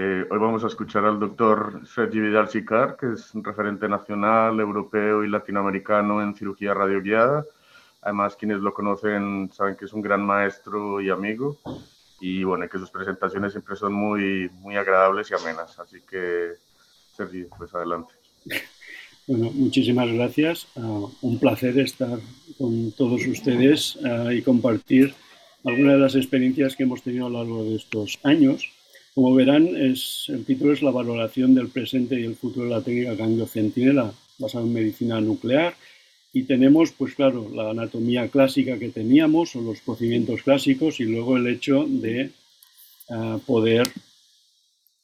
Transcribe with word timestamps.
Eh, 0.00 0.24
hoy 0.30 0.38
vamos 0.38 0.62
a 0.62 0.68
escuchar 0.68 1.04
al 1.06 1.18
doctor 1.18 1.82
Sergi 1.84 2.20
Vidal 2.20 2.48
Sicar, 2.48 2.96
que 2.96 3.14
es 3.14 3.34
un 3.34 3.42
referente 3.42 3.88
nacional, 3.88 4.60
europeo 4.60 5.24
y 5.24 5.28
latinoamericano 5.28 6.22
en 6.22 6.36
cirugía 6.36 6.72
radioguiada. 6.72 7.44
Además, 8.02 8.36
quienes 8.36 8.58
lo 8.58 8.72
conocen 8.72 9.50
saben 9.52 9.74
que 9.74 9.86
es 9.86 9.92
un 9.92 10.00
gran 10.00 10.24
maestro 10.24 11.00
y 11.00 11.10
amigo. 11.10 11.58
Y 12.20 12.44
bueno, 12.44 12.68
que 12.68 12.78
sus 12.78 12.92
presentaciones 12.92 13.50
siempre 13.50 13.74
son 13.74 13.92
muy, 13.92 14.48
muy 14.60 14.76
agradables 14.76 15.32
y 15.32 15.34
amenas. 15.34 15.76
Así 15.80 15.96
que, 16.08 16.52
Sergi, 17.16 17.46
pues 17.58 17.74
adelante. 17.74 18.14
Bueno, 19.26 19.50
muchísimas 19.52 20.12
gracias. 20.12 20.68
Uh, 20.76 21.10
un 21.22 21.40
placer 21.40 21.76
estar 21.76 22.20
con 22.56 22.92
todos 22.92 23.26
ustedes 23.26 23.96
uh, 23.96 24.30
y 24.30 24.42
compartir 24.42 25.12
algunas 25.64 25.94
de 25.94 25.98
las 25.98 26.14
experiencias 26.14 26.76
que 26.76 26.84
hemos 26.84 27.02
tenido 27.02 27.26
a 27.26 27.30
lo 27.30 27.38
largo 27.38 27.64
de 27.64 27.74
estos 27.74 28.20
años 28.22 28.77
como 29.14 29.34
verán, 29.34 29.68
el 29.74 30.44
título 30.46 30.72
es 30.72 30.82
la 30.82 30.90
valoración 30.90 31.54
del 31.54 31.68
presente 31.68 32.20
y 32.20 32.24
el 32.24 32.36
futuro 32.36 32.66
de 32.66 32.70
la 32.72 32.82
técnica 32.82 33.14
gangliocentinela 33.14 34.12
basada 34.38 34.64
en 34.64 34.72
medicina 34.72 35.20
nuclear. 35.20 35.74
Y 36.32 36.44
tenemos, 36.44 36.92
pues 36.92 37.14
claro, 37.14 37.50
la 37.52 37.70
anatomía 37.70 38.28
clásica 38.28 38.78
que 38.78 38.90
teníamos 38.90 39.56
o 39.56 39.60
los 39.60 39.80
procedimientos 39.80 40.42
clásicos 40.42 41.00
y 41.00 41.04
luego 41.04 41.36
el 41.36 41.46
hecho 41.46 41.84
de 41.88 42.30
uh, 43.08 43.38
poder 43.40 43.88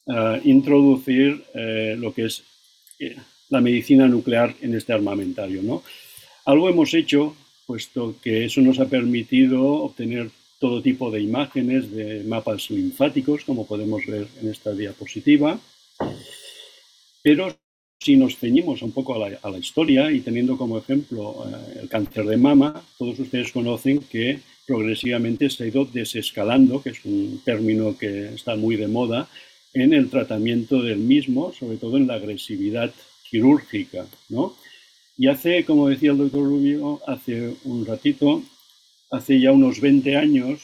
uh, 0.05 0.37
introducir 0.43 1.43
uh, 1.53 1.99
lo 1.99 2.13
que 2.13 2.25
es 2.25 2.43
eh, 2.99 3.17
la 3.49 3.59
medicina 3.59 4.07
nuclear 4.07 4.55
en 4.61 4.75
este 4.75 4.93
armamentario. 4.93 5.61
¿no? 5.61 5.83
Algo 6.45 6.69
hemos 6.69 6.93
hecho, 6.93 7.35
puesto 7.65 8.15
que 8.21 8.45
eso 8.45 8.61
nos 8.61 8.79
ha 8.79 8.85
permitido 8.85 9.63
obtener 9.63 10.29
todo 10.59 10.81
tipo 10.81 11.11
de 11.11 11.21
imágenes 11.21 11.91
de 11.91 12.23
mapas 12.23 12.69
linfáticos, 12.69 13.43
como 13.43 13.67
podemos 13.67 14.05
ver 14.05 14.27
en 14.41 14.49
esta 14.49 14.73
diapositiva. 14.73 15.59
Pero 17.21 17.55
si 17.99 18.15
nos 18.15 18.37
ceñimos 18.37 18.81
un 18.81 18.91
poco 18.91 19.15
a 19.15 19.49
la, 19.49 19.57
historia 19.57 20.11
y 20.11 20.19
teniendo 20.19 20.57
como 20.57 20.77
ejemplo 20.77 21.45
eh, 21.47 21.79
el 21.81 21.89
cáncer 21.89 22.25
de 22.25 22.37
mama, 22.37 22.83
todos 22.97 23.19
ustedes 23.19 23.51
conocen 23.51 23.99
que 23.99 24.39
progresivamente 24.67 25.49
se 25.49 25.63
ha 25.63 25.67
ido 25.67 25.85
desescalando, 25.85 26.81
que 26.81 26.89
es 26.89 27.03
un 27.05 27.41
término 27.43 27.97
que 27.97 28.35
está 28.35 28.55
muy 28.55 28.75
de 28.75 28.87
moda, 28.87 29.27
en 29.73 29.93
el 29.93 30.09
tratamiento 30.09 30.81
del 30.81 30.99
mismo, 30.99 31.51
sobre 31.53 31.77
todo 31.77 31.97
en 31.97 32.07
la 32.07 32.15
agresividad 32.15 32.93
quirúrgica. 33.29 34.05
¿no? 34.29 34.55
Y 35.17 35.27
hace, 35.27 35.65
como 35.65 35.89
decía 35.89 36.11
el 36.11 36.17
doctor 36.17 36.43
Rubio, 36.43 37.01
hace 37.07 37.55
un 37.63 37.85
ratito, 37.85 38.43
hace 39.15 39.39
ya 39.39 39.51
unos 39.51 39.79
20 39.81 40.15
años, 40.15 40.61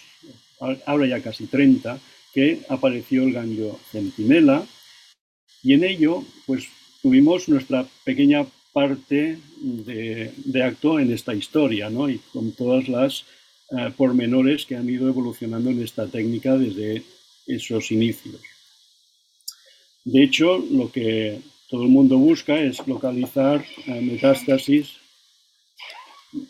ahora 0.86 1.08
ya 1.08 1.22
casi 1.22 1.48
30, 1.48 2.00
que 2.34 2.62
apareció 2.70 3.24
el 3.24 3.34
ganglio 3.34 3.80
centinela 3.92 4.66
y 5.64 5.74
en 5.74 5.84
ello 5.84 6.24
pues 6.46 6.68
tuvimos 7.02 7.50
nuestra 7.50 7.86
pequeña 8.04 8.46
parte 8.74 9.38
de, 9.62 10.64
acto 10.64 11.00
en 11.00 11.12
esta 11.12 11.34
historia, 11.34 11.90
¿no? 11.90 12.10
Y 12.10 12.20
con 12.32 12.54
todas 12.54 12.88
las 12.88 13.26
eh, 13.72 13.92
pormenores 13.98 14.66
que 14.66 14.76
han 14.76 14.90
ido 14.90 15.10
evolucionando 15.10 15.70
en 15.70 15.84
esta 15.84 16.08
técnica 16.08 16.58
desde 16.58 17.04
esos 17.48 17.92
inicios. 17.92 18.40
De 20.06 20.24
hecho, 20.24 20.58
lo 20.58 20.92
que 20.92 21.42
todo 21.70 21.84
el 21.84 21.90
mundo 21.90 22.18
busca 22.18 22.60
es 22.60 22.86
localizar 22.88 23.64
eh, 23.88 24.02
metástasis 24.02 25.01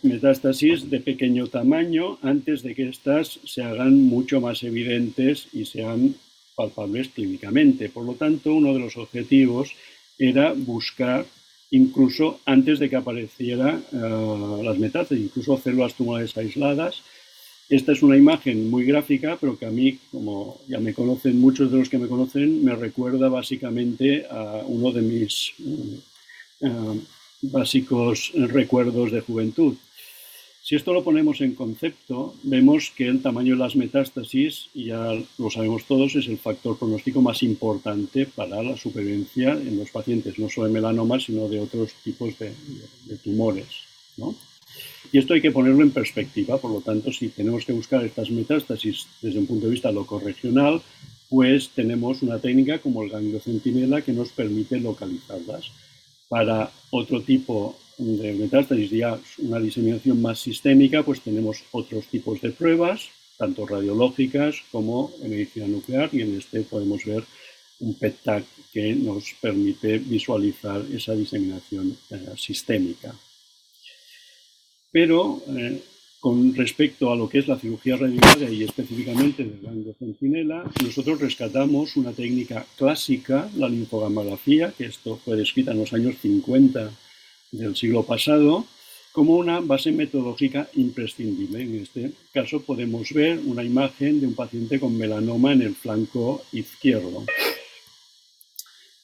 metástasis 0.04 0.90
de 0.90 1.00
pequeño 1.00 1.48
tamaño 1.48 2.20
antes 2.22 2.62
de 2.64 2.76
que 2.76 2.90
éstas 2.90 3.40
se 3.44 3.64
hagan 3.64 4.04
mucho 4.04 4.40
más 4.42 4.64
evidentes 4.64 5.48
y 5.54 5.66
sean 5.66 6.16
palpables 6.56 7.10
clínicamente. 7.10 7.90
Por 7.90 8.06
lo 8.06 8.14
tanto, 8.14 8.54
uno 8.54 8.74
de 8.74 8.80
los 8.80 8.98
objetivos 8.98 9.74
era 10.18 10.54
buscar 10.54 11.26
incluso 11.72 12.40
antes 12.46 12.80
de 12.80 12.90
que 12.90 12.98
aparecieran 12.98 13.84
uh, 13.94 14.62
las 14.64 14.78
metástasis, 14.78 15.26
incluso 15.26 15.58
células 15.58 15.96
tumorales 15.96 16.38
aisladas. 16.38 17.02
Esta 17.70 17.94
es 17.94 18.04
una 18.04 18.18
imagen 18.18 18.70
muy 18.70 18.84
gráfica, 18.84 19.38
pero 19.40 19.58
que 19.58 19.66
a 19.66 19.72
mí, 19.72 19.98
como 20.12 20.60
ya 20.68 20.80
me 20.80 20.94
conocen 20.94 21.40
muchos 21.40 21.72
de 21.72 21.80
los 21.80 21.90
que 21.90 21.98
me 21.98 22.10
conocen, 22.10 22.64
me 22.66 22.76
recuerda 22.76 23.30
básicamente 23.30 24.26
a 24.30 24.64
uno 24.68 24.92
de 24.92 25.02
mis 25.02 25.54
uh, 26.60 27.00
básicos 27.42 28.32
recuerdos 28.36 29.12
de 29.12 29.22
juventud. 29.22 29.76
Si 30.64 30.76
esto 30.76 30.94
lo 30.94 31.04
ponemos 31.04 31.42
en 31.42 31.56
concepto, 31.56 32.36
vemos 32.44 32.92
que 32.96 33.08
el 33.08 33.22
tamaño 33.22 33.56
de 33.56 33.60
las 33.60 33.76
metástasis, 33.76 34.70
ya 34.76 35.20
lo 35.40 35.50
sabemos 35.50 35.86
todos, 35.86 36.16
es 36.16 36.28
el 36.28 36.38
factor 36.38 36.78
pronóstico 36.78 37.20
más 37.20 37.42
importante 37.42 38.28
para 38.28 38.62
la 38.62 38.78
supervivencia 38.78 39.54
en 39.54 39.78
los 39.78 39.90
pacientes, 39.90 40.38
no 40.38 40.50
solo 40.50 40.68
de 40.68 40.74
melanoma, 40.74 41.20
sino 41.20 41.50
de 41.50 41.60
otros 41.60 41.94
tipos 42.04 42.38
de, 42.38 42.54
de 43.06 43.18
tumores. 43.18 43.66
¿no? 44.18 44.36
Y 45.12 45.18
esto 45.18 45.34
hay 45.34 45.42
que 45.42 45.52
ponerlo 45.52 45.82
en 45.82 45.92
perspectiva, 45.92 46.60
por 46.60 46.72
lo 46.72 46.82
tanto, 46.82 47.12
si 47.12 47.30
tenemos 47.30 47.66
que 47.66 47.74
buscar 47.74 48.06
estas 48.06 48.30
metástasis 48.30 49.08
desde 49.20 49.40
un 49.40 49.48
punto 49.48 49.66
de 49.66 49.72
vista 49.72 49.92
locorregional, 49.92 50.80
pues 51.28 51.70
tenemos 51.70 52.22
una 52.22 52.38
técnica 52.38 52.78
como 52.80 53.02
el 53.02 53.10
ganglio 53.10 53.40
centinela 53.40 54.04
que 54.04 54.14
nos 54.14 54.30
permite 54.30 54.80
localizarlas 54.80 55.72
para 56.32 56.72
otro 56.92 57.22
tipo 57.22 57.78
de 57.98 58.32
metástasis, 58.32 58.90
ya 58.90 59.20
una 59.40 59.60
diseminación 59.60 60.22
más 60.22 60.40
sistémica, 60.40 61.04
pues 61.04 61.20
tenemos 61.20 61.62
otros 61.72 62.06
tipos 62.06 62.40
de 62.40 62.52
pruebas, 62.52 63.10
tanto 63.38 63.68
radiológicas 63.68 64.56
como 64.72 65.12
en 65.22 65.32
medicina 65.32 65.68
nuclear, 65.68 66.10
y 66.14 66.22
en 66.22 66.38
este 66.38 66.62
podemos 66.62 67.04
ver 67.04 67.26
un 67.82 67.96
PET-TAC 67.96 68.46
que 68.72 68.96
nos 68.96 69.34
permite 69.42 69.98
visualizar 69.98 70.82
esa 70.94 71.14
diseminación 71.16 71.98
eh, 72.12 72.30
sistémica. 72.38 73.14
Pero 74.90 75.44
eh, 75.50 75.84
con 76.22 76.54
respecto 76.56 77.12
a 77.12 77.16
lo 77.16 77.28
que 77.28 77.40
es 77.40 77.48
la 77.48 77.58
cirugía 77.58 77.98
radiológica 77.98 78.48
y 78.48 78.64
específicamente 78.64 79.44
del 79.44 79.60
ganglio 79.60 79.96
centinela, 79.98 80.64
nosotros 80.84 81.20
rescatamos 81.20 81.98
una 81.98 82.12
técnica 82.12 82.64
clásica, 82.78 83.50
la 83.58 83.68
linfogamografía, 83.68 84.72
que 84.78 84.86
esto 84.86 85.18
fue 85.18 85.36
descrita 85.36 85.72
en 85.72 85.80
los 85.80 85.92
años 85.94 86.16
50 86.22 86.92
del 87.52 87.76
siglo 87.76 88.04
pasado, 88.04 88.66
como 89.12 89.36
una 89.36 89.62
base 89.62 89.92
metodológica 89.92 90.70
imprescindible. 90.76 91.64
En 91.64 91.82
este 91.82 92.12
caso 92.32 92.62
podemos 92.62 93.12
ver 93.12 93.40
una 93.44 93.64
imagen 93.64 94.22
de 94.22 94.28
un 94.28 94.36
paciente 94.36 94.80
con 94.80 94.96
melanoma 94.96 95.54
en 95.54 95.64
el 95.64 95.76
flanco 95.76 96.44
izquierdo. 96.52 97.26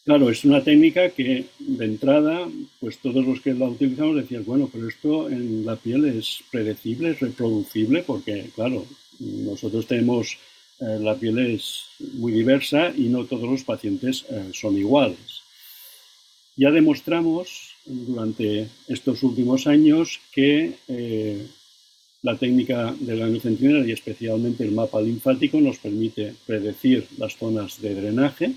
Claro, 0.07 0.29
es 0.29 0.45
una 0.45 0.63
técnica 0.63 1.09
que 1.09 1.47
de 1.59 1.83
entrada, 1.83 2.47
pues 2.79 2.97
todos 2.99 3.25
los 3.25 3.41
que 3.41 3.53
la 3.53 3.67
utilizamos 3.67 4.15
decían, 4.15 4.45
bueno, 4.45 4.69
pero 4.71 4.87
esto 4.87 5.29
en 5.29 5.65
la 5.65 5.75
piel 5.75 6.05
es 6.05 6.39
predecible, 6.49 7.09
es 7.09 7.19
reproducible, 7.19 8.03
porque 8.07 8.49
claro, 8.55 8.85
nosotros 9.19 9.85
tenemos, 9.85 10.37
eh, 10.79 10.97
la 11.01 11.13
piel 11.15 11.39
es 11.39 11.87
muy 12.13 12.31
diversa 12.31 12.93
y 12.95 13.09
no 13.09 13.25
todos 13.25 13.49
los 13.49 13.65
pacientes 13.65 14.23
eh, 14.29 14.51
son 14.53 14.77
iguales. 14.77 15.41
Ya 16.55 16.71
demostramos 16.71 17.75
durante 17.85 18.69
estos 18.87 19.23
últimos 19.23 19.67
años 19.67 20.21
que 20.31 20.75
eh, 20.87 21.45
la 22.21 22.37
técnica 22.37 22.95
de 22.97 23.13
la 23.17 23.41
centinela 23.41 23.85
y 23.85 23.91
especialmente 23.91 24.63
el 24.63 24.71
mapa 24.71 25.01
linfático 25.01 25.59
nos 25.59 25.79
permite 25.79 26.33
predecir 26.45 27.05
las 27.17 27.35
zonas 27.35 27.81
de 27.81 27.93
drenaje, 27.93 28.53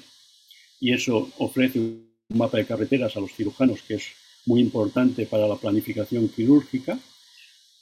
y 0.80 0.92
eso 0.92 1.30
ofrece 1.38 1.78
un 1.78 2.10
mapa 2.30 2.58
de 2.58 2.66
carreteras 2.66 3.16
a 3.16 3.20
los 3.20 3.32
cirujanos 3.32 3.82
que 3.82 3.94
es 3.94 4.04
muy 4.46 4.60
importante 4.60 5.26
para 5.26 5.46
la 5.46 5.56
planificación 5.56 6.28
quirúrgica. 6.28 6.98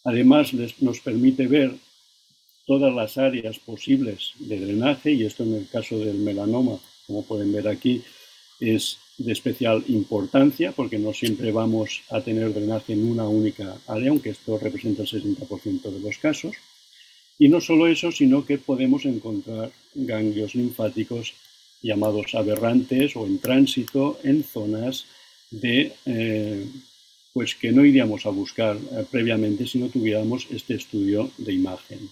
Además, 0.05 0.53
nos 0.81 1.01
permite 1.01 1.47
ver 1.47 1.75
todas 2.67 2.93
las 2.93 3.17
áreas 3.17 3.59
posibles 3.59 4.33
de 4.39 4.61
drenaje 4.61 5.13
y 5.13 5.25
esto 5.25 5.45
en 5.45 5.55
el 5.55 5.69
caso 5.69 5.99
del 5.99 6.19
melanoma, 6.19 6.79
como 7.07 7.25
pueden 7.25 7.53
ver 7.53 7.69
aquí, 7.69 8.03
es 8.61 8.99
de 9.17 9.33
especial 9.33 9.85
importancia 9.89 10.73
porque 10.73 10.99
no 10.99 11.13
siempre 11.13 11.53
vamos 11.53 12.03
a 12.11 12.21
tener 12.21 12.53
drenaje 12.53 12.93
en 12.93 13.09
una 13.09 13.29
única 13.29 13.77
área, 13.87 14.11
aunque 14.11 14.31
esto 14.31 14.59
representa 14.59 15.03
el 15.03 15.09
60% 15.09 15.83
de 15.83 16.01
los 16.01 16.19
casos. 16.19 16.57
Y 17.39 17.49
no 17.49 17.61
solo 17.61 17.87
eso, 17.87 18.11
sino 18.11 18.45
que 18.45 18.59
podemos 18.59 19.05
encontrar 19.05 19.71
ganglios 19.95 20.57
linfáticos 20.57 21.35
llamados 21.83 22.35
aberrantes 22.35 23.17
o 23.17 23.27
en 23.27 23.39
tránsito 23.39 24.19
en 24.25 24.43
zonas 24.45 25.07
de, 25.51 25.93
eh, 26.07 26.67
pues 27.33 27.55
que 27.55 27.73
no 27.73 27.85
iríamos 27.85 28.27
a 28.27 28.31
buscar 28.31 28.77
eh, 28.77 29.05
previamente 29.11 29.67
si 29.67 29.79
no 29.79 29.89
tuviéramos 29.89 30.47
este 30.51 30.75
estudio 30.75 31.31
de 31.39 31.53
imagen. 31.53 32.11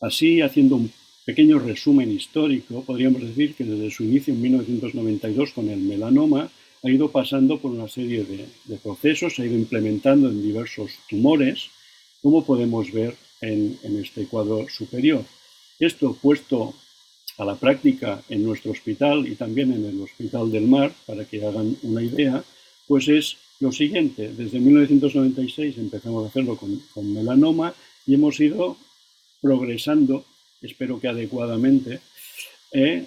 Así, 0.00 0.40
haciendo 0.40 0.76
un 0.76 0.92
pequeño 1.24 1.58
resumen 1.58 2.10
histórico, 2.10 2.82
podríamos 2.84 3.22
decir 3.22 3.54
que 3.54 3.64
desde 3.64 3.90
su 3.90 4.04
inicio 4.04 4.32
en 4.32 4.40
1992 4.40 5.52
con 5.52 5.68
el 5.68 5.80
melanoma 5.80 6.50
ha 6.82 6.90
ido 6.90 7.10
pasando 7.10 7.58
por 7.58 7.72
una 7.72 7.88
serie 7.88 8.24
de, 8.24 8.46
de 8.64 8.76
procesos, 8.76 9.34
se 9.34 9.42
ha 9.42 9.46
ido 9.46 9.56
implementando 9.56 10.28
en 10.28 10.42
diversos 10.42 10.92
tumores, 11.08 11.70
como 12.22 12.44
podemos 12.44 12.92
ver 12.92 13.16
en, 13.40 13.76
en 13.82 13.98
este 13.98 14.26
cuadro 14.26 14.66
superior. 14.68 15.24
Esto 15.80 16.16
puesto 16.20 16.74
a 17.38 17.44
la 17.44 17.54
práctica 17.54 18.20
en 18.28 18.44
nuestro 18.44 18.72
hospital 18.72 19.26
y 19.26 19.36
también 19.36 19.72
en 19.72 19.84
el 19.86 20.00
Hospital 20.00 20.50
del 20.50 20.66
Mar, 20.66 20.92
para 21.06 21.24
que 21.24 21.44
hagan 21.44 21.76
una 21.82 22.02
idea, 22.02 22.42
pues 22.86 23.08
es 23.08 23.36
lo 23.60 23.70
siguiente. 23.70 24.32
Desde 24.36 24.58
1996 24.58 25.78
empezamos 25.78 26.24
a 26.24 26.28
hacerlo 26.28 26.56
con, 26.56 27.14
melanoma 27.14 27.72
y 28.06 28.14
hemos 28.14 28.40
ido 28.40 28.76
progresando, 29.40 30.24
espero 30.60 31.00
que 31.00 31.08
adecuadamente, 31.08 32.00
eh, 32.72 33.06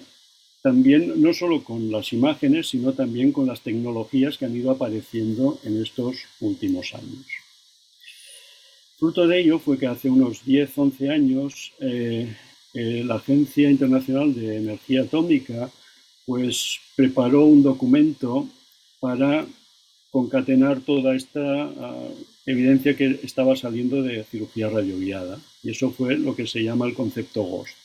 también 0.62 1.20
no 1.20 1.34
solo 1.34 1.62
con 1.62 1.90
las 1.90 2.12
imágenes, 2.12 2.68
sino 2.68 2.92
también 2.92 3.32
con 3.32 3.46
las 3.46 3.60
tecnologías 3.60 4.38
que 4.38 4.46
han 4.46 4.56
ido 4.56 4.70
apareciendo 4.70 5.58
en 5.64 5.82
estos 5.82 6.16
últimos 6.40 6.94
años. 6.94 7.26
Fruto 8.98 9.26
de 9.26 9.40
ello 9.40 9.58
fue 9.58 9.78
que 9.78 9.88
hace 9.88 10.08
unos 10.08 10.44
10, 10.44 10.78
11 10.78 11.10
años 11.10 11.72
eh, 11.80 12.34
eh, 12.74 13.02
la 13.04 13.16
Agencia 13.16 13.70
Internacional 13.70 14.34
de 14.34 14.56
Energía 14.56 15.02
Atómica 15.02 15.70
pues, 16.26 16.78
preparó 16.96 17.44
un 17.44 17.62
documento 17.62 18.48
para 19.00 19.46
concatenar 20.10 20.80
toda 20.80 21.14
esta 21.16 21.40
ah, 21.40 22.08
evidencia 22.46 22.96
que 22.96 23.20
estaba 23.22 23.56
saliendo 23.56 24.02
de 24.02 24.24
cirugía 24.24 24.68
radioguiada. 24.68 25.38
Y 25.62 25.70
eso 25.70 25.90
fue 25.90 26.16
lo 26.16 26.36
que 26.36 26.46
se 26.46 26.62
llama 26.62 26.86
el 26.86 26.94
concepto 26.94 27.42
GHOST. 27.42 27.76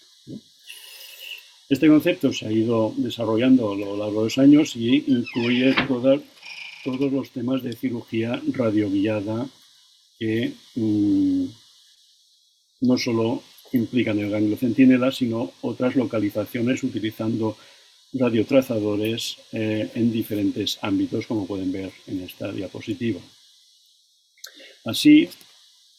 Este 1.69 1.89
concepto 1.89 2.31
se 2.31 2.47
ha 2.47 2.51
ido 2.51 2.93
desarrollando 2.95 3.73
a 3.73 3.75
lo 3.75 3.97
largo 3.97 4.19
de 4.21 4.25
los 4.25 4.37
años 4.37 4.75
y 4.77 5.03
incluye 5.07 5.75
todos 5.85 7.11
los 7.11 7.29
temas 7.31 7.61
de 7.61 7.73
cirugía 7.75 8.41
radioguiada 8.53 9.45
que 10.17 10.53
mm, 10.75 11.45
no 12.81 12.97
solo 12.97 13.43
implican 13.73 14.19
el 14.19 14.29
ganglio 14.29 14.57
centinela, 14.57 15.11
sino 15.11 15.51
otras 15.61 15.95
localizaciones 15.95 16.83
utilizando 16.83 17.57
radiotrazadores 18.13 19.37
eh, 19.51 19.89
en 19.95 20.11
diferentes 20.11 20.79
ámbitos, 20.81 21.27
como 21.27 21.45
pueden 21.45 21.71
ver 21.71 21.91
en 22.07 22.21
esta 22.21 22.51
diapositiva. 22.51 23.19
Así, 24.85 25.29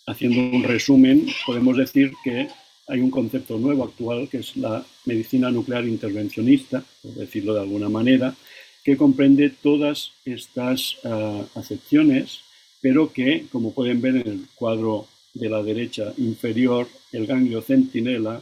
haciendo 0.07 0.41
un 0.41 0.63
resumen, 0.63 1.27
podemos 1.47 1.77
decir 1.77 2.13
que 2.25 2.49
hay 2.89 3.01
un 3.01 3.11
concepto 3.11 3.59
nuevo 3.59 3.85
actual, 3.85 4.29
que 4.29 4.39
es 4.39 4.57
la 4.57 4.85
medicina 5.05 5.51
nuclear 5.51 5.85
intervencionista, 5.87 6.83
por 7.03 7.13
decirlo 7.13 7.55
de 7.55 7.61
alguna 7.61 7.91
manera, 7.91 8.35
que 8.83 8.97
comprende 8.97 9.51
todas 9.51 10.13
estas 10.25 10.97
uh, 11.05 11.45
acepciones, 11.55 12.41
pero 12.81 13.13
que, 13.13 13.45
como 13.53 13.75
pueden 13.75 14.01
ver 14.01 14.17
en 14.17 14.29
el 14.29 14.47
cuadro 14.55 15.07
de 15.39 15.49
la 15.49 15.63
derecha 15.63 16.13
inferior, 16.19 16.89
el 17.13 17.27
ganglio 17.27 17.63
centinela 17.63 18.41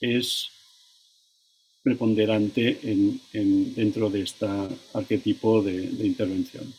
es 0.00 0.50
preponderante 1.82 2.78
en, 2.82 3.74
dentro 3.74 4.10
de 4.10 4.22
este 4.22 4.46
arquetipo 4.94 5.62
de, 5.62 6.06
intervención. 6.06 6.72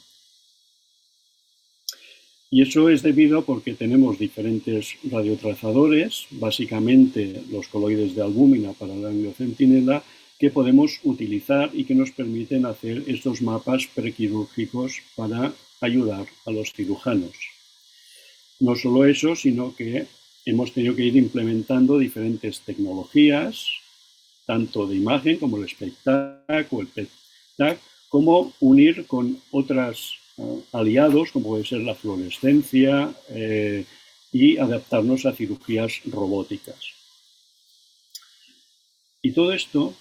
Y 2.49 2.61
eso 2.61 2.89
es 2.89 3.01
debido 3.01 3.43
porque 3.45 3.73
tenemos 3.73 4.19
diferentes 4.19 4.97
radiotrazadores, 5.09 6.27
básicamente 6.31 7.41
los 7.49 7.67
coloides 7.69 8.13
de 8.13 8.21
albúmina 8.21 8.73
para 8.73 8.93
el 8.93 9.01
ganglio 9.01 9.33
centinela, 9.33 10.03
que 10.37 10.49
podemos 10.49 10.99
utilizar 11.03 11.69
y 11.73 11.85
que 11.85 11.95
nos 11.95 12.11
permiten 12.11 12.65
hacer 12.65 13.03
estos 13.07 13.41
mapas 13.41 13.87
prequirúrgicos 13.87 15.01
para 15.15 15.53
ayudar 15.79 16.25
a 16.45 16.51
los 16.51 16.73
cirujanos. 16.73 17.50
No 18.61 18.75
solo 18.75 19.05
eso, 19.05 19.35
sino 19.35 19.75
que 19.75 20.05
hemos 20.45 20.71
tenido 20.71 20.95
que 20.95 21.05
ir 21.05 21.15
implementando 21.15 21.97
diferentes 21.97 22.61
tecnologías, 22.61 23.65
tanto 24.45 24.85
de 24.85 24.97
imagen 24.97 25.37
como 25.37 25.57
el 25.57 25.65
espectáculo, 25.65 26.87
el 26.95 27.07
como 28.07 28.53
unir 28.59 29.07
con 29.07 29.41
otros 29.51 30.19
eh, 30.37 30.61
aliados, 30.73 31.31
como 31.31 31.47
puede 31.49 31.65
ser 31.65 31.81
la 31.81 31.95
fluorescencia, 31.95 33.11
eh, 33.29 33.85
y 34.31 34.57
adaptarnos 34.57 35.25
a 35.25 35.33
cirugías 35.33 36.01
robóticas. 36.05 36.77
Y 39.23 39.31
todo 39.31 39.53
esto, 39.53 39.93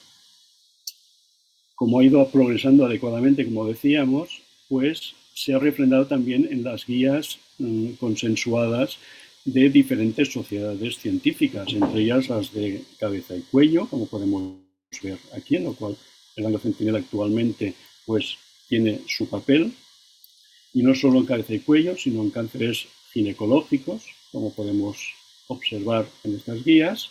como 1.75 1.99
ha 1.99 2.05
ido 2.05 2.27
progresando 2.29 2.85
adecuadamente, 2.85 3.45
como 3.47 3.67
decíamos, 3.67 4.43
pues 4.69 5.15
se 5.35 5.55
ha 5.55 5.59
refrendado 5.59 6.07
también 6.07 6.47
en 6.51 6.63
las 6.63 6.87
guías 6.87 7.39
consensuadas 7.99 8.99
de 9.45 9.71
diferentes 9.71 10.33
sociedades 10.33 10.99
científicas, 10.99 11.73
entre 11.73 12.03
ellas 12.03 12.29
las 12.29 12.53
de 12.53 12.83
cabeza 12.99 13.37
y 13.37 13.43
cuello, 13.43 13.87
como 13.89 14.07
podemos 14.07 14.57
ver 15.03 15.19
aquí, 15.37 15.57
en 15.57 15.65
lo 15.65 15.75
cual 15.75 15.97
el 16.37 16.43
ganglio 16.45 16.61
centinela 16.61 16.99
actualmente 16.99 17.75
pues, 18.07 18.37
tiene 18.69 19.01
su 19.07 19.29
papel, 19.29 19.73
y 20.73 20.83
no 20.83 20.95
solo 20.95 21.19
en 21.19 21.27
cabeza 21.27 21.55
y 21.55 21.61
cuello, 21.61 21.97
sino 21.97 22.23
en 22.23 22.31
cánceres 22.31 22.87
ginecológicos, 23.13 24.05
como 24.31 24.53
podemos 24.55 24.99
observar 25.49 26.07
en 26.23 26.37
estas 26.37 26.65
guías, 26.65 27.11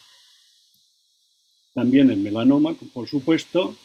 también 1.73 2.09
en 2.09 2.23
melanoma, 2.23 2.73
por 2.93 3.07
supuesto, 3.07 3.75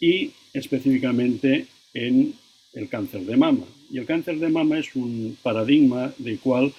y 0.00 0.32
específicamente 0.52 1.66
en 1.94 2.34
el 2.72 2.88
cáncer 2.88 3.22
de 3.22 3.36
mama. 3.36 3.64
Y 3.90 3.98
el 3.98 4.06
cáncer 4.06 4.38
de 4.38 4.48
mama 4.48 4.78
es 4.78 4.94
un 4.94 5.36
paradigma 5.42 6.12
del 6.18 6.38
cual 6.38 6.72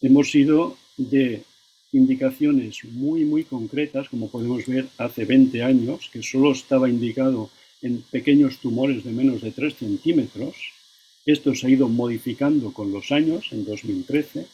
hemos 0.00 0.34
ido 0.34 0.76
de 0.96 1.42
indicaciones 1.92 2.84
muy, 2.84 3.24
muy 3.24 3.44
concretas, 3.44 4.08
como 4.08 4.30
podemos 4.30 4.66
ver 4.66 4.86
hace 4.98 5.24
20 5.24 5.62
años, 5.62 6.10
que 6.12 6.22
solo 6.22 6.52
estaba 6.52 6.88
indicado 6.88 7.50
en 7.82 8.02
pequeños 8.10 8.58
tumores 8.58 9.04
de 9.04 9.12
menos 9.12 9.42
de 9.42 9.52
3 9.52 9.74
centímetros. 9.74 10.54
Esto 11.24 11.54
se 11.54 11.66
ha 11.66 11.70
ido 11.70 11.88
modificando 11.88 12.72
con 12.72 12.92
los 12.92 13.12
años, 13.12 13.46
en 13.52 13.64
2013, 13.64 14.46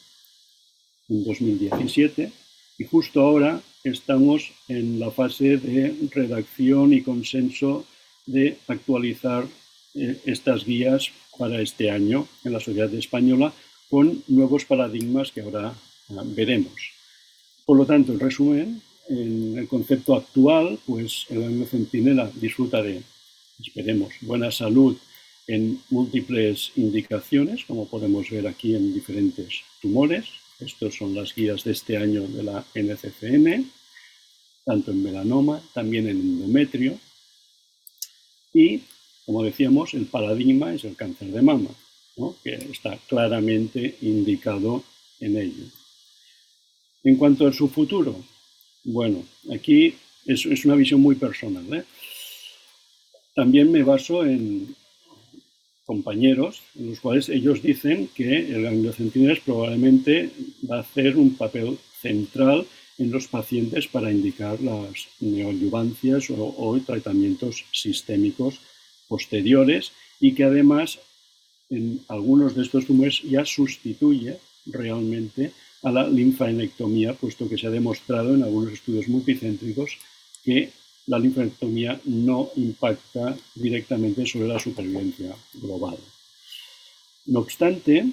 en 1.08 1.24
2017, 1.24 2.32
y 2.78 2.84
justo 2.84 3.20
ahora 3.20 3.60
estamos 3.84 4.52
en 4.68 5.00
la 5.00 5.10
fase 5.10 5.56
de 5.56 5.94
redacción 6.10 6.92
y 6.92 7.02
consenso 7.02 7.86
de 8.26 8.58
actualizar 8.68 9.46
estas 9.94 10.64
guías 10.64 11.10
para 11.38 11.60
este 11.60 11.90
año 11.90 12.28
en 12.44 12.52
la 12.52 12.60
sociedad 12.60 12.92
española 12.94 13.52
con 13.88 14.22
nuevos 14.28 14.64
paradigmas 14.64 15.32
que 15.32 15.40
ahora 15.40 15.74
ah, 16.10 16.22
veremos. 16.24 16.74
Por 17.64 17.76
lo 17.76 17.86
tanto, 17.86 18.12
en 18.12 18.20
resumen, 18.20 18.82
en 19.08 19.58
el 19.58 19.68
concepto 19.68 20.14
actual, 20.14 20.78
pues 20.86 21.26
el 21.30 21.40
ganglio 21.40 21.66
centinela 21.66 22.30
disfruta 22.34 22.82
de, 22.82 23.02
esperemos, 23.58 24.12
buena 24.20 24.50
salud 24.50 24.96
en 25.46 25.82
múltiples 25.90 26.70
indicaciones, 26.76 27.64
como 27.64 27.88
podemos 27.88 28.30
ver 28.30 28.46
aquí 28.46 28.74
en 28.74 28.94
diferentes 28.94 29.62
tumores. 29.82 30.26
Estas 30.60 30.94
son 30.94 31.14
las 31.14 31.34
guías 31.34 31.64
de 31.64 31.72
este 31.72 31.96
año 31.96 32.22
de 32.28 32.42
la 32.44 32.64
NCCN, 32.74 33.70
tanto 34.64 34.92
en 34.92 35.02
melanoma, 35.02 35.60
también 35.74 36.08
en 36.08 36.20
endometrio. 36.20 36.98
Y 38.54 38.82
como 39.30 39.44
decíamos, 39.44 39.94
el 39.94 40.06
paradigma 40.06 40.74
es 40.74 40.82
el 40.82 40.96
cáncer 40.96 41.28
de 41.28 41.40
mama, 41.40 41.70
que 42.42 42.54
está 42.54 42.98
claramente 43.06 43.94
indicado 44.00 44.82
en 45.20 45.38
ello. 45.38 45.66
En 47.04 47.14
cuanto 47.14 47.46
a 47.46 47.52
su 47.52 47.68
futuro, 47.68 48.16
bueno, 48.82 49.22
aquí 49.54 49.94
es, 50.26 50.64
una 50.64 50.74
visión 50.74 51.00
muy 51.00 51.14
personal. 51.14 51.64
¿eh? 51.72 51.84
También 53.32 53.70
me 53.70 53.84
baso 53.84 54.24
en 54.24 54.74
compañeros 55.86 56.62
en 56.76 56.90
los 56.90 56.98
cuales 56.98 57.28
ellos 57.28 57.62
dicen 57.62 58.10
que 58.12 58.36
el 58.36 58.64
gangliocentinela 58.64 59.38
probablemente 59.44 60.30
va 60.68 60.78
a 60.78 60.80
hacer 60.80 61.16
un 61.16 61.36
papel 61.36 61.78
central 62.00 62.66
en 62.98 63.12
los 63.12 63.28
pacientes 63.28 63.86
para 63.86 64.10
indicar 64.10 64.60
las 64.60 65.06
neoadyuvancias 65.20 66.30
o 66.30 66.80
tratamientos 66.84 67.64
sistémicos 67.70 68.58
posteriores 69.10 69.90
y 70.20 70.32
que 70.34 70.44
además 70.44 71.00
en 71.68 72.00
algunos 72.08 72.54
de 72.54 72.62
estos 72.62 72.86
tumores 72.86 73.22
ya 73.22 73.44
sustituye 73.44 74.38
realmente 74.66 75.52
a 75.82 75.90
la 75.90 76.08
linfadenectomía, 76.08 77.14
puesto 77.14 77.48
que 77.48 77.58
se 77.58 77.66
ha 77.66 77.70
demostrado 77.70 78.34
en 78.34 78.42
algunos 78.42 78.72
estudios 78.72 79.08
multicéntricos 79.08 79.98
que 80.44 80.70
la 81.06 81.18
linfadenectomía 81.18 82.00
no 82.04 82.50
impacta 82.56 83.36
directamente 83.54 84.26
sobre 84.26 84.48
la 84.48 84.58
supervivencia 84.58 85.34
global. 85.54 85.98
No 87.26 87.40
obstante, 87.40 88.06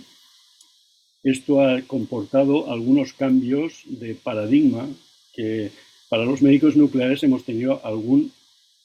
esto 1.23 1.61
ha 1.61 1.81
comportado 1.81 2.71
algunos 2.71 3.13
cambios 3.13 3.83
de 3.85 4.15
paradigma 4.15 4.87
que 5.33 5.71
para 6.09 6.25
los 6.25 6.41
médicos 6.41 6.75
nucleares 6.75 7.23
hemos 7.23 7.43
tenido 7.43 7.81
algún 7.85 8.31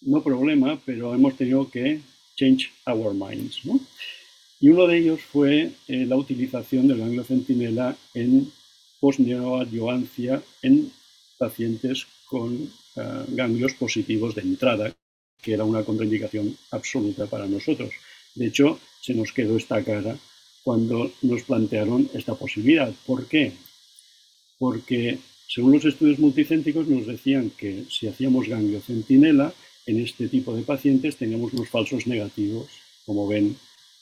no 0.05 0.23
problema, 0.23 0.81
pero 0.85 1.15
hemos 1.15 1.37
tenido 1.37 1.71
que 1.71 2.01
change 2.37 2.71
our 2.87 3.15
minds. 3.15 3.61
Y 4.61 4.69
uno 4.69 4.87
de 4.87 4.99
ellos 4.99 5.21
fue 5.21 5.73
eh, 5.89 6.07
la 6.07 6.17
utilización 6.17 6.89
del 6.89 6.99
ganglio 6.99 7.25
centinela 7.25 7.97
en 8.15 8.51
postneoadjuvancia 9.01 10.43
en 10.63 10.93
pacientes 11.37 12.07
con 12.27 12.71
eh, 12.97 13.25
ganglios 13.29 13.75
positivos 13.75 14.35
de 14.35 14.43
entrada, 14.43 14.95
que 15.43 15.53
era 15.55 15.65
una 15.65 15.83
contraindicación 15.83 16.57
absoluta 16.71 17.27
para 17.27 17.47
nosotros. 17.47 17.91
De 18.35 18.47
hecho, 18.47 18.79
se 19.01 19.15
nos 19.15 19.33
quedó 19.33 19.57
esta 19.57 19.83
cara 19.83 20.17
cuando 20.63 21.11
nos 21.23 21.43
plantearon 21.43 22.09
esta 22.15 22.35
posibilidad. 22.35 22.93
¿Por 23.05 23.27
qué? 23.27 23.53
Porque 24.59 25.19
según 25.49 25.73
los 25.73 25.85
estudios 25.85 26.19
multicéntricos 26.21 26.87
nos 26.87 27.07
decían 27.07 27.51
que 27.51 27.85
si 27.91 28.07
hacíamos 28.07 28.49
ganglio 28.49 28.81
centinela, 28.81 29.53
en 29.87 30.01
este 30.01 30.29
tipo 30.29 30.55
de 30.55 30.63
pacientes 30.63 31.17
teníamos 31.17 31.53
unos 31.53 31.69
falsos 31.69 32.07
negativos, 32.07 32.69
como 33.05 33.27
ven, 33.27 33.57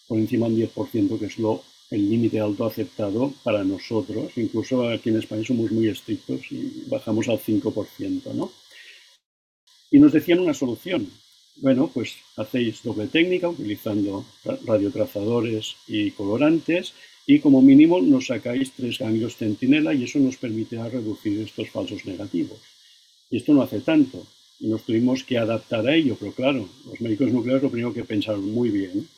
por 0.07 0.19
encima 0.19 0.49
del 0.49 0.69
10%, 0.69 1.19
que 1.19 1.27
es 1.27 1.39
lo, 1.39 1.63
el 1.91 2.09
límite 2.09 2.41
alto 2.41 2.67
aceptado 2.67 3.33
para 3.43 3.65
nosotros. 3.65 4.33
Incluso 4.37 4.89
aquí 4.89 5.09
en 5.09 5.19
España 5.19 5.45
somos 5.45 5.71
muy 5.73 5.89
estrictos 5.89 6.41
y 6.51 6.85
bajamos 6.89 7.29
al 7.29 7.39
5%. 7.39 8.35
¿no? 8.35 8.53
Y 9.91 9.99
nos 9.99 10.13
decían 10.13 10.41
una 10.41 10.55
solución. 10.55 11.11
Bueno, 11.57 11.91
pues 11.93 12.17
hacéis 12.37 12.83
doble 12.83 13.07
técnica 13.09 13.49
utilizando 13.49 14.25
radiotrazadores 14.65 15.77
y 15.89 16.11
colorantes 16.13 16.95
y 17.27 17.41
como 17.41 17.61
mínimo 17.61 18.01
nos 18.01 18.29
sacáis 18.29 18.73
tres 18.73 18.99
ganglios 18.99 19.37
centinela 19.37 19.93
y 19.93 20.05
eso 20.05 20.19
nos 20.19 20.37
permitirá 20.37 20.89
reducir 20.89 21.41
estos 21.41 21.69
falsos 21.69 22.07
negativos. 22.07 22.59
Y 23.31 23.39
esto 23.39 23.53
no 23.53 23.63
hace 23.63 23.81
tanto 23.81 24.27
y 24.61 24.69
nos 24.69 24.83
tuvimos 24.83 25.25
que 25.25 25.38
adaptar 25.38 25.87
a 25.87 25.95
ello, 25.95 26.17
pero 26.21 26.33
claro, 26.33 26.69
los 26.87 27.00
médicos 27.00 27.33
nucleares 27.33 27.62
lo 27.62 27.71
primero 27.71 27.95
que 27.95 28.05
pensaron, 28.05 28.52
muy 28.52 28.69
bien, 28.69 29.09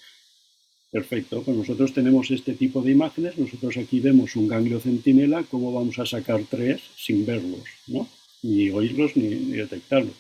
perfecto, 0.91 1.43
pues 1.43 1.57
nosotros 1.57 1.93
tenemos 1.93 2.31
este 2.31 2.55
tipo 2.55 2.81
de 2.81 2.93
imágenes, 2.93 3.37
nosotros 3.37 3.77
aquí 3.77 3.99
vemos 3.99 4.37
un 4.37 4.47
ganglio 4.47 4.79
centinela, 4.79 5.43
¿cómo 5.51 5.73
vamos 5.73 5.99
a 5.99 6.07
sacar 6.07 6.43
tres 6.49 6.81
sin 6.97 7.27
verlos, 7.27 7.65
¿no? 7.89 8.09
ni 8.43 8.71
oírlos 8.71 9.17
ni, 9.17 9.29
detectarlos? 9.57 10.15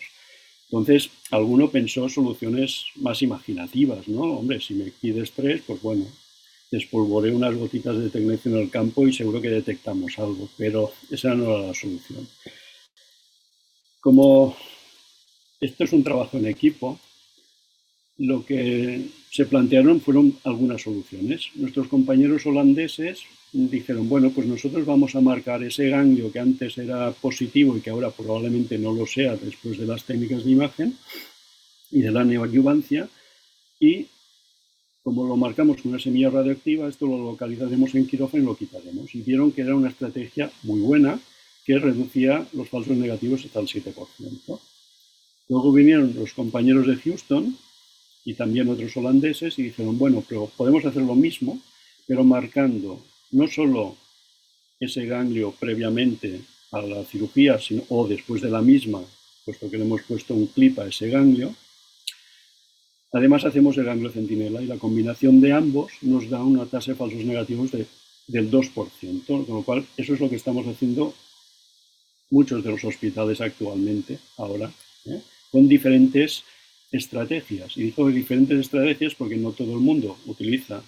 Entonces, 0.71 1.11
alguno 1.31 1.71
pensó 1.71 2.09
soluciones 2.09 2.87
más 2.97 3.21
imaginativas, 3.21 4.09
¿no? 4.09 4.23
Hombre, 4.23 4.59
si 4.59 4.73
me 4.73 4.91
pides 4.91 5.33
tres, 5.33 5.61
pues 5.67 5.83
bueno, 5.83 6.07
despolvoré 6.71 7.31
unas 7.31 7.55
gotitas 7.55 7.99
de 7.99 8.09
tecnecio 8.09 8.50
en 8.50 8.62
el 8.62 8.71
campo 8.71 9.07
y 9.07 9.12
seguro 9.12 9.43
que 9.43 9.50
detectamos 9.50 10.19
algo, 10.19 10.49
pero 10.57 10.91
esa 11.11 11.35
no 11.35 11.45
era 11.45 11.67
la 11.67 11.75
solución. 11.75 12.26
Como 14.00 14.57
esto 15.62 15.85
es 15.85 15.92
un 15.92 16.02
trabajo 16.02 16.37
en 16.38 16.47
equipo, 16.47 16.99
lo 18.19 18.45
que 18.45 19.07
se 19.31 19.47
plantearon 19.47 20.00
fueron 20.00 20.37
algunas 20.45 20.83
soluciones. 20.83 21.50
Nuestros 21.54 21.87
compañeros 21.87 22.45
holandeses 22.47 23.21
dijeron, 23.52 24.09
bueno, 24.09 24.31
pues 24.31 24.47
nosotros 24.47 24.85
vamos 24.85 25.14
a 25.14 25.21
marcar 25.21 25.62
ese 25.62 25.88
ganglio 25.88 26.33
que 26.33 26.40
antes 26.40 26.76
era 26.78 27.12
positivo 27.12 27.76
y 27.76 27.81
que 27.81 27.90
ahora 27.90 28.11
probablemente 28.11 28.76
no 28.76 28.92
lo 28.92 29.07
sea 29.07 29.37
después 29.37 29.78
de 29.78 29.87
las 29.87 30.04
técnicas 30.04 30.45
de 30.45 30.50
imagen 30.50 30.97
y 31.92 32.00
de 32.00 32.11
la 32.11 32.25
neoadyuvancia 32.25 33.09
y 33.78 34.07
como 35.04 35.26
lo 35.26 35.37
marcamos 35.37 35.81
con 35.81 35.92
una 35.92 36.00
semilla 36.00 36.31
radioactiva, 36.31 36.88
esto 36.88 37.07
lo 37.07 37.19
localizaremos 37.19 37.95
en 37.95 38.07
quirófano 38.07 38.42
y 38.42 38.47
lo 38.47 38.57
quitaremos. 38.57 39.14
Y 39.14 39.23
vieron 39.23 39.50
que 39.50 39.62
era 39.62 39.75
una 39.75 39.88
estrategia 39.88 40.50
muy 40.62 40.81
buena 40.81 41.19
que 41.64 41.78
reducía 41.78 42.47
los 42.52 42.69
falsos 42.69 42.97
negativos 42.97 43.45
hasta 43.45 43.61
el 43.61 43.66
7%. 43.66 44.61
Luego 45.49 45.73
vinieron 45.73 46.15
los 46.15 46.33
compañeros 46.33 46.87
de 46.87 46.97
Houston 46.97 47.57
y 48.25 48.35
también 48.35 48.69
otros 48.69 48.97
holandeses 48.97 49.59
y 49.59 49.65
dijeron, 49.65 49.99
bueno, 49.99 50.25
pero 50.29 50.51
podemos 50.57 50.85
hacer 50.85 51.03
lo 51.03 51.15
mismo, 51.15 51.61
pero 52.07 52.25
marcando 52.25 53.03
no 53.33 53.49
solo 53.49 53.97
ese 54.79 55.07
ganglio 55.07 55.55
previamente 55.59 56.41
a 56.71 56.81
la 56.83 57.05
cirugía 57.05 57.59
sino, 57.59 57.83
o 57.89 58.07
después 58.07 58.43
de 58.43 58.51
la 58.51 58.63
misma, 58.63 59.01
puesto 59.45 59.71
que 59.71 59.79
le 59.79 59.85
hemos 59.85 60.03
puesto 60.03 60.35
un 60.35 60.47
clip 60.47 60.79
a 60.79 60.87
ese 60.87 61.09
ganglio, 61.09 61.55
Además 63.13 63.45
hacemos 63.45 63.77
el 63.77 63.85
ganglio 63.85 64.11
centinela 64.11 64.63
y 64.63 64.67
la 64.67 64.79
combinación 64.79 65.41
de 65.41 65.53
ambos 65.53 65.93
nos 66.01 66.31
da 66.31 66.43
una 66.43 66.65
tasa 66.65 66.93
de 66.93 66.97
falsos 66.97 67.25
negativos 67.25 67.71
del 67.71 68.51
2%, 68.51 69.27
con 69.27 69.47
lo 69.47 69.63
cual 69.63 69.87
eso 69.99 70.15
es 70.15 70.21
lo 70.21 70.31
que 70.31 70.37
estamos 70.37 70.67
haciendo 70.67 71.15
muchos 72.31 72.65
de 72.65 72.71
los 72.71 72.83
hospitales 72.85 73.43
actualmente, 73.43 74.19
ahora, 74.39 74.73
¿eh? 75.06 75.21
con 75.50 75.68
diferentes 75.68 76.44
estrategias. 76.90 77.76
Y 77.76 77.85
digo 77.85 78.09
diferentes 78.11 78.59
estrategias 78.59 79.14
porque 79.14 79.37
no 79.37 79.52
todo 79.52 79.73
el 79.73 79.80
mundo 79.80 80.16
utiliza 80.26 80.82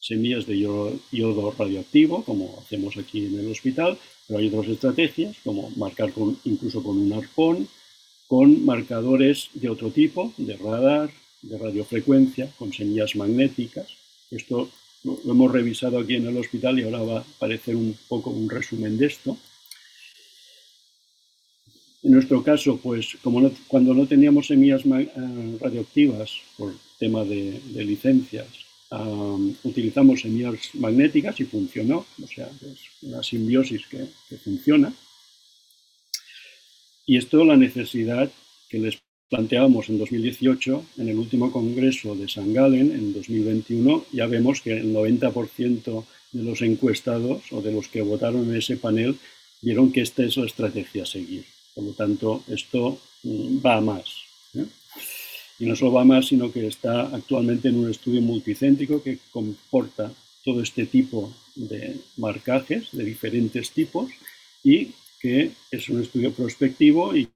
semillas 0.00 0.46
de 0.46 0.58
yodo, 0.58 1.54
radioactivo, 1.58 2.24
como 2.24 2.58
hacemos 2.60 2.96
aquí 2.96 3.24
en 3.24 3.38
el 3.38 3.50
hospital, 3.50 3.98
pero 4.26 4.38
hay 4.38 4.48
otras 4.48 4.68
estrategias, 4.68 5.36
como 5.42 5.70
marcar 5.76 6.12
incluso 6.44 6.82
con 6.82 6.98
un 6.98 7.12
arpón, 7.12 7.68
con 8.28 8.64
marcadores 8.64 9.48
de 9.54 9.70
otro 9.70 9.90
tipo, 9.90 10.32
de 10.36 10.56
radar, 10.56 11.10
de 11.40 11.58
radiofrecuencia 11.58 12.50
con 12.58 12.72
semillas 12.72 13.16
magnéticas. 13.16 13.88
Esto 14.30 14.68
lo, 15.04 15.18
hemos 15.24 15.52
revisado 15.52 15.98
aquí 15.98 16.16
en 16.16 16.26
el 16.26 16.36
hospital 16.36 16.78
y 16.78 16.82
ahora 16.82 17.02
va 17.02 17.18
a 17.18 17.20
aparecer 17.20 17.76
un 17.76 17.96
poco 18.08 18.30
un 18.30 18.48
resumen 18.48 18.96
de 18.98 19.06
esto. 19.06 19.36
En 22.04 22.12
nuestro 22.12 22.42
caso, 22.42 22.78
pues 22.82 23.16
como 23.22 23.50
cuando 23.66 23.94
no 23.94 24.06
teníamos 24.06 24.48
semillas 24.48 24.82
eh, 24.84 25.58
radioactivas 25.58 26.32
por 26.58 26.74
tema 26.98 27.24
de, 27.24 27.58
licencias, 27.82 28.46
utilizamos 29.64 30.20
semillas 30.20 30.54
magnéticas 30.74 31.40
y 31.40 31.44
funcionó, 31.44 32.06
o 32.22 32.26
sea, 32.28 32.46
es 32.46 32.78
una 33.02 33.22
simbiosis 33.22 33.86
que, 33.86 34.36
funciona. 34.36 34.92
Y 37.06 37.16
esto 37.16 37.42
la 37.44 37.56
necesidad 37.56 38.30
que 38.68 38.78
les 38.78 38.98
planteábamos 39.30 39.88
en 39.88 39.98
2018, 39.98 40.84
en 40.98 41.08
el 41.08 41.18
último 41.18 41.50
congreso 41.50 42.14
de 42.14 42.28
San 42.28 42.52
Galen, 42.52 42.92
en 42.92 43.14
2021, 43.14 44.04
ya 44.12 44.26
vemos 44.26 44.60
que 44.60 44.76
el 44.76 44.92
90% 44.94 46.04
de 46.32 46.42
los 46.42 46.60
encuestados 46.60 47.50
o 47.50 47.62
de 47.62 47.72
los 47.72 47.88
que 47.88 48.02
votaron 48.02 48.44
en 48.50 48.56
ese 48.56 48.76
panel 48.76 49.16
vieron 49.62 49.90
que 49.90 50.02
esta 50.02 50.22
es 50.22 50.36
la 50.36 50.46
estrategia 50.46 51.04
a 51.04 51.06
seguir. 51.06 51.53
Por 51.74 51.84
lo 51.84 51.92
tanto, 51.92 52.42
esto 52.48 52.98
mm, 53.22 53.58
va 53.64 53.76
a 53.76 53.80
más. 53.80 54.04
¿eh? 54.54 54.66
Y 55.58 55.66
no 55.66 55.76
solo 55.76 55.92
va 55.92 56.02
a 56.02 56.04
más, 56.04 56.26
sino 56.26 56.52
que 56.52 56.66
está 56.66 57.02
actualmente 57.14 57.68
en 57.68 57.78
un 57.78 57.90
estudio 57.90 58.20
multicéntrico 58.20 59.02
que 59.02 59.18
comporta 59.30 60.12
todo 60.44 60.62
este 60.62 60.86
tipo 60.86 61.32
de 61.54 61.96
marcajes 62.16 62.88
de 62.92 63.04
diferentes 63.04 63.70
tipos 63.70 64.10
y 64.62 64.90
que 65.20 65.52
es 65.70 65.88
un 65.88 66.02
estudio 66.02 66.32
prospectivo 66.32 67.16
y 67.16 67.28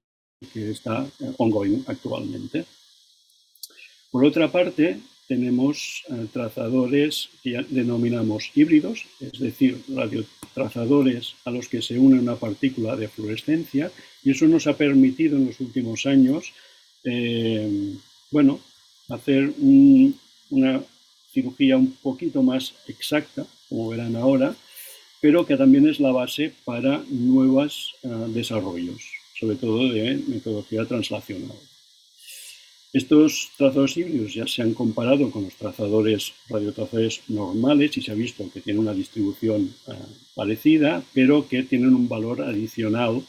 que 0.53 0.71
está 0.71 1.07
ongoing 1.37 1.83
actualmente. 1.87 2.65
Por 4.11 4.25
otra 4.25 4.51
parte, 4.51 4.99
tenemos 5.27 6.03
eh, 6.09 6.25
trazadores 6.33 7.29
que 7.43 7.63
denominamos 7.69 8.51
híbridos, 8.55 9.05
es 9.19 9.39
decir, 9.39 9.79
radiotrazadores 9.87 11.35
a 11.45 11.51
los 11.51 11.69
que 11.69 11.83
se 11.83 11.99
une 11.99 12.19
una 12.19 12.35
partícula 12.35 12.95
de 12.95 13.07
fluorescencia, 13.07 13.91
y 14.23 14.31
eso 14.31 14.45
nos 14.47 14.67
ha 14.67 14.77
permitido 14.77 15.37
en 15.37 15.47
los 15.47 15.59
últimos 15.59 16.05
años, 16.05 16.51
eh, 17.03 17.93
bueno, 18.31 18.59
hacer 19.09 19.53
una 19.59 20.81
cirugía 21.31 21.77
un 21.77 21.91
poquito 21.93 22.43
más 22.43 22.73
exacta, 22.87 23.45
como 23.69 23.89
verán 23.89 24.15
ahora, 24.15 24.55
pero 25.21 25.45
que 25.45 25.57
también 25.57 25.87
es 25.87 25.99
la 25.99 26.11
base 26.11 26.53
para 26.65 27.03
nuevos 27.09 27.95
eh, 28.03 28.09
desarrollos 28.29 29.19
sobre 29.39 29.55
todo 29.55 29.87
de 29.89 30.21
metodología 30.27 30.85
translacional. 30.85 31.57
Estos 32.91 33.51
trazadores 33.55 33.95
híbridos 33.97 34.33
ya 34.33 34.47
se 34.47 34.63
han 34.63 34.73
comparado 34.73 35.29
con 35.31 35.43
los 35.43 35.53
trazadores 35.53 36.33
radiotrazadores 36.49 37.21
normales 37.27 37.95
y 37.97 38.01
se 38.01 38.11
ha 38.11 38.15
visto 38.15 38.49
que 38.51 38.61
tienen 38.61 38.81
una 38.81 38.93
distribución 38.93 39.73
eh, 39.87 39.93
parecida, 40.35 41.03
pero 41.13 41.47
que 41.47 41.63
tienen 41.63 41.93
un 41.93 42.09
valor 42.09 42.41
adicional 42.41 43.21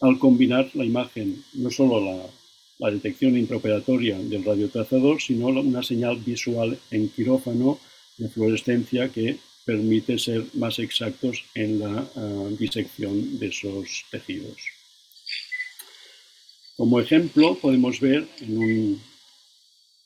al 0.00 0.18
combinar 0.18 0.70
la 0.74 0.84
imagen, 0.84 1.44
no 1.54 1.70
solo 1.70 2.00
la, 2.00 2.90
detección 2.90 3.36
intraoperatoria 3.38 4.18
del 4.18 4.44
radiotrazador, 4.44 5.20
sino 5.20 5.46
una 5.46 5.82
señal 5.82 6.16
visual 6.16 6.78
en 6.90 7.08
quirófano 7.08 7.78
de 8.18 8.28
fluorescencia 8.28 9.08
que 9.08 9.38
permite 9.64 10.18
ser 10.18 10.44
más 10.54 10.78
exactos 10.78 11.44
en 11.54 11.78
la 11.78 12.06
eh, 12.14 12.56
disección 12.58 13.38
de 13.38 13.46
esos 13.46 14.04
tejidos. 14.10 14.58
Como 16.76 17.00
ejemplo, 17.00 17.54
podemos 17.54 18.00
ver 18.00 18.28
en 18.40 18.58
un 18.58 19.02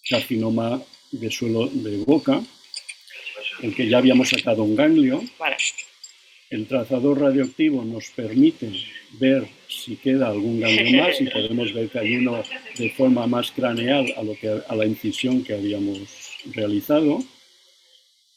carcinoma 0.09 0.83
de 1.11 1.31
suelo 1.31 1.67
de 1.67 1.97
boca, 2.05 2.43
en 3.63 3.75
que 3.75 3.89
ya 3.89 3.99
habíamos 3.99 4.29
sacado 4.29 4.63
un 4.63 4.77
ganglio. 4.77 5.23
El 6.51 6.67
trazador 6.67 7.21
radioactivo 7.21 7.85
nos 7.85 8.09
permite 8.11 8.73
ver 9.21 9.47
si 9.69 9.97
queda 9.97 10.29
algún 10.29 10.61
ganglio 10.61 11.03
más 11.03 11.21
y 11.21 11.27
podemos 11.27 11.75
ver 11.75 11.91
que 11.91 11.99
hay 11.99 12.17
uno 12.17 12.43
de 12.79 12.91
forma 12.91 13.27
más 13.27 13.51
craneal 13.51 14.15
a, 14.17 14.23
lo 14.23 14.35
que, 14.35 14.49
a 14.67 14.75
la 14.75 14.87
incisión 14.87 15.45
que 15.45 15.55
habíamos 15.55 15.99
realizado. 16.55 17.19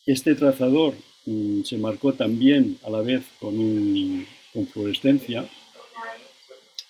Este 0.06 0.36
trazador 0.36 0.94
mm, 1.26 1.64
se 1.64 1.78
marcó 1.78 2.14
también 2.14 2.78
a 2.84 2.90
la 2.90 3.02
vez 3.02 3.24
con, 3.40 3.58
un, 3.58 4.28
con 4.54 4.68
fluorescencia 4.68 5.46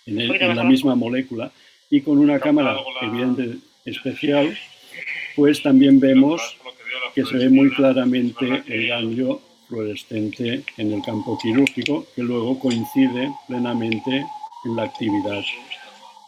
en, 0.07 0.55
la 0.55 0.63
misma 0.63 0.95
molécula 0.95 1.51
y 1.89 2.01
con 2.01 2.17
una 2.17 2.39
cámara 2.39 2.77
evidente 3.01 3.57
especial, 3.85 4.57
pues 5.35 5.61
también 5.61 5.99
vemos 5.99 6.57
que 7.13 7.25
se 7.25 7.37
ve 7.37 7.49
muy 7.49 7.69
claramente 7.71 8.63
el 8.67 8.87
ganglio 8.87 9.41
fluorescente 9.71 10.63
en 10.77 10.91
el 10.91 11.01
campo 11.01 11.39
quirúrgico, 11.41 12.05
que 12.13 12.21
luego 12.21 12.59
coincide 12.59 13.31
plenamente 13.47 14.25
en 14.65 14.75
la 14.75 14.83
actividad 14.83 15.43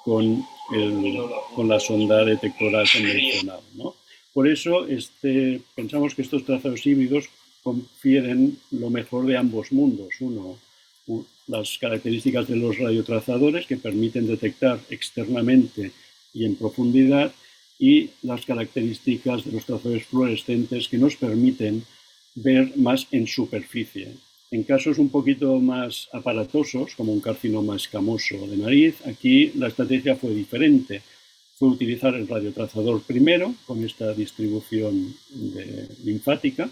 con, 0.06 0.46
el, 0.74 1.20
con 1.54 1.68
la 1.68 1.80
sonda 1.80 2.24
detectora 2.24 2.84
convencional. 2.92 3.60
¿no? 3.76 3.96
Por 4.34 4.48
eso 4.48 4.88
este, 4.88 5.62
pensamos 5.76 6.16
que 6.16 6.22
estos 6.22 6.46
trazados 6.46 6.86
híbridos 6.88 7.26
confieren 7.62 8.58
lo 8.72 8.90
mejor 8.90 9.26
de 9.26 9.38
ambos 9.38 9.72
mundos. 9.72 10.16
Uno, 10.22 10.58
las 11.48 11.78
características 11.78 12.48
de 12.48 12.56
los 12.56 12.78
radiotrazadores 12.80 13.66
que 13.68 13.76
permiten 13.76 14.26
detectar 14.26 14.80
externamente 14.90 15.92
y 16.34 16.46
en 16.46 16.56
profundidad 16.56 17.32
y 17.78 18.12
las 18.22 18.46
características 18.46 19.44
de 19.44 19.52
los 19.52 19.66
trazadores 19.66 20.06
fluorescentes 20.06 20.88
que 20.88 20.98
nos 20.98 21.18
permiten 21.18 21.84
ver 22.36 22.78
más 22.78 23.08
en 23.12 23.28
superficie. 23.28 24.10
En 24.52 24.64
casos 24.64 25.00
un 25.00 25.10
poquito 25.10 25.60
más 25.60 26.10
aparatosos, 26.14 26.94
como 26.96 27.12
un 27.12 27.22
carcinoma 27.22 27.76
escamoso 27.76 28.48
de 28.48 28.58
nariz, 28.58 28.96
aquí 29.06 29.52
la 29.56 29.68
estrategia 29.68 30.16
fue 30.16 30.34
diferente. 30.34 31.02
Fue 31.56 31.70
utilizar 31.70 32.14
el 32.16 32.28
radiotrazador 32.28 33.02
primero, 33.02 33.56
con 33.66 33.84
esta 33.84 34.14
distribución 34.14 35.16
linfática, 36.04 36.70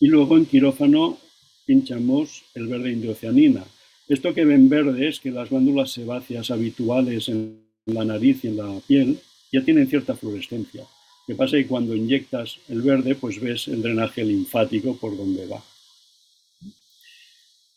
y 0.00 0.06
luego 0.06 0.36
en 0.36 0.46
quirófano 0.46 1.18
pinchamos 1.66 2.44
el 2.54 2.66
verde 2.66 2.92
indocianina. 2.92 3.64
Esto 4.08 4.32
que 4.32 4.44
ven 4.44 4.68
verde 4.68 5.08
es 5.08 5.20
que 5.20 5.30
las 5.30 5.50
glándulas 5.50 5.92
sebáceas 5.92 6.50
habituales 6.50 7.28
en 7.28 7.60
la 7.86 8.04
nariz 8.04 8.44
y 8.44 8.48
en 8.48 8.56
la 8.56 8.80
piel 8.86 9.18
ya 9.52 9.62
tienen 9.64 9.88
cierta 9.88 10.16
fluorescencia. 10.16 10.84
Que 11.28 11.34
pasa 11.34 11.58
que 11.58 11.66
cuando 11.66 11.94
inyectas 11.94 12.56
el 12.70 12.80
verde, 12.80 13.14
pues 13.14 13.38
ves 13.38 13.68
el 13.68 13.82
drenaje 13.82 14.24
linfático 14.24 14.96
por 14.96 15.14
donde 15.14 15.46
va. 15.46 15.62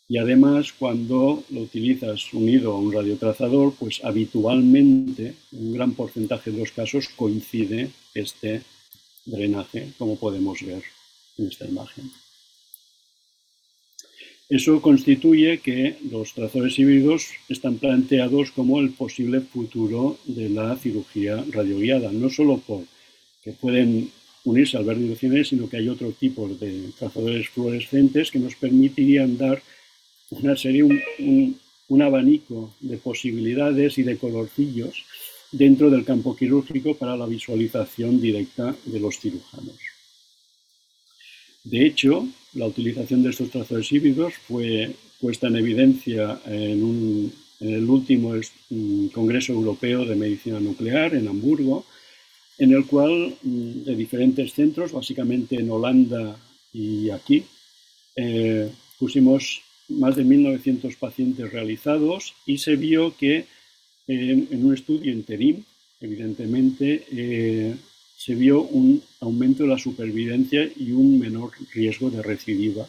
Y 0.08 0.16
además, 0.16 0.72
cuando 0.72 1.44
lo 1.50 1.60
utilizas 1.60 2.32
unido 2.32 2.72
a 2.72 2.78
un 2.78 2.90
radiotrazador, 2.90 3.74
pues 3.78 4.02
habitualmente, 4.02 5.34
en 5.52 5.66
un 5.66 5.74
gran 5.74 5.92
porcentaje 5.92 6.50
de 6.50 6.60
los 6.60 6.72
casos, 6.72 7.10
coincide 7.10 7.90
este 8.14 8.62
drenaje, 9.26 9.92
como 9.98 10.16
podemos 10.16 10.62
ver 10.62 10.82
en 11.36 11.48
esta 11.48 11.66
imagen. 11.66 12.10
Eso 14.48 14.80
constituye 14.80 15.58
que 15.58 15.98
los 16.10 16.32
trazadores 16.32 16.78
híbridos 16.78 17.26
están 17.50 17.76
planteados 17.76 18.50
como 18.50 18.80
el 18.80 18.92
posible 18.92 19.42
futuro 19.42 20.18
de 20.24 20.48
la 20.48 20.74
cirugía 20.76 21.44
radioguiada, 21.50 22.10
no 22.12 22.30
solo 22.30 22.56
por 22.56 22.84
que 23.42 23.52
pueden 23.52 24.10
unirse 24.44 24.76
al 24.76 24.84
verde 24.84 25.04
hidrocinés, 25.04 25.48
sino 25.48 25.68
que 25.68 25.76
hay 25.76 25.88
otro 25.88 26.10
tipo 26.12 26.48
de 26.48 26.90
trazadores 26.98 27.48
fluorescentes 27.48 28.30
que 28.30 28.38
nos 28.38 28.54
permitirían 28.56 29.36
dar 29.36 29.62
una 30.30 30.56
serie, 30.56 30.82
un, 30.82 31.56
un 31.88 32.02
abanico 32.02 32.74
de 32.80 32.96
posibilidades 32.96 33.98
y 33.98 34.02
de 34.02 34.16
colorcillos 34.16 35.04
dentro 35.52 35.90
del 35.90 36.04
campo 36.04 36.34
quirúrgico 36.34 36.96
para 36.96 37.16
la 37.16 37.26
visualización 37.26 38.20
directa 38.20 38.74
de 38.86 38.98
los 38.98 39.18
cirujanos. 39.18 39.76
De 41.64 41.86
hecho, 41.86 42.26
la 42.54 42.66
utilización 42.66 43.22
de 43.22 43.30
estos 43.30 43.50
trazadores 43.50 43.92
híbridos 43.92 44.34
fue 44.48 44.94
puesta 45.20 45.46
en 45.46 45.56
evidencia 45.56 46.40
en, 46.46 47.32
el 47.60 47.88
último 47.88 48.34
mm, 48.70 49.06
Congreso 49.08 49.52
Europeo 49.52 50.04
de 50.04 50.16
Medicina 50.16 50.58
Nuclear 50.58 51.14
en 51.14 51.28
Hamburgo, 51.28 51.84
en 52.62 52.70
el 52.72 52.86
cual 52.86 53.34
mm, 53.42 53.82
de 53.82 53.96
diferentes 53.96 54.52
centros, 54.52 54.92
básicamente 54.92 55.56
en 55.56 55.68
Holanda 55.68 56.36
y 56.72 57.10
aquí, 57.10 57.44
eh, 58.14 58.70
pusimos 59.00 59.62
más 59.88 60.14
de 60.14 60.24
1.900 60.24 60.96
pacientes 60.96 61.52
realizados 61.52 62.34
y 62.46 62.58
se 62.58 62.76
vio 62.76 63.16
que 63.16 63.46
en 64.06 64.64
un 64.64 64.74
estudio 64.74 65.12
interim, 65.12 65.64
evidentemente, 66.00 67.04
eh, 67.10 67.74
se 68.16 68.34
vio 68.36 68.62
un 68.62 69.02
aumento 69.20 69.64
de 69.64 69.70
la 69.70 69.78
supervivencia 69.78 70.70
y 70.76 70.92
un 70.92 71.18
menor 71.18 71.50
riesgo 71.74 72.10
de 72.10 72.22
recidiva 72.22 72.86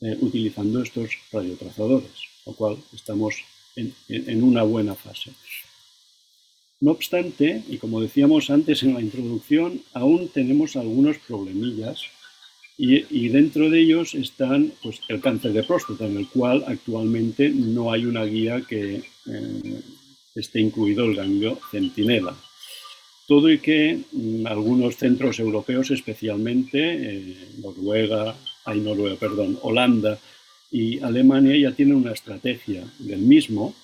eh, 0.00 0.16
utilizando 0.20 0.82
estos 0.82 1.10
radiotrazadores, 1.30 2.18
lo 2.46 2.52
cual 2.54 2.78
estamos 2.92 3.36
en, 3.76 4.42
una 4.42 4.64
buena 4.64 4.96
fase. 4.96 5.30
No 6.80 6.92
obstante, 6.92 7.64
y 7.68 7.78
como 7.78 8.00
decíamos 8.00 8.50
antes 8.50 8.82
en 8.84 8.94
la 8.94 9.00
introducción, 9.00 9.82
aún 9.92 10.28
tenemos 10.28 10.76
algunos 10.76 11.18
problemillas 11.18 12.02
y, 12.80 13.28
dentro 13.30 13.68
de 13.68 13.80
ellos 13.80 14.14
están 14.14 14.72
pues, 14.80 15.00
el 15.08 15.20
cáncer 15.20 15.52
de 15.52 15.64
próstata, 15.64 16.06
en 16.06 16.16
el 16.16 16.28
cual 16.28 16.62
actualmente 16.68 17.50
no 17.50 17.90
hay 17.90 18.06
una 18.06 18.24
guía 18.24 18.62
que 18.68 19.02
eh, 19.26 19.80
esté 20.36 20.60
incluido 20.60 21.04
el 21.04 21.16
ganglio 21.16 21.58
centinela. 21.72 22.36
Todo 23.26 23.50
y 23.50 23.58
que 23.58 23.98
mm, 24.12 24.46
algunos 24.46 24.96
centros 24.96 25.40
europeos, 25.40 25.90
especialmente 25.90 26.78
eh, 26.78 27.36
Noruega, 27.58 28.36
Noruega, 28.66 29.16
perdón, 29.16 29.58
Holanda 29.62 30.16
y 30.70 31.00
Alemania, 31.00 31.56
ya 31.56 31.74
tienen 31.74 31.96
una 31.96 32.12
estrategia 32.12 32.84
del 33.00 33.18
mismo 33.18 33.74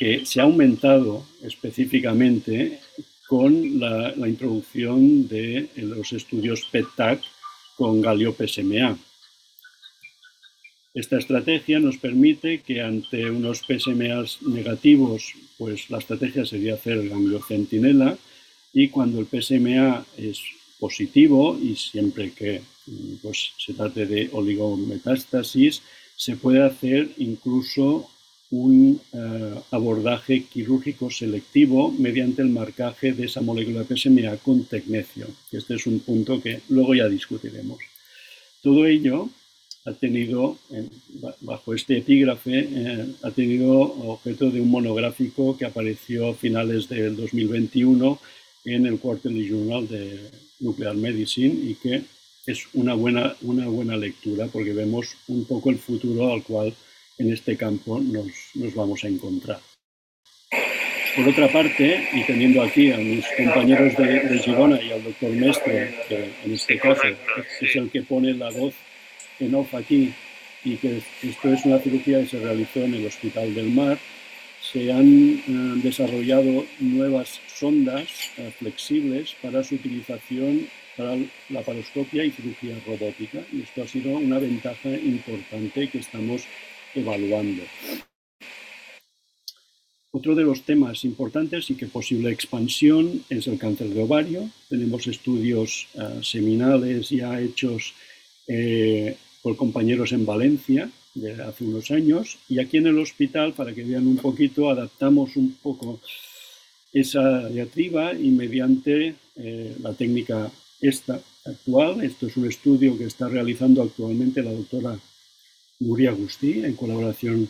que 0.00 0.24
se 0.24 0.40
ha 0.40 0.44
aumentado 0.44 1.26
específicamente 1.42 2.80
con 3.28 3.78
la, 3.78 4.14
introducción 4.26 5.28
de 5.28 5.68
los 5.76 6.14
estudios 6.14 6.66
PET-TAC 6.72 7.20
con 7.76 8.00
galio 8.00 8.32
PSMA. 8.32 8.96
Esta 10.94 11.18
estrategia 11.18 11.80
nos 11.80 11.98
permite 11.98 12.62
que 12.62 12.80
ante 12.80 13.30
unos 13.30 13.60
PSMAs 13.60 14.40
negativos, 14.40 15.34
pues 15.58 15.90
la 15.90 15.98
estrategia 15.98 16.46
sería 16.46 16.74
hacer 16.74 16.94
el 16.94 17.10
ganglio 17.10 17.42
centinela 17.46 18.16
y 18.72 18.88
cuando 18.88 19.20
el 19.20 19.26
PSMA 19.26 20.06
es 20.16 20.40
positivo 20.78 21.58
y 21.62 21.76
siempre 21.76 22.32
que 22.32 22.62
pues, 23.20 23.52
se 23.58 23.74
trate 23.74 24.06
de 24.06 24.30
oligometástasis, 24.32 25.82
se 26.16 26.36
puede 26.36 26.62
hacer 26.62 27.10
incluso 27.18 28.08
un 28.50 29.00
eh, 29.12 29.54
abordaje 29.70 30.44
quirúrgico 30.44 31.10
selectivo 31.10 31.92
mediante 31.92 32.42
el 32.42 32.48
marcaje 32.48 33.12
de 33.12 33.26
esa 33.26 33.40
molécula 33.40 33.84
PSMA 33.84 34.36
con 34.38 34.64
tecnecio. 34.64 35.26
Este 35.52 35.74
es 35.74 35.86
un 35.86 36.00
punto 36.00 36.40
que 36.42 36.60
luego 36.68 36.94
ya 36.94 37.08
discutiremos. 37.08 37.78
Todo 38.62 38.86
ello 38.86 39.28
ha 39.84 39.92
tenido, 39.92 40.58
bajo 41.40 41.74
este 41.74 41.98
epígrafe, 41.98 42.68
eh, 42.70 43.06
ha 43.22 43.30
tenido 43.30 43.80
objeto 43.80 44.50
de 44.50 44.60
un 44.60 44.70
monográfico 44.70 45.56
que 45.56 45.64
apareció 45.64 46.30
a 46.30 46.34
finales 46.34 46.88
del 46.88 47.16
2021 47.16 48.18
en 48.64 48.86
el 48.86 48.98
Quarterly 48.98 49.48
Journal 49.48 49.88
de 49.88 50.30
Nuclear 50.60 50.96
Medicine 50.96 51.70
y 51.70 51.74
que 51.76 52.02
es 52.46 52.66
una 52.74 52.94
buena, 52.94 53.36
una 53.42 53.68
buena 53.68 53.96
lectura 53.96 54.46
porque 54.48 54.72
vemos 54.72 55.16
un 55.28 55.44
poco 55.44 55.70
el 55.70 55.78
futuro 55.78 56.32
al 56.32 56.42
cual 56.42 56.74
en 57.20 57.32
este 57.32 57.56
campo 57.56 58.00
nos, 58.00 58.28
nos 58.54 58.74
vamos 58.74 59.04
a 59.04 59.08
encontrar. 59.08 59.60
Por 61.14 61.28
otra 61.28 61.48
parte, 61.48 62.08
y 62.12 62.22
teniendo 62.22 62.62
aquí 62.62 62.92
a 62.92 62.96
mis 62.96 63.26
compañeros 63.36 63.96
de, 63.96 64.20
de 64.20 64.38
Girona 64.38 64.80
y 64.80 64.92
al 64.92 65.02
doctor 65.02 65.30
Mestre, 65.30 65.94
que 66.08 66.30
en 66.44 66.54
este 66.54 66.78
caso 66.78 67.02
es 67.60 67.76
el 67.76 67.90
que 67.90 68.02
pone 68.02 68.32
la 68.32 68.50
voz 68.50 68.74
en 69.38 69.54
off 69.54 69.74
aquí 69.74 70.14
y 70.64 70.76
que 70.76 71.02
esto 71.22 71.52
es 71.52 71.64
una 71.64 71.78
cirugía 71.78 72.20
que 72.20 72.26
se 72.26 72.38
realizó 72.38 72.80
en 72.80 72.94
el 72.94 73.06
Hospital 73.06 73.54
del 73.54 73.70
Mar. 73.70 73.98
Se 74.62 74.92
han 74.92 75.06
eh, 75.06 75.80
desarrollado 75.82 76.64
nuevas 76.78 77.40
sondas 77.54 78.30
eh, 78.36 78.52
flexibles 78.58 79.34
para 79.42 79.64
su 79.64 79.74
utilización 79.74 80.68
para 80.96 81.16
la 81.48 81.62
paroscopia 81.62 82.24
y 82.24 82.30
cirugía 82.30 82.76
robótica. 82.86 83.40
Y 83.52 83.62
esto 83.62 83.82
ha 83.82 83.88
sido 83.88 84.10
una 84.10 84.38
ventaja 84.38 84.90
importante 84.90 85.88
que 85.88 85.98
estamos 85.98 86.44
evaluando. 86.94 87.62
Otro 90.12 90.34
de 90.34 90.42
los 90.42 90.62
temas 90.62 91.04
importantes 91.04 91.70
y 91.70 91.74
que 91.74 91.86
posible 91.86 92.32
expansión 92.32 93.22
es 93.28 93.46
el 93.46 93.58
cáncer 93.58 93.88
de 93.90 94.02
ovario. 94.02 94.50
Tenemos 94.68 95.06
estudios 95.06 95.86
eh, 95.94 96.20
seminales 96.22 97.10
ya 97.10 97.40
hechos 97.40 97.94
por 99.42 99.54
compañeros 99.54 100.10
en 100.10 100.26
Valencia 100.26 100.90
de 101.14 101.42
hace 101.42 101.64
unos 101.64 101.90
años 101.90 102.38
y 102.48 102.58
aquí 102.58 102.78
en 102.78 102.86
el 102.86 102.98
hospital, 102.98 103.52
para 103.52 103.74
que 103.74 103.84
vean 103.84 104.06
un 104.06 104.16
poquito, 104.16 104.70
adaptamos 104.70 105.36
un 105.36 105.54
poco 105.62 106.00
esa 106.92 107.48
diatriba 107.48 108.14
y 108.14 108.30
mediante 108.30 109.14
eh, 109.36 109.76
la 109.80 109.92
técnica 109.94 110.50
esta 110.80 111.20
actual, 111.44 112.02
esto 112.02 112.26
es 112.26 112.36
un 112.36 112.46
estudio 112.46 112.96
que 112.96 113.04
está 113.04 113.28
realizando 113.28 113.82
actualmente 113.82 114.42
la 114.42 114.52
doctora 114.52 114.98
Nuria 115.80 116.10
Agustí 116.10 116.64
en 116.64 116.74
colaboración 116.74 117.48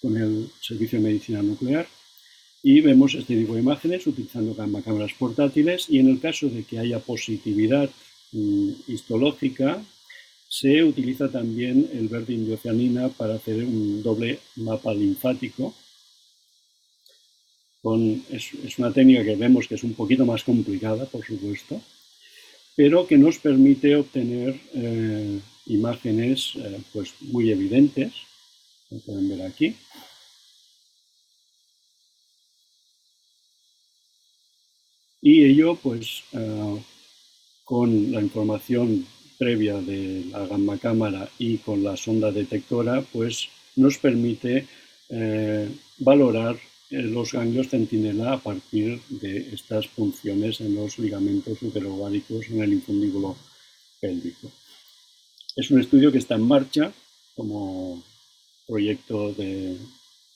con 0.00 0.16
el 0.16 0.50
Servicio 0.60 0.98
de 0.98 1.04
Medicina 1.04 1.42
Nuclear 1.42 1.86
y 2.62 2.80
vemos 2.80 3.14
este 3.14 3.36
tipo 3.36 3.54
de 3.54 3.60
imágenes 3.60 4.06
utilizando 4.06 4.54
cámaras 4.54 5.12
portátiles 5.18 5.86
y 5.88 5.98
en 5.98 6.08
el 6.08 6.20
caso 6.20 6.48
de 6.48 6.62
que 6.62 6.78
haya 6.78 7.00
positividad 7.00 7.90
mm, 8.32 8.70
histológica 8.86 9.82
se 10.48 10.84
utiliza 10.84 11.30
también 11.30 11.88
el 11.92 12.08
verde 12.08 12.34
indioceanina 12.34 13.08
para 13.08 13.34
hacer 13.34 13.64
un 13.64 14.02
doble 14.02 14.38
mapa 14.56 14.92
linfático. 14.92 15.74
es, 18.30 18.78
una 18.78 18.92
técnica 18.92 19.24
que 19.24 19.34
vemos 19.34 19.66
que 19.66 19.76
es 19.76 19.82
un 19.82 19.94
poquito 19.94 20.24
más 20.26 20.44
complicada, 20.44 21.06
por 21.06 21.24
supuesto, 21.24 21.80
pero 22.76 23.06
que 23.06 23.16
nos 23.16 23.38
permite 23.38 23.96
obtener 23.96 24.60
eh, 24.74 25.40
imágenes 25.66 26.52
eh, 26.56 26.80
pues 26.92 27.14
muy 27.20 27.50
evidentes, 27.50 28.12
como 28.88 29.00
pueden 29.02 29.28
ver 29.28 29.42
aquí. 29.42 29.76
Y 35.20 35.44
ello, 35.44 35.76
pues, 35.76 36.24
eh, 36.32 36.82
con 37.64 38.10
la 38.12 38.20
información 38.20 39.06
previa 39.38 39.80
de 39.80 40.24
la 40.30 40.46
gamma 40.46 40.78
cámara 40.78 41.28
y 41.38 41.58
con 41.58 41.82
la 41.82 41.96
sonda 41.96 42.32
detectora, 42.32 43.02
pues 43.12 43.48
nos 43.76 43.98
permite 43.98 44.66
eh, 45.08 45.68
valorar 45.98 46.56
los 46.90 47.32
ganglios 47.32 47.68
centinela 47.68 48.34
a 48.34 48.38
partir 48.38 49.00
de 49.08 49.54
estas 49.54 49.86
funciones 49.88 50.60
en 50.60 50.74
los 50.74 50.98
ligamentos 50.98 51.58
superováricos 51.58 52.48
en 52.50 52.62
el 52.62 52.72
infundíbulo 52.74 53.36
pélvico. 54.00 54.50
Es 55.54 55.70
un 55.70 55.80
estudio 55.80 56.10
que 56.10 56.18
está 56.18 56.36
en 56.36 56.48
marcha 56.48 56.92
como 57.34 58.02
proyecto 58.66 59.32
de 59.34 59.76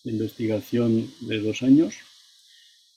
investigación 0.04 1.10
de 1.20 1.40
dos 1.40 1.62
años 1.62 1.94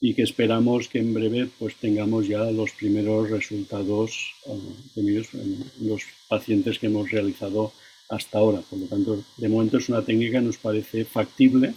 y 0.00 0.14
que 0.14 0.22
esperamos 0.22 0.88
que 0.88 0.98
en 0.98 1.14
breve 1.14 1.48
pues 1.58 1.76
tengamos 1.76 2.28
ya 2.28 2.50
los 2.50 2.72
primeros 2.72 3.30
resultados 3.30 4.34
eh, 4.46 5.22
en 5.32 5.88
los 5.88 6.02
pacientes 6.28 6.78
que 6.78 6.86
hemos 6.86 7.10
realizado 7.10 7.72
hasta 8.08 8.38
ahora. 8.38 8.60
Por 8.68 8.78
lo 8.78 8.86
tanto, 8.86 9.24
de 9.36 9.48
momento 9.48 9.78
es 9.78 9.88
una 9.88 10.04
técnica 10.04 10.38
que 10.38 10.46
nos 10.46 10.58
parece 10.58 11.04
factible 11.04 11.74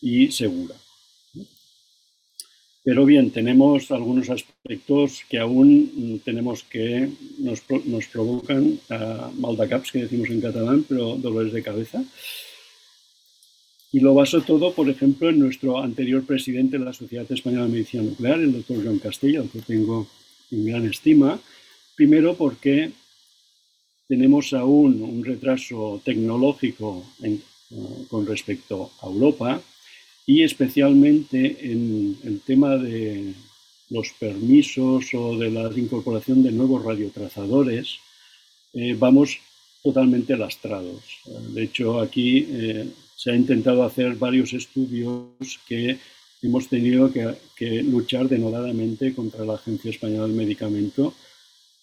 y 0.00 0.30
segura. 0.30 0.76
Pero 2.84 3.06
bien, 3.06 3.30
tenemos 3.30 3.90
algunos 3.90 4.28
aspectos 4.28 5.24
que 5.30 5.38
aún 5.38 6.20
tenemos 6.22 6.64
que 6.64 7.08
nos, 7.38 7.62
nos 7.86 8.06
provocan 8.08 8.78
uh, 8.90 9.68
caps, 9.68 9.90
que 9.90 10.02
decimos 10.02 10.28
en 10.28 10.42
catalán, 10.42 10.84
pero 10.86 11.16
dolores 11.16 11.54
de 11.54 11.62
cabeza. 11.62 12.04
Y 13.90 14.00
lo 14.00 14.12
baso 14.12 14.42
todo, 14.42 14.74
por 14.74 14.90
ejemplo, 14.90 15.30
en 15.30 15.38
nuestro 15.38 15.78
anterior 15.78 16.24
presidente 16.24 16.78
de 16.78 16.84
la 16.84 16.92
Sociedad 16.92 17.30
Española 17.30 17.64
de 17.64 17.72
Medicina 17.72 18.02
Nuclear, 18.02 18.40
el 18.40 18.52
doctor 18.52 18.84
Joan 18.84 18.98
Castella, 18.98 19.40
al 19.40 19.48
que 19.48 19.62
tengo 19.62 20.06
en 20.50 20.66
gran 20.66 20.84
estima. 20.84 21.40
Primero 21.96 22.34
porque 22.34 22.90
tenemos 24.06 24.52
aún 24.52 25.00
un 25.00 25.24
retraso 25.24 26.02
tecnológico 26.04 27.02
eh, 27.22 27.38
con 28.10 28.26
respecto 28.26 28.90
a 29.00 29.06
Europa 29.06 29.62
y 30.26 30.42
especialmente 30.42 31.70
en 31.72 32.18
el 32.24 32.40
tema 32.40 32.76
de 32.76 33.34
los 33.90 34.10
permisos 34.18 35.12
o 35.14 35.36
de 35.36 35.50
la 35.50 35.70
incorporación 35.76 36.42
de 36.42 36.52
nuevos 36.52 36.84
radiotrazadores, 36.84 37.98
eh, 38.72 38.96
vamos 38.98 39.38
totalmente 39.82 40.36
lastrados. 40.36 41.02
De 41.52 41.64
hecho, 41.64 42.00
aquí 42.00 42.46
eh, 42.48 42.88
se 43.14 43.30
ha 43.30 43.36
intentado 43.36 43.84
hacer 43.84 44.14
varios 44.16 44.52
estudios 44.54 45.60
que 45.68 45.98
hemos 46.42 46.68
tenido 46.68 47.10
que, 47.12 47.82
luchar 47.82 48.28
denodadamente 48.28 49.14
contra 49.14 49.44
la 49.44 49.54
Agencia 49.54 49.90
Española 49.90 50.26
del 50.26 50.36
Medicamento 50.36 51.14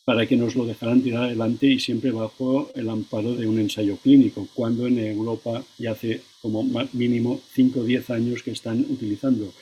para 0.05 0.25
que 0.27 0.35
nos 0.35 0.55
lo 0.55 0.65
dejaran 0.65 1.01
tirar 1.01 1.23
adelante 1.23 1.67
y 1.67 1.79
siempre 1.79 2.11
bajo 2.11 2.71
el 2.75 2.89
amparo 2.89 3.35
de 3.35 3.47
un 3.47 3.59
ensayo 3.59 3.97
clínico, 3.97 4.47
cuando 4.53 4.87
en 4.87 4.99
Europa 4.99 5.63
ya 5.77 5.91
hace 5.91 6.21
como 6.41 6.63
mínimo 6.93 7.41
5 7.53 7.79
o 7.79 7.83
10 7.83 8.09
años 8.09 8.43
que 8.43 8.51
están 8.51 8.79
utilizando. 8.89 9.53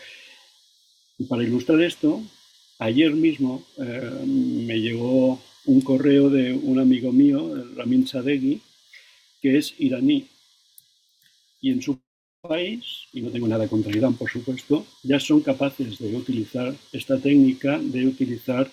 Y 1.18 1.26
para 1.26 1.44
ilustrar 1.44 1.82
esto, 1.82 2.22
ayer 2.80 3.14
mismo 3.14 3.64
eh, 3.78 4.10
me 4.26 4.80
llegó 4.80 5.40
un 5.66 5.82
correo 5.82 6.30
de 6.30 6.54
un 6.54 6.80
amigo 6.80 7.12
mío, 7.12 7.54
Ramin 7.76 8.08
Sadeghi, 8.08 8.62
que 9.42 9.58
es 9.58 9.76
iraní 9.78 10.28
y 11.62 11.72
en 11.72 11.82
su 11.82 12.00
país, 12.42 12.86
y 13.12 13.22
no 13.22 13.32
tengo 13.32 13.48
nada 13.48 13.68
contra 13.68 13.96
Irán, 13.96 14.14
por 14.16 14.30
supuesto, 14.30 14.86
ya 15.04 15.20
son 15.20 15.42
capaces 15.42 16.00
de 16.00 16.16
utilizar 16.16 16.74
esta 16.94 17.20
técnica 17.20 17.78
de 17.78 18.08
utilizar 18.08 18.72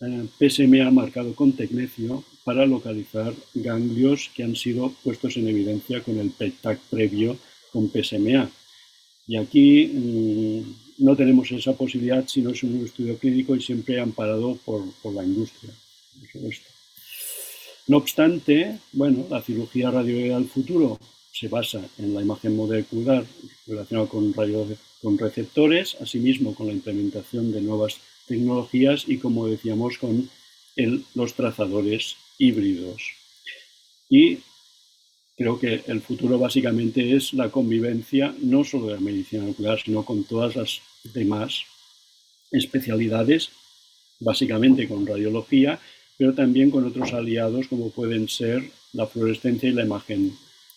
eh, 0.00 0.26
PSMA 0.38 0.90
marcado 0.90 1.34
con 1.34 1.52
tecnecio 1.52 2.22
para 2.46 2.64
localizar 2.64 3.34
ganglios 3.54 4.30
que 4.32 4.44
han 4.44 4.54
sido 4.54 4.92
puestos 5.02 5.36
en 5.36 5.48
evidencia 5.48 6.00
con 6.04 6.16
el 6.20 6.30
PET-TAC 6.30 6.78
previo 6.88 7.36
con 7.72 7.90
PSMA. 7.90 8.48
Y 9.26 9.36
aquí 9.36 9.86
mm, 9.88 11.04
no 11.04 11.16
tenemos 11.16 11.50
esa 11.50 11.72
posibilidad 11.72 12.24
si 12.28 12.42
no 12.42 12.50
es 12.50 12.62
un 12.62 12.84
estudio 12.84 13.18
clínico 13.18 13.56
y 13.56 13.60
siempre 13.60 13.98
amparado 13.98 14.56
por, 14.64 14.80
por 15.02 15.12
la 15.12 15.24
industria, 15.24 15.72
por 16.20 16.30
supuesto. 16.30 16.68
No 17.88 17.96
obstante, 17.96 18.78
bueno, 18.92 19.26
la 19.28 19.42
cirugía 19.42 19.90
radioidal 19.90 20.44
futuro 20.44 21.00
se 21.32 21.48
basa 21.48 21.80
en 21.98 22.14
la 22.14 22.22
imagen 22.22 22.54
molecular 22.54 23.24
relacionada 23.66 24.08
con, 24.08 24.32
con 25.02 25.18
receptores, 25.18 25.96
asimismo 26.00 26.54
con 26.54 26.68
la 26.68 26.74
implementación 26.74 27.50
de 27.50 27.60
nuevas 27.60 27.98
tecnologías 28.28 29.02
y, 29.08 29.18
como 29.18 29.48
decíamos, 29.48 29.98
con 29.98 30.30
los 31.14 31.34
trazadores 31.34 32.14
híbridos. 32.38 33.02
Y 34.08 34.38
creo 35.36 35.58
que 35.58 35.82
el 35.86 36.00
futuro 36.00 36.38
básicamente 36.38 37.16
es 37.16 37.32
la 37.32 37.50
convivencia 37.50 38.34
no 38.40 38.64
solo 38.64 38.86
de 38.88 38.94
la 38.94 39.00
medicina 39.00 39.44
nuclear, 39.44 39.80
sino 39.80 40.04
con 40.04 40.24
todas 40.24 40.56
las 40.56 40.80
demás 41.04 41.62
especialidades, 42.50 43.50
básicamente 44.20 44.88
con 44.88 45.06
radiología, 45.06 45.78
pero 46.16 46.34
también 46.34 46.70
con 46.70 46.86
otros 46.86 47.12
aliados 47.12 47.68
como 47.68 47.90
pueden 47.90 48.28
ser 48.28 48.70
la 48.92 49.06
fluorescencia 49.06 49.68
y 49.68 49.72
la 49.72 49.84
imagen 49.84 50.36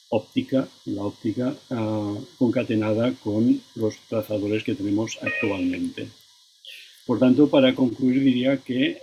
óptica, 0.10 0.67
la 0.86 1.04
óptica 1.04 1.56
ah, 1.69 2.15
concatenada 2.38 3.13
con 3.24 3.62
los 3.76 3.95
trazadores 4.10 4.63
que 4.63 4.76
tenemos 4.76 5.17
actualmente. 5.22 6.10
Por 7.06 7.19
tanto, 7.19 7.50
para 7.50 7.74
concluir 7.74 8.24
diría 8.24 8.58
que 8.58 9.02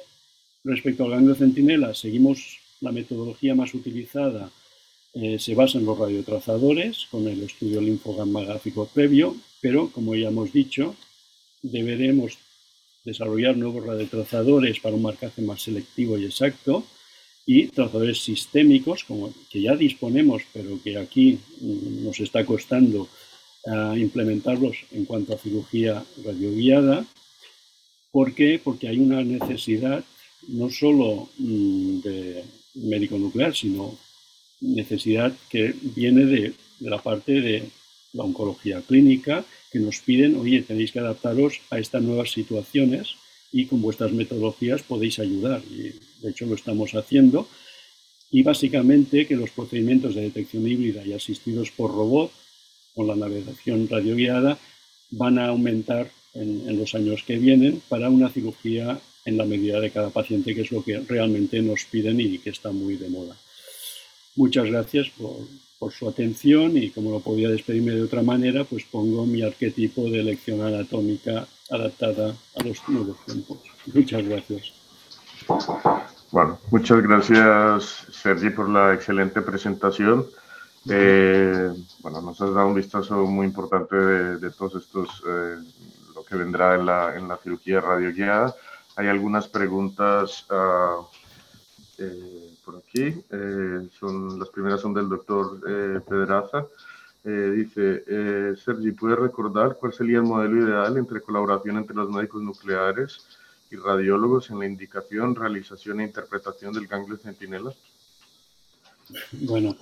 respecto 0.66 1.05
al 1.05 1.12
ganglio 1.12 1.35
centinela 1.35 1.94
seguimos 1.94 2.59
la 2.81 2.92
metodología 2.92 3.55
más 3.55 3.72
utilizada 3.74 4.50
eh, 5.18 5.38
se 5.38 5.55
basa 5.55 5.79
en 5.79 5.87
los 5.87 5.98
radiotrazadores 5.98 7.07
con 7.11 7.26
el 7.26 7.42
estudio 7.42 7.81
linfograma 7.81 8.42
gráfico 8.42 8.87
previo, 8.92 9.35
pero 9.62 9.88
como 9.90 10.14
ya 10.14 10.29
hemos 10.29 10.52
dicho, 10.52 10.94
deberemos 11.62 12.37
desarrollar 13.02 13.57
nuevos 13.57 13.87
radiotrazadores 13.87 14.79
para 14.79 14.94
un 14.94 15.00
marcaje 15.00 15.40
más 15.40 15.62
selectivo 15.62 16.18
y 16.18 16.26
exacto 16.26 16.85
y 17.46 17.68
trazadores 17.68 18.18
sistémicos, 18.18 19.05
como 19.05 19.33
que 19.48 19.62
ya 19.62 19.74
disponemos, 19.74 20.42
pero 20.52 20.79
que 20.85 20.98
aquí 20.98 21.38
mm, 21.62 22.05
nos 22.05 22.20
está 22.20 22.44
costando 22.44 23.09
ah, 23.68 23.94
implementarlos 23.96 24.76
en 24.92 25.07
cuanto 25.07 25.33
a 25.33 25.38
cirugía 25.38 26.05
radioguiada. 26.26 27.07
¿Por 28.11 28.35
qué? 28.35 28.61
Porque 28.62 28.88
hay 28.88 28.98
una 28.98 29.24
necesidad 29.24 30.05
no 30.48 30.70
solo 30.70 31.28
mm, 31.38 32.00
de 32.00 32.44
médico 32.74 33.18
nuclear, 33.18 33.54
sino 33.54 33.98
necesidad 34.61 35.32
que 35.48 35.74
viene 35.94 36.24
de, 36.26 36.54
la 36.80 37.02
parte 37.02 37.40
de 37.40 37.70
la 38.12 38.24
oncología 38.24 38.82
clínica, 38.82 39.44
que 39.70 39.78
nos 39.78 40.00
piden, 40.00 40.37
oye, 40.37 40.62
tenéis 40.62 40.92
que 40.92 41.00
adaptaros 41.00 41.61
a 41.70 41.78
estas 41.78 42.02
nuevas 42.02 42.30
situaciones 42.30 43.16
y 43.52 43.66
con 43.66 43.80
vuestras 43.82 44.12
metodologías 44.12 44.82
podéis 44.82 45.18
ayudar. 45.18 45.62
Y 45.70 45.92
de 46.22 46.30
hecho 46.30 46.46
lo 46.46 46.54
estamos 46.54 46.94
haciendo. 46.94 47.48
Y 48.30 48.42
básicamente 48.42 49.26
que 49.26 49.37
los 49.37 49.50
procedimientos 49.50 50.14
de 50.14 50.22
detección 50.22 50.66
híbrida 50.66 51.04
y 51.06 51.12
asistidos 51.12 51.70
por 51.70 51.92
robot 51.92 52.32
con 52.94 53.06
la 53.06 53.16
navegación 53.16 53.88
radioguiada 53.88 54.59
van 55.11 55.38
a 55.38 55.48
aumentar 55.48 56.11
en, 56.35 56.78
los 56.78 56.94
años 56.94 57.22
que 57.22 57.38
vienen 57.38 57.82
para 57.88 58.11
una 58.11 58.28
cirugía 58.30 58.98
en 59.26 59.36
la 59.36 59.44
medida 59.44 59.78
de 59.80 59.90
cada 59.90 60.08
paciente, 60.10 60.54
que 60.54 60.62
es 60.62 60.72
lo 60.72 60.82
que 60.82 60.98
realmente 61.00 61.60
nos 61.60 61.84
piden 61.84 62.20
y 62.20 62.38
que 62.38 62.50
está 62.50 62.70
muy 62.70 62.96
de 62.96 63.10
moda. 63.10 63.36
Muchas 64.36 64.66
gracias 64.66 65.10
por, 65.10 65.36
por 65.78 65.92
su 65.92 66.08
atención 66.08 66.76
y 66.76 66.90
como 66.90 67.10
no 67.10 67.20
podía 67.20 67.48
despedirme 67.48 67.92
de 67.92 68.02
otra 68.02 68.22
manera, 68.22 68.64
pues 68.64 68.84
pongo 68.84 69.26
mi 69.26 69.42
arquetipo 69.42 70.04
de 70.04 70.22
lección 70.22 70.62
anatómica 70.62 71.46
adaptada 71.70 72.34
a 72.54 72.64
los 72.64 72.88
nuevos 72.88 73.16
tiempos. 73.26 73.58
Muchas 73.92 74.26
gracias. 74.26 74.72
Bueno, 76.30 76.58
muchas 76.70 77.02
gracias 77.02 78.06
Sergi 78.10 78.50
por 78.50 78.68
la 78.68 78.94
excelente 78.94 79.42
presentación. 79.42 80.26
Eh, 80.88 81.72
bueno, 82.00 82.22
nos 82.22 82.40
has 82.40 82.54
dado 82.54 82.68
un 82.68 82.74
vistazo 82.74 83.26
muy 83.26 83.46
importante 83.46 83.96
de, 83.96 84.50
todos 84.50 84.76
estos, 84.76 85.22
eh, 85.26 85.56
lo 86.14 86.24
que 86.24 86.36
vendrá 86.36 86.76
en 86.76 86.86
la, 86.86 87.16
en 87.16 87.28
la 87.28 87.36
cirugía 87.36 87.80
radioguiada. 87.80 88.54
Hay 88.96 89.09
algunas 89.09 89.46
preguntas 89.46 90.46
uh, 90.50 91.04
eh, 91.98 92.54
por 92.64 92.76
aquí. 92.76 93.14
Eh, 93.30 93.88
son, 93.98 94.38
las 94.38 94.48
primeras 94.48 94.80
son 94.80 94.94
del 94.94 95.09
doctor 95.09 95.61
eh, 95.68 96.00
Pedraza. 96.06 96.66
dice, 97.24 98.04
Sergi, 98.56 98.92
¿puedes 98.92 99.18
recordar 99.18 99.76
cuál 99.78 99.92
sería 99.92 100.18
el 100.18 100.22
modelo 100.22 100.64
ideal 100.64 100.96
entre 100.96 101.20
colaboración 101.20 101.76
entre 101.76 101.96
los 101.96 102.09
médicos 102.09 102.40
nucleares 102.40 103.18
y 103.70 103.76
radiólogos 103.76 104.48
en 104.50 104.61
la 104.61 104.66
indicación, 104.66 105.35
realización 105.35 106.00
e 106.00 106.04
interpretación 106.04 106.72
del 106.72 106.87
ganglio 106.87 107.16
centinela? 107.16 107.72
Bueno, 109.32 109.76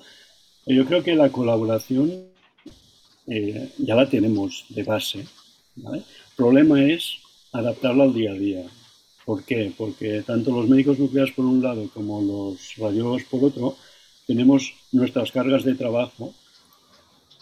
yo 0.64 0.86
creo 0.86 1.02
que 1.02 1.14
la 1.14 1.30
colaboración 1.30 2.10
ya 3.26 3.94
la 3.94 4.08
tenemos 4.08 4.64
de 4.70 4.82
base. 4.82 5.26
El 5.76 6.04
problema 6.36 6.82
es 6.82 7.18
adaptarla 7.52 8.04
al 8.04 8.14
día 8.14 8.30
a 8.30 8.34
día. 8.34 8.70
¿Por 9.24 9.42
qué? 9.44 9.72
Porque 9.76 10.22
tanto 10.22 10.50
los 10.50 10.68
médicos 10.68 10.98
nucleares 10.98 11.34
por 11.34 11.44
un 11.46 11.62
lado 11.62 11.88
como 11.94 12.20
los 12.20 12.76
radiólogos 12.76 13.24
por 13.24 13.44
otro 13.44 13.76
tenemos 14.26 14.72
nuestras 14.92 15.30
cargas 15.32 15.64
de 15.64 15.74
trabajo 15.74 16.34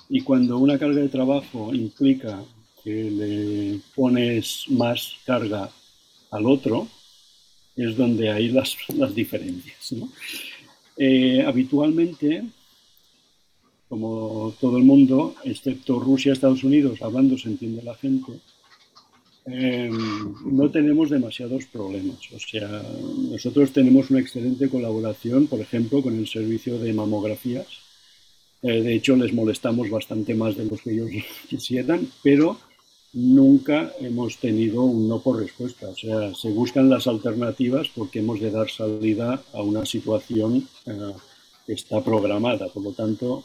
y 0.08 0.20
cuando 0.20 0.58
una 0.58 0.78
carga 0.78 1.00
de 1.00 1.08
trabajo 1.08 1.72
implica 1.74 2.44
que 2.82 3.10
le 3.10 3.80
pones 3.94 4.64
más 4.68 5.14
carga 5.24 5.70
al 6.30 6.46
otro, 6.46 6.88
es 7.76 7.96
donde 7.96 8.30
hay 8.30 8.48
las, 8.48 8.76
las 8.96 9.14
diferencias. 9.14 9.94
Eh, 10.96 11.42
habitualmente, 11.46 12.44
como 13.88 14.54
todo 14.60 14.76
el 14.76 14.84
mundo, 14.84 15.34
excepto 15.44 16.00
Rusia 16.00 16.30
y 16.30 16.32
Estados 16.32 16.64
Unidos, 16.64 17.00
hablando 17.02 17.38
se 17.38 17.48
entiende 17.48 17.82
la 17.82 17.94
gente, 17.94 18.32
Em, 19.44 19.90
no 20.44 20.70
tenemos 20.70 21.10
demasiados 21.10 21.64
problemas. 21.66 22.18
O 22.32 22.38
sea, 22.38 22.82
nosotros 23.30 23.72
tenemos 23.72 24.10
una 24.10 24.20
excelente 24.20 24.68
colaboración, 24.68 25.46
por 25.48 25.60
ejemplo, 25.60 26.00
con 26.02 26.16
el 26.16 26.28
servicio 26.28 26.78
de 26.78 26.92
mamografías. 26.92 27.66
Eh, 28.62 28.82
de 28.82 28.94
hecho, 28.94 29.16
les 29.16 29.32
molestamos 29.32 29.90
bastante 29.90 30.34
más 30.34 30.56
de 30.56 30.66
lo 30.66 30.76
que 30.76 30.92
ellos 30.92 31.10
quisieran, 31.48 32.08
pero 32.22 32.56
nunca 33.12 33.92
hemos 34.00 34.38
tenido 34.38 34.82
un 34.82 35.08
no 35.08 35.20
por 35.20 35.40
respuesta. 35.40 35.88
O 35.88 35.96
sea, 35.96 36.34
se 36.34 36.50
buscan 36.50 36.88
las 36.88 37.06
alternativas 37.08 37.88
porque 37.88 38.20
hemos 38.20 38.40
de 38.40 38.50
dar 38.50 38.70
salida 38.70 39.42
a 39.52 39.62
una 39.62 39.84
situación 39.84 40.68
eh, 40.86 41.12
que 41.66 41.72
está 41.72 42.00
programada. 42.02 42.68
Por 42.68 42.84
lo 42.84 42.92
tanto, 42.92 43.44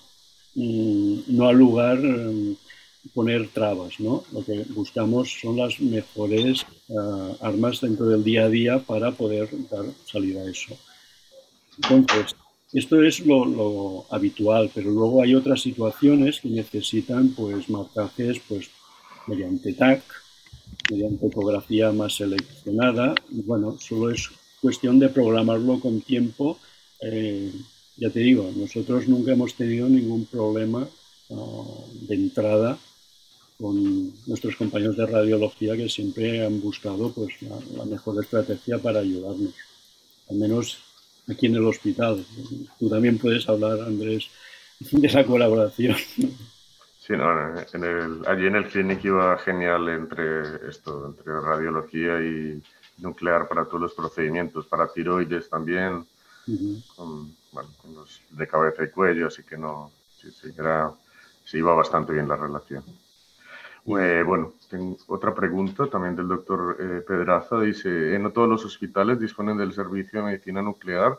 mm, 0.54 1.22
no 1.30 1.48
ha 1.48 1.54
lugar 1.54 1.98
em, 1.98 2.56
poner 3.14 3.50
trabas, 3.50 4.00
¿no? 4.00 4.24
Lo 4.32 4.44
que 4.44 4.64
buscamos 4.70 5.40
son 5.42 5.58
las 5.58 5.80
mejores 5.80 6.66
eh, 6.90 6.94
armas 7.42 7.82
dentro 7.82 8.08
del 8.08 8.24
día 8.24 8.46
a 8.46 8.50
día 8.50 8.80
para 8.80 9.12
poder 9.12 9.50
dar 9.70 9.86
salida 10.06 10.42
a 10.42 10.50
eso. 10.50 10.78
Entonces, 11.78 12.36
esto 12.74 13.02
es 13.02 13.26
lo, 13.26 14.06
habitual, 14.10 14.70
pero 14.74 14.92
luego 14.92 15.22
hay 15.22 15.36
otras 15.36 15.62
situaciones 15.62 16.42
que 16.42 16.50
necesitan 16.50 17.30
pues 17.30 17.70
marcajes 17.70 18.42
pues 18.48 18.70
mediante 19.28 19.74
TAC, 19.74 20.04
mediante 20.92 21.28
ecografía 21.28 21.92
más 21.92 22.16
seleccionada. 22.16 23.16
Bueno, 23.30 23.78
solo 23.80 24.10
es 24.10 24.30
cuestión 24.62 25.00
de 25.00 25.10
programarlo 25.10 25.80
con 25.80 26.02
tiempo. 26.02 26.60
Eh, 27.02 27.52
ya 27.96 28.10
te 28.10 28.20
digo, 28.20 28.52
nosotros 28.56 29.08
nunca 29.08 29.32
hemos 29.32 29.54
tenido 29.54 29.88
ningún 29.88 30.26
problema 30.26 30.88
uh, 31.30 31.86
de 32.08 32.16
entrada 32.16 32.78
con 33.60 34.14
nuestros 34.28 34.56
compañeros 34.56 34.98
de 34.98 35.06
radiología 35.06 35.76
que 35.76 35.90
siempre 35.90 36.46
han 36.46 36.62
buscado 36.62 37.12
pues, 37.12 37.42
la, 37.42 37.86
mejor 37.86 38.24
estrategia 38.24 38.78
para 38.78 39.00
ayudarnos, 39.00 39.54
al 40.30 40.38
menos 40.38 40.78
aquí 41.28 41.48
en 41.48 41.56
el 41.56 41.66
hospital. 41.66 42.24
Tú 42.80 42.90
también 42.90 43.18
puedes 43.18 43.48
hablar, 43.50 43.82
Andrés, 43.82 44.30
de 44.80 45.08
esa 45.08 45.26
colaboración. 45.26 45.96
Sí, 47.00 47.14
no, 47.14 47.58
en 47.74 47.84
el, 47.86 48.28
allí 48.28 48.48
en 48.48 48.58
el 48.58 48.68
clinic 48.68 49.06
iba 49.06 49.38
genial 49.38 49.88
entre 49.88 50.70
esto, 50.70 51.06
entre 51.06 51.40
radiología 51.40 52.20
y 52.22 52.62
nuclear 52.98 53.48
para 53.48 53.64
todos 53.64 53.80
los 53.80 53.94
procedimientos, 53.94 54.68
para 54.68 54.92
tiroides 54.92 55.50
también, 55.50 56.06
con, 56.96 57.34
bueno, 57.54 57.70
con 57.82 57.96
los 57.96 58.22
de 58.30 58.48
cabeza 58.48 58.84
y 58.84 58.90
cuello, 58.90 59.28
así 59.28 59.44
que 59.44 59.58
no, 59.58 59.90
sí, 60.22 60.30
sí, 60.32 60.50
era, 60.58 60.92
sí 61.46 61.60
iba 61.60 61.74
bastante 61.74 62.12
bien 62.12 62.28
la 62.28 62.36
relación. 62.36 62.84
Eh, 63.90 64.22
bueno, 64.26 64.56
tengo 64.70 64.98
otra 65.08 65.34
pregunta 65.34 65.88
también 65.88 66.14
del 66.14 66.28
doctor 66.28 66.76
eh, 66.78 67.02
Pedraza. 67.08 67.62
Dice, 67.62 68.16
eh, 68.16 68.20
no 68.20 68.32
todos 68.32 68.50
los 68.50 68.66
hospitales 68.66 69.18
disponen 69.18 69.58
del 69.58 69.72
servicio 69.72 70.20
de 70.20 70.26
medicina 70.26 70.62
nuclear, 70.62 71.18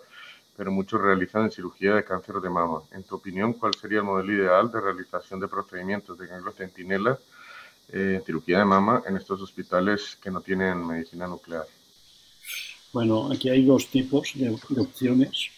pero 0.54 0.70
muchos 0.70 1.00
realizan 1.00 1.50
cirugía 1.50 1.94
de 1.94 2.04
cáncer 2.04 2.34
de 2.36 2.50
mama. 2.50 2.82
En 2.92 3.04
tu 3.04 3.14
opinión, 3.14 3.54
¿cuál 3.54 3.74
sería 3.74 3.98
el 4.00 4.04
modelo 4.04 4.34
ideal 4.34 4.70
de 4.70 4.82
realización 4.82 5.40
de 5.40 5.48
procedimientos 5.48 6.18
de 6.18 6.26
ganglio 6.26 6.52
centinela 6.52 7.18
en 7.90 8.22
cirugía 8.22 8.58
de 8.58 8.66
mama 8.66 9.02
en 9.06 9.16
estos 9.16 9.40
hospitales 9.40 10.18
que 10.22 10.30
no 10.30 10.42
tienen 10.42 10.86
medicina 10.86 11.26
nuclear? 11.26 11.64
Bueno, 12.92 13.32
aquí 13.32 13.48
hay 13.48 13.64
dos 13.64 13.86
tipos 13.86 14.32
de 14.34 14.50
opciones. 14.78 15.48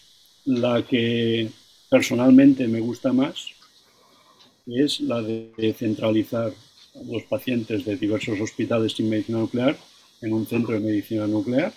La 0.44 0.80
que 0.82 1.50
personalmente 1.90 2.68
me 2.68 2.78
gusta 2.78 3.12
más 3.12 3.48
es 4.64 5.00
la 5.00 5.20
de 5.20 5.74
centralizar 5.76 6.52
los 7.06 7.22
pacientes 7.24 7.84
de 7.84 7.96
diversos 7.96 8.40
hospitales 8.40 8.92
sin 8.92 9.08
medicina 9.08 9.38
nuclear 9.38 9.76
en 10.20 10.32
un 10.32 10.46
centro 10.46 10.74
de 10.74 10.80
medicina 10.80 11.26
nuclear 11.26 11.72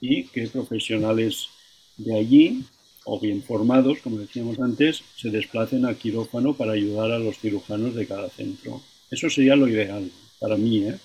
y 0.00 0.24
que 0.24 0.46
profesionales 0.48 1.48
de 1.96 2.18
allí, 2.18 2.64
o 3.04 3.20
bien 3.20 3.42
formados, 3.42 3.98
como 4.02 4.18
decíamos 4.18 4.58
antes, 4.58 5.02
se 5.16 5.30
desplacen 5.30 5.86
a 5.86 5.94
quirófano 5.94 6.54
para 6.54 6.72
ayudar 6.72 7.12
a 7.12 7.18
los 7.18 7.38
cirujanos 7.38 7.94
de 7.94 8.06
cada 8.06 8.28
centro. 8.28 8.82
Eso 9.10 9.30
sería 9.30 9.56
lo 9.56 9.68
ideal 9.68 10.10
para 10.38 10.56
mí. 10.56 10.84
¿eh? 10.88 10.98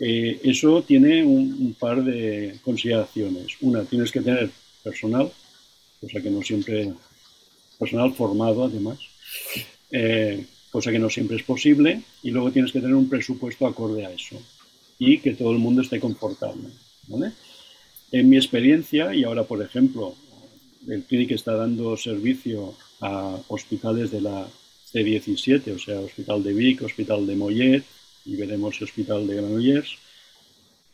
Eh, 0.00 0.40
eso 0.44 0.82
tiene 0.82 1.24
un, 1.24 1.74
par 1.78 2.04
de 2.04 2.58
consideraciones. 2.62 3.56
Una, 3.60 3.84
tienes 3.84 4.12
que 4.12 4.20
tener 4.20 4.50
personal, 4.82 5.32
cosa 6.00 6.20
que 6.20 6.30
no 6.30 6.42
siempre, 6.42 6.92
personal 7.78 8.14
formado 8.14 8.64
además. 8.64 8.98
Eh, 9.90 10.44
cosa 10.70 10.92
que 10.92 10.98
no 10.98 11.10
siempre 11.10 11.36
es 11.36 11.42
posible, 11.42 12.02
y 12.22 12.30
luego 12.30 12.50
tienes 12.50 12.72
que 12.72 12.80
tener 12.80 12.94
un 12.94 13.08
presupuesto 13.08 13.66
acorde 13.66 14.04
a 14.04 14.10
eso 14.10 14.40
y 14.98 15.18
que 15.18 15.34
todo 15.34 15.52
el 15.52 15.58
mundo 15.58 15.82
esté 15.82 16.00
confortable. 16.00 16.68
En 18.10 18.28
mi 18.28 18.36
experiencia, 18.36 19.14
y 19.14 19.24
ahora 19.24 19.44
por 19.44 19.62
ejemplo, 19.62 20.14
el 20.88 21.04
Clinic 21.04 21.32
está 21.32 21.54
dando 21.54 21.96
servicio 21.96 22.74
a 23.00 23.38
hospitales 23.48 24.10
de 24.10 24.20
la 24.20 24.48
C17, 24.92 25.74
o 25.74 25.78
sea, 25.78 26.00
Hospital 26.00 26.42
de 26.42 26.52
Vic, 26.52 26.82
Hospital 26.82 27.26
de 27.26 27.36
Mollet 27.36 27.84
y 28.24 28.36
veremos 28.36 28.80
Hospital 28.80 29.26
de 29.26 29.36
Granollers. 29.36 29.96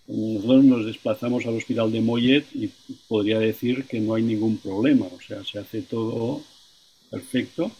Nosotros 0.06 0.64
nos 0.64 0.86
desplazamos 0.86 1.46
al 1.46 1.56
Hospital 1.56 1.90
de 1.90 2.00
Mollet 2.00 2.44
y 2.54 2.70
podría 3.08 3.38
decir 3.38 3.84
que 3.84 4.00
no 4.00 4.14
hay 4.14 4.22
ningún 4.22 4.58
problema, 4.58 5.06
o 5.06 5.20
sea, 5.20 5.42
se 5.44 5.58
hace 5.58 5.82
todo 5.82 6.42
perfecto 7.10 7.70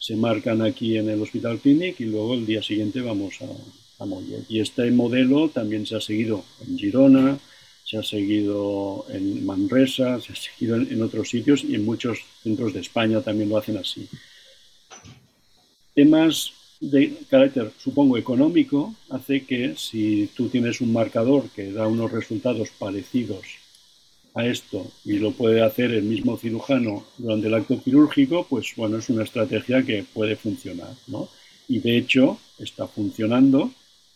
se 0.00 0.16
marcan 0.16 0.62
aquí 0.62 0.96
en 0.96 1.10
el 1.10 1.20
Hospital 1.20 1.58
Clinic 1.58 2.00
y 2.00 2.06
luego 2.06 2.32
el 2.32 2.46
día 2.46 2.62
siguiente 2.62 3.02
vamos 3.02 3.34
a, 3.42 4.02
a. 4.02 4.06
Y 4.48 4.60
este 4.60 4.90
modelo 4.90 5.50
también 5.50 5.84
se 5.86 5.94
ha 5.94 6.00
seguido 6.00 6.42
en 6.66 6.78
Girona, 6.78 7.38
se 7.84 7.98
ha 7.98 8.02
seguido 8.02 9.04
en 9.10 9.44
Manresa, 9.44 10.18
se 10.20 10.32
ha 10.32 10.36
seguido 10.36 10.76
en, 10.76 11.02
otros 11.02 11.28
sitios 11.28 11.62
y 11.64 11.74
en 11.74 11.84
muchos 11.84 12.20
centros 12.42 12.72
de 12.72 12.80
España 12.80 13.20
también 13.20 13.50
lo 13.50 13.58
hacen 13.58 13.76
así. 13.76 14.08
Temas 15.94 16.52
de 16.80 17.18
carácter, 17.28 17.70
supongo, 17.78 18.16
económico, 18.16 18.94
hace 19.10 19.44
que 19.44 19.74
si 19.76 20.30
tú 20.34 20.48
tienes 20.48 20.80
un 20.80 20.94
marcador 20.94 21.50
que 21.50 21.72
da 21.72 21.86
unos 21.86 22.10
resultados 22.10 22.70
parecidos 22.78 23.59
a 24.34 24.46
esto 24.46 24.90
y 25.04 25.18
lo 25.18 25.32
puede 25.32 25.62
hacer 25.62 25.92
el 25.92 26.04
mismo 26.04 26.36
cirujano 26.36 27.04
durante 27.18 27.48
el 27.48 27.54
acto 27.54 27.82
quirúrgico, 27.82 28.46
pues 28.48 28.72
bueno, 28.76 28.98
es 28.98 29.08
una 29.08 29.24
estrategia 29.24 29.82
que 29.82 30.04
puede 30.04 30.36
funcionar, 30.36 30.94
¿no? 31.08 31.28
Y 31.68 31.80
de 31.80 31.96
hecho 31.96 32.38
está 32.58 32.86
funcionando 32.86 33.70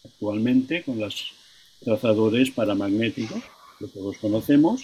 actualmente 0.05 0.83
con 0.83 1.01
los 1.01 1.33
trazadores 1.81 2.51
paramagnéticos 2.51 3.43
que 3.79 3.87
todos 3.89 4.17
conocemos, 4.19 4.83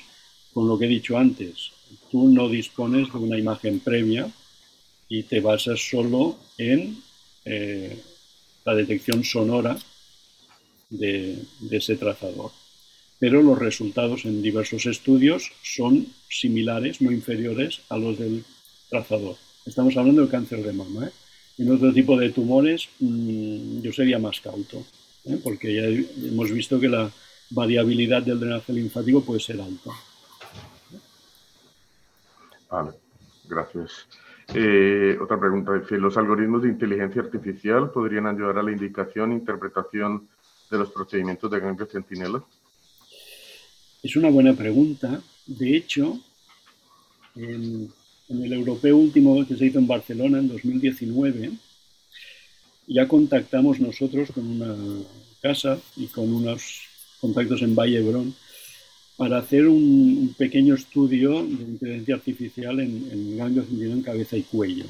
con 0.52 0.68
lo 0.68 0.78
que 0.78 0.86
he 0.86 0.88
dicho 0.88 1.16
antes, 1.16 1.70
tú 2.10 2.28
no 2.28 2.48
dispones 2.48 3.12
de 3.12 3.18
una 3.18 3.38
imagen 3.38 3.80
previa 3.80 4.30
y 5.08 5.22
te 5.24 5.40
basas 5.40 5.80
solo 5.80 6.36
en 6.58 7.00
eh, 7.44 8.00
la 8.64 8.74
detección 8.74 9.24
sonora 9.24 9.76
de 10.90 11.38
ese 11.70 11.96
trazador 11.96 12.50
pero 13.20 13.42
los 13.42 13.58
resultados 13.58 14.24
en 14.24 14.42
diversos 14.42 14.86
estudios 14.86 15.52
son 15.62 16.06
similares, 16.28 17.02
no 17.02 17.12
inferiores 17.12 17.82
a 17.90 17.98
los 17.98 18.18
del 18.18 18.44
trazador. 18.88 19.36
estamos 19.66 19.96
hablando 19.96 20.22
del 20.22 20.30
cáncer 20.30 20.64
de 20.64 20.72
mama. 20.72 21.06
¿eh? 21.06 21.12
En 21.58 21.70
otro 21.70 21.92
tipo 21.92 22.16
de 22.16 22.30
tumores 22.30 22.88
mm, 22.98 23.82
yo 23.82 23.92
sería 23.92 24.18
más 24.18 24.40
cauto, 24.40 24.82
¿eh? 25.26 25.38
porque 25.44 25.74
ya 25.74 25.82
hemos 26.28 26.50
visto 26.50 26.80
que 26.80 26.88
la 26.88 27.10
variabilidad 27.50 28.22
del 28.22 28.40
drenaje 28.40 28.72
linfático 28.72 29.22
puede 29.22 29.40
ser 29.40 29.60
alta. 29.60 29.90
Vale, 32.70 32.92
gracias. 33.46 34.06
Eh, 34.54 35.16
otra 35.20 35.38
pregunta 35.38 35.72
¿los 35.90 36.16
algoritmos 36.16 36.62
de 36.62 36.70
inteligencia 36.70 37.22
artificial 37.22 37.90
podrían 37.90 38.26
ayudar 38.26 38.58
a 38.58 38.62
la 38.62 38.72
indicación 38.72 39.32
e 39.32 39.34
interpretación 39.34 40.26
de 40.70 40.78
los 40.78 40.90
procedimientos 40.90 41.50
de 41.50 41.60
ganglio 41.60 41.86
centinela? 41.86 42.42
Es 44.02 44.16
una 44.16 44.30
buena 44.30 44.54
pregunta. 44.54 45.22
De 45.46 45.76
hecho, 45.76 46.20
en, 47.36 47.92
el 48.28 48.52
europeo 48.52 48.96
último 48.96 49.46
que 49.46 49.56
se 49.56 49.66
hizo 49.66 49.78
en 49.78 49.86
Barcelona 49.86 50.38
en 50.38 50.48
2019, 50.48 51.50
ya 52.86 53.06
contactamos 53.06 53.78
nosotros 53.80 54.30
con 54.32 54.46
una 54.46 54.74
casa 55.42 55.78
y 55.96 56.06
con 56.06 56.32
unos 56.32 56.82
contactos 57.20 57.62
en 57.62 57.74
Valle 57.74 58.00
Brón 58.00 58.34
para 59.16 59.38
hacer 59.38 59.66
un, 59.66 60.34
pequeño 60.38 60.74
estudio 60.74 61.42
de 61.42 61.62
inteligencia 61.62 62.14
artificial 62.14 62.80
en, 62.80 63.08
en 63.12 63.36
ganglio 63.36 63.64
centinela 63.64 63.94
en 63.94 64.02
cabeza 64.02 64.36
y 64.36 64.42
cuello. 64.42 64.86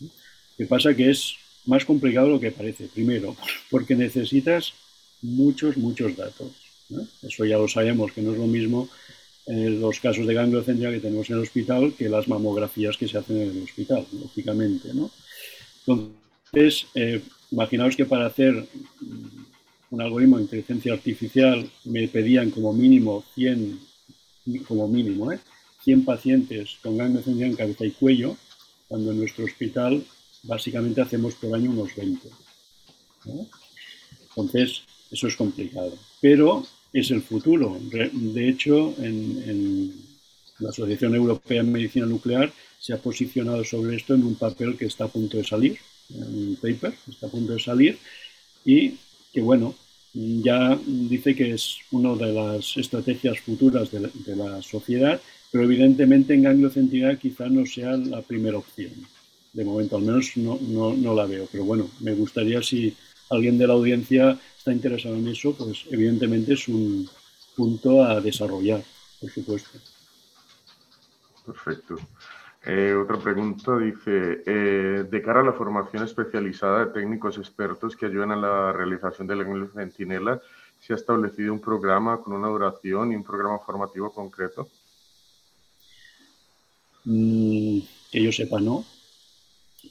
Lo 0.00 0.08
que 0.56 0.66
pasa 0.66 0.94
que 0.94 1.10
es 1.10 1.34
más 1.66 1.84
complicado 1.84 2.28
de 2.28 2.32
lo 2.32 2.40
que 2.40 2.52
parece. 2.52 2.86
Primero, 2.86 3.36
porque 3.70 3.94
necesitas 3.94 4.72
muchos, 5.20 5.76
muchos 5.76 6.16
datos. 6.16 6.65
Eso 7.22 7.44
ya 7.44 7.58
lo 7.58 7.68
sabemos, 7.68 8.12
que 8.12 8.22
no 8.22 8.32
es 8.32 8.38
lo 8.38 8.46
mismo 8.46 8.88
en 9.46 9.80
los 9.80 10.00
casos 10.00 10.26
de 10.26 10.34
gangliocentria 10.34 10.90
que 10.90 11.00
tenemos 11.00 11.30
en 11.30 11.36
el 11.36 11.42
hospital 11.42 11.94
que 11.96 12.08
las 12.08 12.26
mamografías 12.28 12.96
que 12.96 13.06
se 13.06 13.18
hacen 13.18 13.36
en 13.42 13.50
el 13.50 13.62
hospital, 13.62 14.04
lógicamente. 14.12 14.92
¿no? 14.92 15.10
Entonces, 15.86 16.86
eh, 16.94 17.22
imaginaos 17.50 17.96
que 17.96 18.06
para 18.06 18.26
hacer 18.26 18.66
un 19.90 20.00
algoritmo 20.00 20.36
de 20.36 20.44
inteligencia 20.44 20.92
artificial 20.92 21.70
me 21.84 22.08
pedían 22.08 22.50
como 22.50 22.72
mínimo 22.72 23.24
100, 23.34 23.78
como 24.66 24.88
mínimo, 24.88 25.32
¿eh? 25.32 25.38
100 25.84 26.04
pacientes 26.04 26.76
con 26.82 26.96
gangliocentria 26.96 27.46
en 27.46 27.54
cabeza 27.54 27.86
y 27.86 27.92
cuello, 27.92 28.36
cuando 28.88 29.12
en 29.12 29.20
nuestro 29.20 29.44
hospital 29.44 30.04
básicamente 30.42 31.00
hacemos 31.00 31.34
por 31.36 31.54
año 31.54 31.70
unos 31.70 31.94
20. 31.94 32.28
Entonces, 34.30 34.82
eso 35.10 35.28
es 35.28 35.36
complicado. 35.36 35.96
Pero 36.20 36.66
es 36.92 37.10
el 37.10 37.22
futuro. 37.22 37.78
De 37.90 38.48
hecho, 38.48 38.94
en, 38.98 40.06
la 40.58 40.70
Asociación 40.70 41.14
Europea 41.14 41.62
de 41.62 41.70
Medicina 41.70 42.06
Nuclear 42.06 42.50
se 42.78 42.94
ha 42.94 42.98
posicionado 42.98 43.62
sobre 43.62 43.96
esto 43.96 44.14
en 44.14 44.24
un 44.24 44.36
papel 44.36 44.76
que 44.78 44.86
está 44.86 45.04
a 45.04 45.08
punto 45.08 45.36
de 45.36 45.44
salir, 45.44 45.76
en 46.08 46.22
un 46.22 46.56
paper 46.56 46.94
que 47.04 47.10
está 47.10 47.26
a 47.26 47.30
punto 47.30 47.52
de 47.52 47.60
salir, 47.60 47.98
y 48.64 48.94
que 49.34 49.42
bueno, 49.42 49.74
ya 50.14 50.78
dice 50.86 51.34
que 51.34 51.52
es 51.52 51.76
una 51.90 52.14
de 52.14 52.32
las 52.32 52.74
estrategias 52.78 53.38
futuras 53.40 53.90
de 53.90 54.34
la, 54.34 54.62
sociedad, 54.62 55.20
pero 55.52 55.64
evidentemente 55.64 56.32
en 56.32 56.42
ganglio 56.42 56.70
centinela 56.70 57.18
quizá 57.18 57.48
no 57.50 57.66
sea 57.66 57.98
la 57.98 58.22
primera 58.22 58.56
opción. 58.56 58.92
De 59.52 59.64
momento 59.64 59.96
al 59.96 60.02
menos 60.02 60.34
no, 60.36 60.58
no, 60.62 60.94
no 60.94 61.14
la 61.14 61.26
veo, 61.26 61.46
pero 61.52 61.64
bueno, 61.64 61.90
me 62.00 62.14
gustaría 62.14 62.62
si 62.62 62.94
alguien 63.30 63.58
de 63.58 63.66
la 63.66 63.74
audiencia 63.74 64.38
está 64.56 64.72
interesado 64.72 65.16
en 65.16 65.28
eso, 65.28 65.54
pues 65.56 65.84
evidentemente 65.90 66.54
es 66.54 66.68
un 66.68 67.08
punto 67.56 68.04
a 68.04 68.20
desarrollar, 68.20 68.82
por 69.20 69.30
supuesto. 69.30 69.78
Perfecto. 71.44 71.96
Eh, 72.64 72.92
otra 72.94 73.18
pregunta 73.18 73.78
dice, 73.78 74.42
eh, 74.44 75.04
de 75.08 75.22
cara 75.22 75.40
a 75.40 75.44
la 75.44 75.52
formación 75.52 76.02
especializada 76.02 76.84
de 76.84 76.92
técnicos 76.92 77.38
expertos 77.38 77.94
que 77.94 78.06
ayudan 78.06 78.32
a 78.32 78.36
la 78.36 78.72
realización 78.72 79.28
de 79.28 79.36
la 79.36 79.68
centinela, 79.72 80.40
¿se 80.80 80.92
ha 80.92 80.96
establecido 80.96 81.52
un 81.52 81.60
programa 81.60 82.20
con 82.20 82.32
una 82.32 82.48
duración 82.48 83.12
y 83.12 83.16
un 83.16 83.22
programa 83.22 83.60
formativo 83.60 84.12
concreto? 84.12 84.68
Mm, 87.04 87.78
que 88.10 88.20
yo 88.20 88.32
sepa, 88.32 88.60
no, 88.60 88.84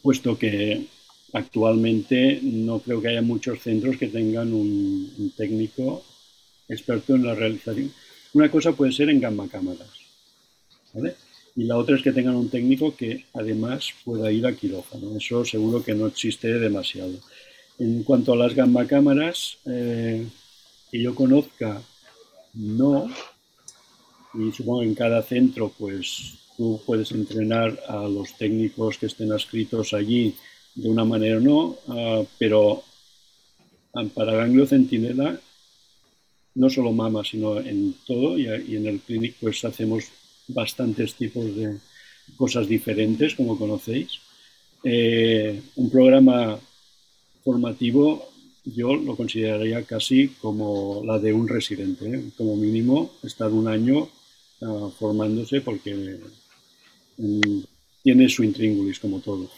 puesto 0.03 0.37
que 0.37 0.87
Actualmente 1.35 2.39
no 2.41 2.79
creo 2.79 3.01
que 3.01 3.09
haya 3.09 3.21
muchos 3.21 3.59
centros 3.59 3.97
que 3.97 4.07
tengan 4.07 4.53
un, 4.53 5.33
técnico 5.35 6.01
experto 6.69 7.13
en 7.13 7.25
la 7.25 7.35
realización. 7.35 7.91
Una 8.31 8.49
cosa 8.49 8.71
puede 8.71 8.93
ser 8.93 9.09
en 9.09 9.19
gamma 9.19 9.49
cámaras, 9.49 9.89
¿vale? 10.93 11.15
Y 11.57 11.65
la 11.65 11.75
otra 11.75 11.97
es 11.97 12.03
que 12.03 12.13
tengan 12.13 12.37
un 12.37 12.49
técnico 12.49 12.95
que 12.95 13.25
además 13.33 13.89
pueda 14.05 14.31
ir 14.31 14.45
a 14.45 14.55
quirófano. 14.55 15.17
Eso 15.17 15.43
seguro 15.43 15.83
que 15.83 15.93
no 15.93 16.07
existe 16.07 16.57
demasiado. 16.57 17.19
En 17.79 18.03
cuanto 18.03 18.31
a 18.31 18.37
las 18.37 18.55
gamma 18.55 18.87
cámaras, 18.87 19.57
eh, 19.65 20.25
que 20.89 21.01
yo 21.01 21.13
conozca, 21.13 21.81
no. 22.53 23.11
Y 24.35 24.53
supongo 24.53 24.79
que 24.79 24.87
en 24.87 24.95
cada 24.95 25.21
centro, 25.21 25.69
pues 25.77 26.35
tú 26.55 26.81
puedes 26.85 27.11
entrenar 27.11 27.77
a 27.89 28.07
los 28.07 28.37
técnicos 28.37 28.97
que 28.97 29.07
estén 29.07 29.33
adscritos 29.33 29.93
allí 29.93 30.33
de 30.75 30.89
una 30.89 31.05
manera 31.05 31.37
o 31.37 31.39
no, 31.39 31.77
ah, 31.87 32.23
pero 32.37 32.83
ah, 33.93 34.05
para 34.13 34.35
ganglio 34.35 34.67
centinela, 34.67 35.39
no 36.55 36.69
solo 36.69 36.91
mama, 36.91 37.23
sino 37.23 37.59
en 37.59 37.95
todo, 38.05 38.37
y, 38.37 38.47
en 38.47 38.87
el 38.87 38.99
clínico 38.99 39.37
pues 39.41 39.63
hacemos 39.65 40.05
bastantes 40.47 41.15
tipos 41.15 41.55
de 41.55 41.77
cosas 42.37 42.67
diferentes, 42.67 43.35
como 43.35 43.57
conocéis. 43.57 44.19
Eh, 44.83 45.61
un 45.75 45.89
programa 45.89 46.59
formativo 47.43 48.29
yo 48.65 48.95
lo 48.95 49.15
consideraría 49.15 49.83
casi 49.83 50.29
como 50.41 51.03
la 51.05 51.19
de 51.19 51.33
un 51.33 51.47
residente, 51.47 52.07
¿eh? 52.07 52.23
como 52.37 52.55
mínimo 52.55 53.11
estar 53.23 53.51
un 53.51 53.67
año 53.67 54.09
ah, 54.61 54.89
formándose 54.97 55.61
porque 55.61 56.19
mm, 57.17 57.59
tiene 58.03 58.29
su 58.29 58.43
intríngulis 58.43 58.99
como 58.99 59.19
todo. 59.19 59.49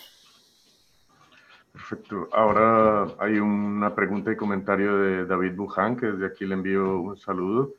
Perfecto. 1.77 2.27
Ahora 2.33 3.05
hay 3.19 3.37
una 3.37 3.93
pregunta 3.93 4.31
y 4.31 4.35
comentario 4.35 4.97
de 4.97 5.25
David 5.27 5.53
Buján, 5.55 5.95
que 5.95 6.07
desde 6.07 6.25
aquí 6.25 6.45
le 6.45 6.55
envío 6.55 6.99
un 6.99 7.17
saludo. 7.17 7.75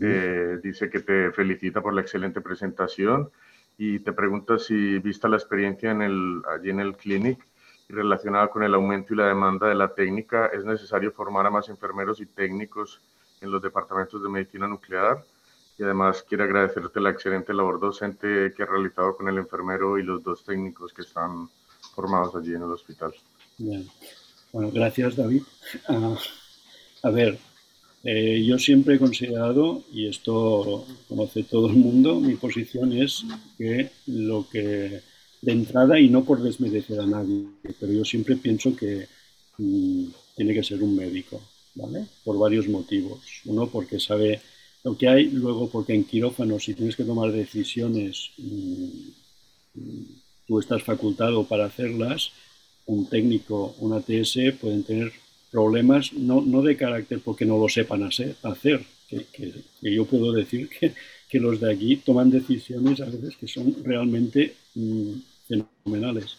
Eh, 0.00 0.58
dice 0.62 0.88
que 0.88 1.00
te 1.00 1.32
felicita 1.32 1.82
por 1.82 1.92
la 1.92 2.00
excelente 2.00 2.40
presentación 2.40 3.30
y 3.76 3.98
te 3.98 4.12
pregunta 4.14 4.58
si, 4.58 4.98
vista 5.00 5.28
la 5.28 5.36
experiencia 5.36 5.90
en 5.90 6.00
el, 6.00 6.42
allí 6.48 6.70
en 6.70 6.80
el 6.80 6.96
clinic 6.96 7.46
y 7.88 7.92
relacionada 7.92 8.48
con 8.48 8.62
el 8.62 8.72
aumento 8.74 9.12
y 9.12 9.18
la 9.18 9.26
demanda 9.26 9.68
de 9.68 9.74
la 9.74 9.92
técnica, 9.92 10.46
¿es 10.46 10.64
necesario 10.64 11.12
formar 11.12 11.46
a 11.46 11.50
más 11.50 11.68
enfermeros 11.68 12.20
y 12.20 12.26
técnicos 12.26 13.02
en 13.42 13.50
los 13.50 13.60
departamentos 13.60 14.22
de 14.22 14.30
medicina 14.30 14.66
nuclear? 14.66 15.22
Y 15.76 15.82
además 15.82 16.24
quiere 16.26 16.44
agradecerte 16.44 17.00
la 17.00 17.10
excelente 17.10 17.52
labor 17.52 17.78
docente 17.80 18.54
que 18.56 18.62
ha 18.62 18.66
realizado 18.66 19.14
con 19.14 19.28
el 19.28 19.36
enfermero 19.36 19.98
y 19.98 20.04
los 20.04 20.22
dos 20.22 20.42
técnicos 20.42 20.94
que 20.94 21.02
están 21.02 21.50
formados 21.94 22.34
allí 22.34 22.54
en 22.54 22.62
el 22.62 22.70
hospital. 22.70 23.12
Bueno, 23.58 24.70
gracias 24.72 25.16
David. 25.16 25.42
Ah, 25.88 26.16
a 27.02 27.10
ver, 27.10 27.38
eh, 28.04 28.44
yo 28.46 28.58
siempre 28.58 28.96
he 28.96 28.98
considerado, 28.98 29.84
y 29.92 30.08
esto 30.08 30.86
conoce 31.08 31.44
todo 31.44 31.68
el 31.68 31.76
mundo, 31.76 32.20
mi 32.20 32.34
posición 32.36 32.92
es 32.92 33.24
que 33.58 33.90
lo 34.06 34.48
que 34.50 35.02
de 35.42 35.52
entrada, 35.52 36.00
y 36.00 36.08
no 36.10 36.24
por 36.24 36.42
desmerecer 36.42 37.00
a 37.00 37.06
nadie, 37.06 37.46
pero 37.80 37.92
yo 37.92 38.04
siempre 38.04 38.36
pienso 38.36 38.76
que 38.76 39.08
mm, 39.58 40.06
tiene 40.36 40.54
que 40.54 40.64
ser 40.64 40.82
un 40.82 40.96
médico, 40.96 41.42
¿vale? 41.74 42.06
Por 42.24 42.38
varios 42.38 42.68
motivos. 42.68 43.20
Uno, 43.46 43.68
porque 43.68 44.00
sabe 44.00 44.40
lo 44.84 44.96
que 44.98 45.08
hay, 45.08 45.30
luego 45.30 45.70
porque 45.70 45.94
en 45.94 46.04
quirófano, 46.04 46.58
si 46.60 46.74
tienes 46.74 46.96
que 46.96 47.04
tomar 47.04 47.32
decisiones, 47.32 48.30
mm, 48.38 49.10
mm, 49.74 50.04
tú 50.46 50.58
estás 50.60 50.82
facultado 50.82 51.44
para 51.44 51.66
hacerlas, 51.66 52.32
un 52.86 53.08
técnico, 53.08 53.74
una 53.78 53.96
ATS 53.96 54.38
pueden 54.60 54.82
tener 54.82 55.12
problemas 55.50 56.12
no, 56.12 56.40
no 56.40 56.62
de 56.62 56.76
carácter 56.76 57.20
porque 57.20 57.44
no 57.44 57.58
lo 57.58 57.68
sepan 57.68 58.02
hacer, 58.02 58.86
que, 59.08 59.52
yo 59.82 60.06
puedo 60.06 60.32
decir 60.32 60.68
que, 60.68 60.94
que, 61.28 61.38
los 61.38 61.60
de 61.60 61.70
allí 61.70 61.96
toman 61.96 62.30
decisiones 62.30 63.00
a 63.00 63.04
veces 63.04 63.36
que 63.36 63.46
son 63.46 63.76
realmente 63.84 64.54
mm, 64.74 65.12
fenomenales, 65.46 66.36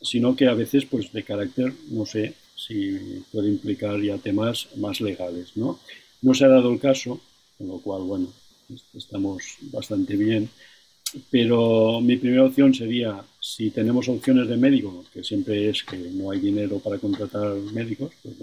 sino 0.00 0.36
que 0.36 0.46
a 0.46 0.54
veces 0.54 0.84
pues 0.84 1.12
de 1.12 1.24
carácter, 1.24 1.72
no 1.90 2.06
sé 2.06 2.34
si 2.54 3.24
puede 3.32 3.48
implicar 3.48 4.00
ya 4.00 4.18
temas 4.18 4.68
más 4.76 5.00
legales. 5.00 5.56
No, 5.56 5.80
no 6.22 6.34
se 6.34 6.44
ha 6.44 6.48
dado 6.48 6.72
el 6.72 6.80
caso, 6.80 7.20
con 7.58 7.68
lo 7.68 7.78
cual, 7.78 8.02
bueno, 8.02 8.32
estamos 8.94 9.42
bastante 9.72 10.16
bien, 10.16 10.48
pero 11.30 12.00
mi 12.00 12.16
primera 12.16 12.44
opción 12.44 12.74
sería 12.74 13.22
si 13.40 13.70
tenemos 13.70 14.08
opciones 14.08 14.48
de 14.48 14.56
médico, 14.56 15.04
que 15.12 15.22
siempre 15.22 15.70
es 15.70 15.82
que 15.84 15.96
no 15.96 16.30
hay 16.30 16.40
dinero 16.40 16.78
para 16.78 16.98
contratar 16.98 17.54
médicos, 17.72 18.12
pues 18.22 18.34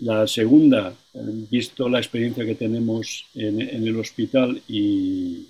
La 0.00 0.26
segunda, 0.26 0.94
visto 1.50 1.88
la 1.88 1.98
experiencia 1.98 2.46
que 2.46 2.54
tenemos 2.54 3.26
en, 3.34 3.60
el 3.60 3.96
hospital 3.98 4.62
y, 4.68 5.46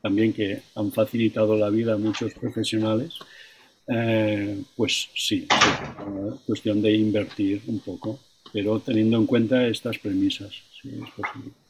también 0.00 0.32
que 0.32 0.62
han 0.74 0.92
facilitado 0.92 1.56
la 1.56 1.70
vida 1.70 1.94
a 1.94 1.98
muchos 1.98 2.32
profesionales, 2.34 3.14
eh, 3.88 4.62
pues 4.76 5.08
sí, 5.14 5.46
es 5.50 6.40
cuestión 6.46 6.80
de 6.80 6.94
invertir 6.94 7.62
un 7.66 7.80
poco, 7.80 8.20
pero 8.52 8.78
teniendo 8.80 9.16
en 9.16 9.26
cuenta 9.26 9.66
estas 9.66 9.98
premisas, 9.98 10.52
sí, 10.80 10.90
es 10.90 11.10
posible. 11.10 11.61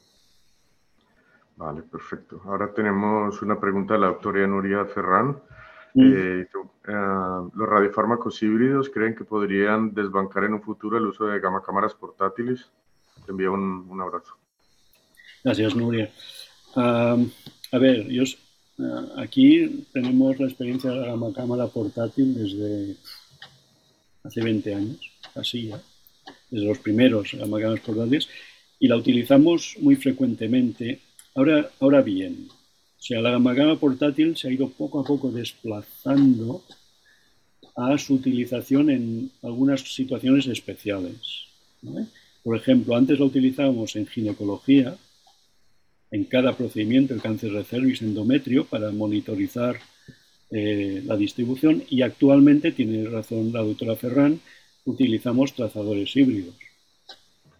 Vale, 1.57 1.83
perfecto. 1.83 2.41
Ahora 2.45 2.73
tenemos 2.73 3.41
una 3.43 3.61
pregunta 3.61 3.95
de 3.95 4.01
la 4.01 4.07
doctora 4.09 4.47
Nuria 4.47 4.85
Ferrán. 4.87 5.39
Eh, 5.95 6.47
eh, 6.49 6.93
¿Los 7.55 7.69
radiofármacos 7.69 8.43
híbridos 8.43 8.89
creen 8.89 9.15
que 9.15 9.25
podrían 9.25 9.93
desbancar 9.93 10.45
en 10.45 10.55
un 10.55 10.63
futuro 10.63 10.97
el 10.97 11.07
uso 11.07 11.27
de 11.27 11.39
gamma 11.39 11.63
cámaras 11.63 11.95
portátiles? 11.95 12.71
Te 13.27 13.31
envío 13.31 13.53
un, 13.53 13.87
un 13.89 14.01
abrazo. 14.01 14.37
Gracias, 15.45 15.77
Nuria. 15.77 16.11
a 16.75 17.79
ver, 17.79 18.09
yo, 18.09 18.25
eh, 18.79 19.07
aquí 19.19 19.87
tenemos 19.93 20.39
la 20.41 20.47
experiencia 20.47 20.91
de 20.91 20.97
la 20.97 21.07
gamma 21.09 21.33
cámara 21.33 21.67
portátil 21.67 22.35
desde 22.35 22.97
hace 24.25 24.43
20 24.43 24.75
años, 24.75 25.13
así 25.35 25.69
ya, 25.69 25.83
desde 26.51 26.67
los 26.67 26.79
primeros 26.79 27.33
gamma 27.35 27.59
cámaras 27.61 27.81
portátiles, 27.81 28.29
y 28.79 28.89
la 28.89 28.97
utilizamos 28.97 29.77
muy 29.81 29.97
frecuentemente. 29.97 31.01
Ahora, 31.35 32.03
bien, 32.03 32.49
o 32.51 33.03
sea, 33.03 33.23
la 33.23 33.33
cámara 33.33 33.77
portátil 33.77 34.37
se 34.37 34.49
ha 34.49 34.53
ido 34.53 34.69
poco 34.69 35.01
a 35.01 35.05
poco 35.05 35.31
desplazando 35.31 36.63
a 37.75 37.97
su 37.97 38.15
utilización 38.15 38.91
en 38.91 39.31
algunas 39.43 39.81
situaciones 39.81 40.47
especiales. 40.47 41.47
Por 42.43 42.57
ejemplo, 42.57 42.97
antes 42.97 43.19
la 43.19 43.25
utilizábamos 43.25 43.97
en 43.97 44.07
ginecología, 44.07 44.95
en 46.11 46.25
cada 46.25 46.55
procedimiento, 46.55 47.15
el 47.15 47.23
cáncer 47.23 47.53
de 47.53 47.65
cervix, 47.65 48.03
endometrio, 48.03 48.67
para 48.67 48.91
monitorizar 48.91 49.81
eh, 50.51 51.03
la 51.07 51.17
distribución 51.17 51.83
y 51.89 52.03
actualmente, 52.03 52.73
tiene 52.73 53.09
razón 53.09 53.55
la 53.55 53.63
doctora 53.63 53.97
Ferran, 53.97 54.39
utilizamos 54.85 55.55
trazadores 55.55 56.15
híbridos 56.15 56.72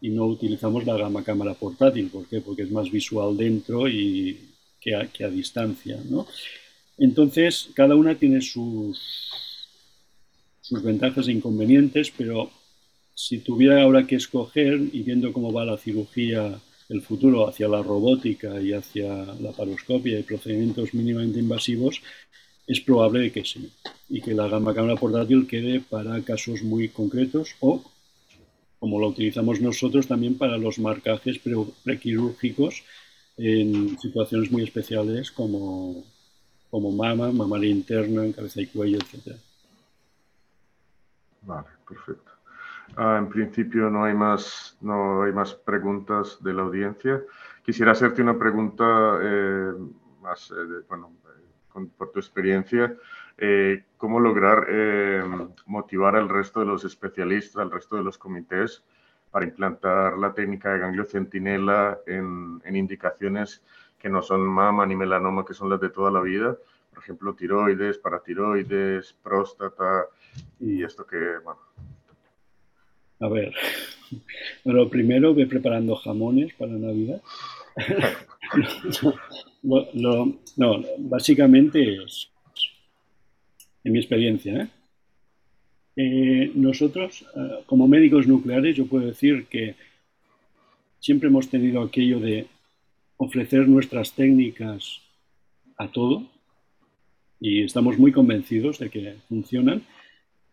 y 0.03 0.11
no 0.11 0.27
utilizamos 0.27 0.85
la 0.85 0.99
gama 0.99 1.23
cámara 1.23 1.55
portátil. 1.55 2.09
¿Por 2.09 2.27
qué? 2.27 2.41
Porque 2.41 2.63
es 2.63 2.71
más 2.73 2.91
visual 2.91 3.37
dentro 3.37 3.89
y 3.89 4.37
que 4.81 4.97
a, 4.97 5.31
distancia. 5.31 5.97
Entonces, 6.99 7.71
cada 7.73 7.95
una 7.95 8.17
tiene 8.17 8.41
sus, 8.43 8.99
sus 10.61 10.83
ventajas 10.83 11.29
e 11.29 11.33
inconvenientes, 11.33 12.13
pero 12.17 12.51
si 13.15 13.39
tuviera 13.39 13.81
ahora 13.81 14.05
que 14.05 14.17
escoger 14.17 14.75
y 14.93 15.03
viendo 15.03 15.33
cómo 15.33 15.53
va 15.53 15.65
la 15.65 15.79
cirugía 15.79 16.61
el 16.89 17.01
futuro 17.01 17.49
hacia 17.49 17.69
la 17.69 17.81
robótica 17.81 18.61
y 18.61 18.73
hacia 18.73 19.07
la 19.41 19.53
paroscopia 19.53 20.19
y 20.19 20.25
procedimientos 20.25 20.93
mínimamente 20.95 21.39
invasivos, 21.39 22.03
es 22.67 22.81
probable 22.81 23.31
que 23.31 23.45
sí, 23.45 23.71
y 24.09 24.21
que 24.21 24.35
la 24.35 24.49
gama 24.49 24.75
cámara 24.75 24.97
portátil 24.97 25.47
quede 25.47 25.79
para 25.81 26.21
casos 26.23 26.63
muy 26.63 26.89
concretos 26.89 27.55
o, 27.61 27.85
como 28.83 28.99
lo 28.99 29.07
utilizamos 29.07 29.61
nosotros, 29.61 30.09
también 30.09 30.37
para 30.37 30.59
los 30.59 30.81
marcajes 30.81 31.39
prequirúrgicos 31.85 32.83
en 33.37 33.97
situaciones 33.97 34.51
muy 34.51 34.65
especiales 34.65 35.31
como, 35.31 36.03
como 36.69 36.91
mama, 36.91 37.31
mamaria 37.31 37.71
interna, 37.71 38.25
en 38.25 38.33
cabeza 38.33 38.61
y 38.61 38.67
cuello, 38.67 38.99
etc. 38.99 39.37
Vale, 41.43 41.69
perfecto. 41.89 42.33
Ah, 42.97 43.19
en 43.21 43.29
principio 43.29 43.89
no 43.89 44.03
hay, 44.03 44.15
más, 44.15 44.77
no 44.81 45.23
hay 45.23 45.33
más 45.33 45.55
preguntas 45.55 46.39
de 46.43 46.53
la 46.53 46.63
audiencia. 46.63 47.23
Quisiera 47.65 47.93
hacerte 47.93 48.21
una 48.21 48.37
pregunta 48.37 48.85
eh, 49.23 49.75
más, 50.23 50.51
eh, 50.51 50.83
bueno, 50.89 51.13
por 51.97 52.11
tu 52.11 52.19
experiencia. 52.19 52.97
Eh, 53.45 53.83
¿Cómo 53.97 54.21
lograr 54.21 54.69
motivar 55.67 56.15
al 56.15 56.29
resto 56.29 56.61
de 56.61 56.67
los 56.67 56.85
especialistas, 56.85 57.57
al 57.57 57.73
resto 57.73 57.97
de 57.97 58.05
los 58.05 58.17
comités 58.17 58.85
para 59.33 59.45
implantar 59.45 60.17
la 60.17 60.33
técnica 60.33 60.73
de 60.73 60.79
ganglio 60.79 61.05
centinela 61.05 61.99
en, 62.07 62.63
en 62.65 62.77
indicaciones 62.77 63.61
que 63.99 64.09
no 64.09 64.23
son 64.23 64.43
mama 64.43 64.87
ni 64.87 64.95
melanoma, 64.95 65.45
que 65.45 65.55
son 65.55 65.71
las 65.71 65.81
de 65.81 65.91
toda 65.91 66.13
la 66.13 66.21
vida? 66.21 66.57
Por 66.91 67.03
ejemplo, 67.03 67.35
tiroides, 67.35 67.99
paratiroides, 67.99 69.13
próstata 69.25 70.07
y 70.61 70.85
esto 70.85 71.05
que, 71.05 71.39
bueno, 71.43 71.59
a 73.19 73.29
ver, 73.29 73.53
lo 74.65 74.89
primero 74.89 75.35
ve 75.35 75.47
preparando 75.47 75.97
jamones 75.97 76.55
para 76.55 76.73
Navidad. 76.73 77.21
no, 79.63 80.85
básicamente 80.99 82.05
es, 82.05 82.32
en 83.85 83.93
mi 83.93 83.99
experiencia, 83.99 84.63
¿eh? 84.63 84.69
Eh, 85.95 86.53
nosotros, 86.55 87.27
eh, 87.37 87.65
como 87.67 87.87
médicos 87.87 88.27
nucleares, 88.27 88.77
yo 88.77 88.87
puedo 88.87 89.07
decir 89.07 89.47
que 89.47 89.75
siempre 91.01 91.29
hemos 91.29 91.49
tenido 91.49 91.83
aquello 91.83 92.19
de 92.19 92.47
ofrecer 93.19 93.69
nuestras 93.69 94.13
técnicas 94.15 95.03
a 95.77 95.89
todo 95.89 96.27
y 97.41 97.63
estamos 97.63 97.99
muy 97.99 98.11
convencidos 98.13 98.79
de 98.79 98.89
que 98.89 99.17
funcionan 99.29 99.83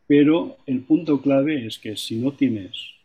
pero 0.09 0.57
el 0.65 0.81
punto 0.81 1.21
clave 1.21 1.67
es 1.67 1.77
que 1.77 1.95
si 1.95 2.15
no 2.15 2.31
tienes, 2.31 2.95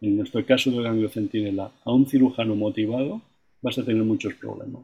en 0.00 0.16
nuestro 0.16 0.44
caso 0.44 0.68
de 0.72 0.82
ganglio 0.82 1.08
centinela, 1.08 1.70
a 1.84 1.92
un 1.92 2.08
cirujano 2.08 2.56
motivado, 2.56 3.22
vas 3.62 3.78
a 3.78 3.84
tener 3.84 4.02
muchos 4.02 4.34
problemas. 4.34 4.82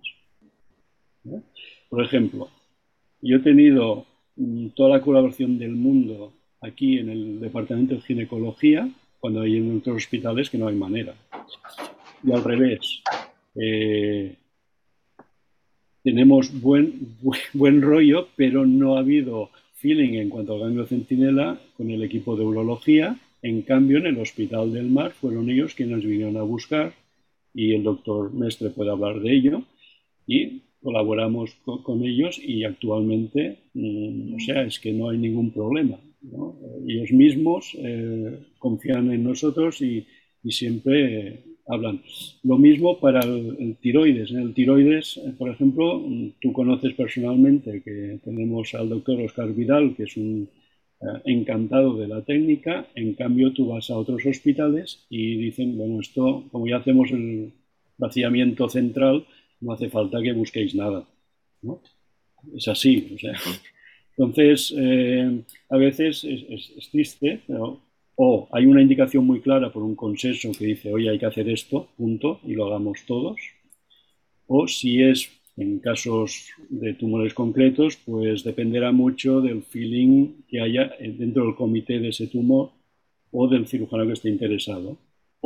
Por 1.90 2.05
ejemplo, 2.05 2.50
yo 3.20 3.38
he 3.38 3.40
tenido 3.40 4.07
toda 4.74 4.97
la 4.97 5.03
colaboración 5.03 5.59
del 5.59 5.72
mundo 5.72 6.32
aquí 6.61 6.99
en 6.99 7.11
el 7.11 7.41
departamento 7.41 7.95
de 7.95 8.01
ginecología, 8.01 8.89
cuando 9.20 9.43
hay 9.43 9.57
en 9.57 9.78
otros 9.78 9.97
hospitales 9.97 10.51
que 10.51 10.59
no 10.59 10.68
hay 10.68 10.76
manera. 10.76 11.14
Y 12.22 12.32
al 12.32 12.43
revés, 12.43 13.03
eh, 13.55 14.37
tenemos 16.03 16.61
buen, 16.61 17.16
buen 17.53 17.82
rollo, 17.82 18.28
pero 18.37 18.66
no 18.66 18.97
ha 18.97 19.01
habido 19.01 19.51
feeling 19.74 20.14
en 20.14 20.30
cuanto 20.30 20.55
al 20.55 20.61
ganglio 20.61 20.87
centinela 20.87 21.59
con 21.76 21.91
el 21.91 22.03
equipo 22.03 22.37
de 22.37 22.45
urología. 22.45 23.18
En 23.43 23.62
cambio, 23.62 23.99
en 23.99 24.07
el 24.07 24.18
Hospital 24.18 24.72
del 24.72 24.91
Mar 24.91 25.12
fueron 25.12 25.51
ellos 25.51 25.74
quienes 25.74 26.05
vinieron 26.05 26.37
a 26.39 26.43
buscar 26.43 26.95
y 27.53 27.74
el 27.74 27.82
doctor 27.82 28.32
Mestre 28.32 28.70
puede 28.70 28.91
hablar 28.91 29.20
de 29.20 29.32
ello 29.32 29.62
y 30.26 30.62
colaboramos 30.85 31.57
con, 31.64 32.05
ellos 32.05 32.39
y 32.39 32.62
actualmente, 32.64 33.57
mm, 33.72 34.35
o 34.35 34.41
sea, 34.41 34.62
es 34.64 34.78
que 34.78 34.93
no 34.93 35.09
hay 35.09 35.18
ningún 35.18 35.51
problema. 35.51 35.99
Ellos 36.87 37.11
mismos 37.11 37.74
eh, 37.78 38.39
confían 38.59 39.11
en 39.11 39.24
nosotros 39.24 39.80
y, 39.80 40.07
siempre 40.51 41.41
hablan. 41.66 42.03
Lo 42.43 42.59
mismo 42.59 43.01
para 43.01 43.20
el, 43.20 43.76
tiroides. 43.80 44.30
En 44.30 44.41
el 44.41 44.53
tiroides, 44.53 45.16
eh, 45.16 45.32
por 45.39 45.49
ejemplo, 45.49 46.05
tú 46.39 46.53
conoces 46.53 46.93
personalmente 46.93 47.82
que 47.82 48.18
tenemos 48.22 48.74
al 48.74 48.91
doctor 48.91 49.22
Oscar 49.22 49.55
Vidal, 49.55 49.97
que 49.97 50.03
es 50.03 50.14
un 50.18 50.51
eh, 51.01 51.07
encantado 51.24 51.97
de 51.97 52.09
la 52.09 52.20
técnica. 52.20 52.87
En 52.95 53.14
cambio, 53.14 53.55
tú 53.55 53.68
vas 53.68 53.89
a 53.89 53.97
otros 53.97 54.26
hospitales 54.26 55.07
y 55.09 55.37
dicen, 55.37 55.78
bueno, 55.78 56.01
esto, 56.01 56.45
como 56.53 56.66
ya 56.66 56.76
hacemos 56.76 57.11
el 57.11 57.55
vaciamiento 57.97 58.68
central, 58.68 59.24
no 59.61 59.72
hace 59.72 59.88
falta 59.88 60.22
que 60.22 60.32
busquéis 60.32 60.74
nada. 60.74 61.07
Es 62.55 62.68
así. 62.68 63.16
Entonces, 64.16 64.74
eh, 64.76 65.42
a 65.70 65.76
veces 65.76 66.24
es, 66.24 66.72
es 66.76 66.90
triste, 66.90 67.40
pero 67.46 67.80
o 68.16 68.48
hay 68.52 68.66
una 68.66 68.82
indicación 68.82 69.26
muy 69.26 69.40
clara 69.40 69.72
por 69.72 69.82
un 69.82 69.96
consenso 69.96 70.52
que 70.57 70.66
dice, 70.66 70.92
oye, 70.92 71.11
hay 71.11 71.18
que 71.18 71.26
hacer 71.26 71.48
esto, 71.48 71.88
punto, 71.96 72.40
y 72.44 72.55
lo 72.55 72.66
hagamos 72.66 73.05
todos. 73.07 73.40
O 74.46 74.68
si 74.68 75.02
es 75.02 75.30
en 75.57 75.78
casos 75.78 76.50
de 76.68 76.94
tumores 76.94 77.34
concretos, 77.34 77.96
pues 78.05 78.44
dependerá 78.44 78.92
mucho 78.92 79.40
del 79.40 79.62
feeling 79.62 80.42
que 80.48 80.61
haya 80.61 80.92
dentro 81.00 81.44
del 81.44 81.55
comité 81.55 81.98
de 81.98 82.09
ese 82.09 82.26
tumor 82.26 82.70
o 83.30 83.48
del 83.48 83.66
cirujano 83.66 84.07
que 84.07 84.12
esté 84.12 84.28
interesado. 84.28 84.96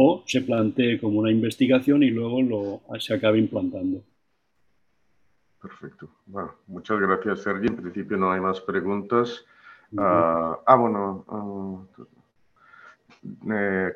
O 0.00 0.22
se 0.24 0.42
plantee 0.42 1.00
como 1.00 1.18
una 1.18 1.32
investigación 1.32 2.04
y 2.04 2.10
luego 2.10 2.40
lo, 2.40 2.82
se 3.00 3.14
acabe 3.14 3.38
implantando. 3.38 4.00
Perfecto. 5.60 6.08
Bueno, 6.26 6.54
muchas 6.68 7.00
gracias, 7.00 7.40
Sergi. 7.40 7.66
En 7.66 7.74
principio 7.74 8.16
no 8.16 8.30
hay 8.30 8.40
más 8.40 8.60
preguntas. 8.60 9.44
ah, 9.98 10.56
ah 10.64 10.76
bueno, 10.76 11.24
ah, 11.28 11.82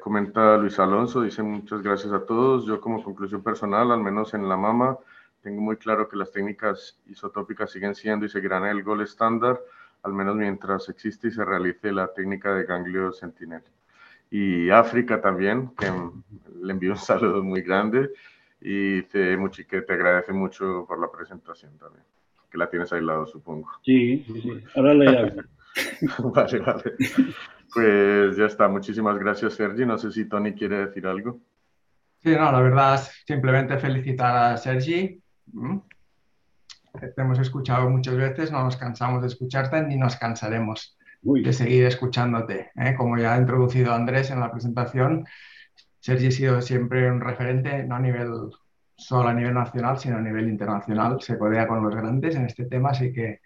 comenta 0.00 0.56
Luis 0.56 0.80
Alonso, 0.80 1.22
dice 1.22 1.44
muchas 1.44 1.82
gracias 1.82 2.12
a 2.12 2.26
todos. 2.26 2.66
Yo 2.66 2.80
como 2.80 3.04
conclusión 3.04 3.44
personal, 3.44 3.92
al 3.92 4.02
menos 4.02 4.34
en 4.34 4.48
la 4.48 4.56
mama, 4.56 4.98
tengo 5.40 5.60
muy 5.60 5.76
claro 5.76 6.08
que 6.08 6.16
las 6.16 6.32
técnicas 6.32 6.98
isotópicas 7.06 7.70
siguen 7.70 7.94
siendo 7.94 8.26
y 8.26 8.28
seguirán 8.28 8.64
el 8.64 8.82
gol 8.82 9.02
estándar, 9.02 9.60
al 10.02 10.14
menos 10.14 10.34
mientras 10.34 10.88
existe 10.88 11.28
y 11.28 11.30
se 11.30 11.44
realice 11.44 11.92
la 11.92 12.12
técnica 12.12 12.52
de 12.54 12.64
ganglio 12.64 13.12
sentinel. 13.12 13.62
Y 14.32 14.70
África 14.70 15.20
también, 15.20 15.72
que 15.76 15.92
le 16.62 16.72
envío 16.72 16.92
un 16.92 16.96
saludo 16.96 17.44
muy 17.44 17.60
grande. 17.60 18.08
y 18.62 19.02
te, 19.02 19.36
que 19.68 19.82
te 19.82 19.92
agradece 19.92 20.32
mucho 20.32 20.86
por 20.88 20.98
la 20.98 21.10
presentación 21.12 21.76
también, 21.76 22.02
que 22.50 22.56
la 22.56 22.70
tienes 22.70 22.90
ahí 22.94 23.02
lado, 23.02 23.26
supongo. 23.26 23.68
Sí, 23.84 24.24
sí, 24.26 24.40
sí. 24.40 24.64
Ahora 24.74 24.94
le 24.94 25.08
hago. 25.08 25.42
vale, 26.34 26.58
vale. 26.60 26.82
Pues 27.74 28.36
ya 28.38 28.46
está. 28.46 28.68
Muchísimas 28.68 29.18
gracias, 29.18 29.52
Sergi. 29.52 29.84
No 29.84 29.98
sé 29.98 30.10
si 30.10 30.26
Tony 30.26 30.54
quiere 30.54 30.86
decir 30.86 31.06
algo. 31.06 31.38
Sí, 32.22 32.30
no, 32.30 32.50
la 32.50 32.60
verdad 32.60 32.94
es 32.94 33.22
simplemente 33.26 33.76
felicitar 33.76 34.34
a 34.34 34.56
Sergi. 34.56 35.22
Mm. 35.52 35.78
Te 37.00 37.20
hemos 37.20 37.38
escuchado 37.38 37.90
muchas 37.90 38.16
veces, 38.16 38.50
no 38.50 38.64
nos 38.64 38.76
cansamos 38.76 39.20
de 39.20 39.28
escucharte 39.28 39.82
ni 39.82 39.96
nos 39.96 40.16
cansaremos 40.16 40.96
de 41.22 41.52
seguir 41.52 41.86
escuchándote. 41.86 42.70
¿eh? 42.76 42.94
Como 42.96 43.16
ya 43.16 43.34
ha 43.34 43.38
introducido 43.38 43.92
Andrés 43.92 44.30
en 44.30 44.40
la 44.40 44.50
presentación, 44.50 45.26
Sergi 46.00 46.26
ha 46.26 46.30
sido 46.30 46.62
siempre 46.62 47.10
un 47.10 47.20
referente, 47.20 47.84
no 47.84 47.96
a 47.96 48.00
nivel 48.00 48.30
solo 48.96 49.28
a 49.28 49.34
nivel 49.34 49.54
nacional, 49.54 49.98
sino 49.98 50.16
a 50.18 50.20
nivel 50.20 50.48
internacional. 50.48 51.20
Se 51.20 51.38
codea 51.38 51.66
con 51.66 51.82
los 51.82 51.94
grandes 51.94 52.36
en 52.36 52.46
este 52.46 52.64
tema, 52.66 52.90
así 52.90 53.12
que 53.12 53.40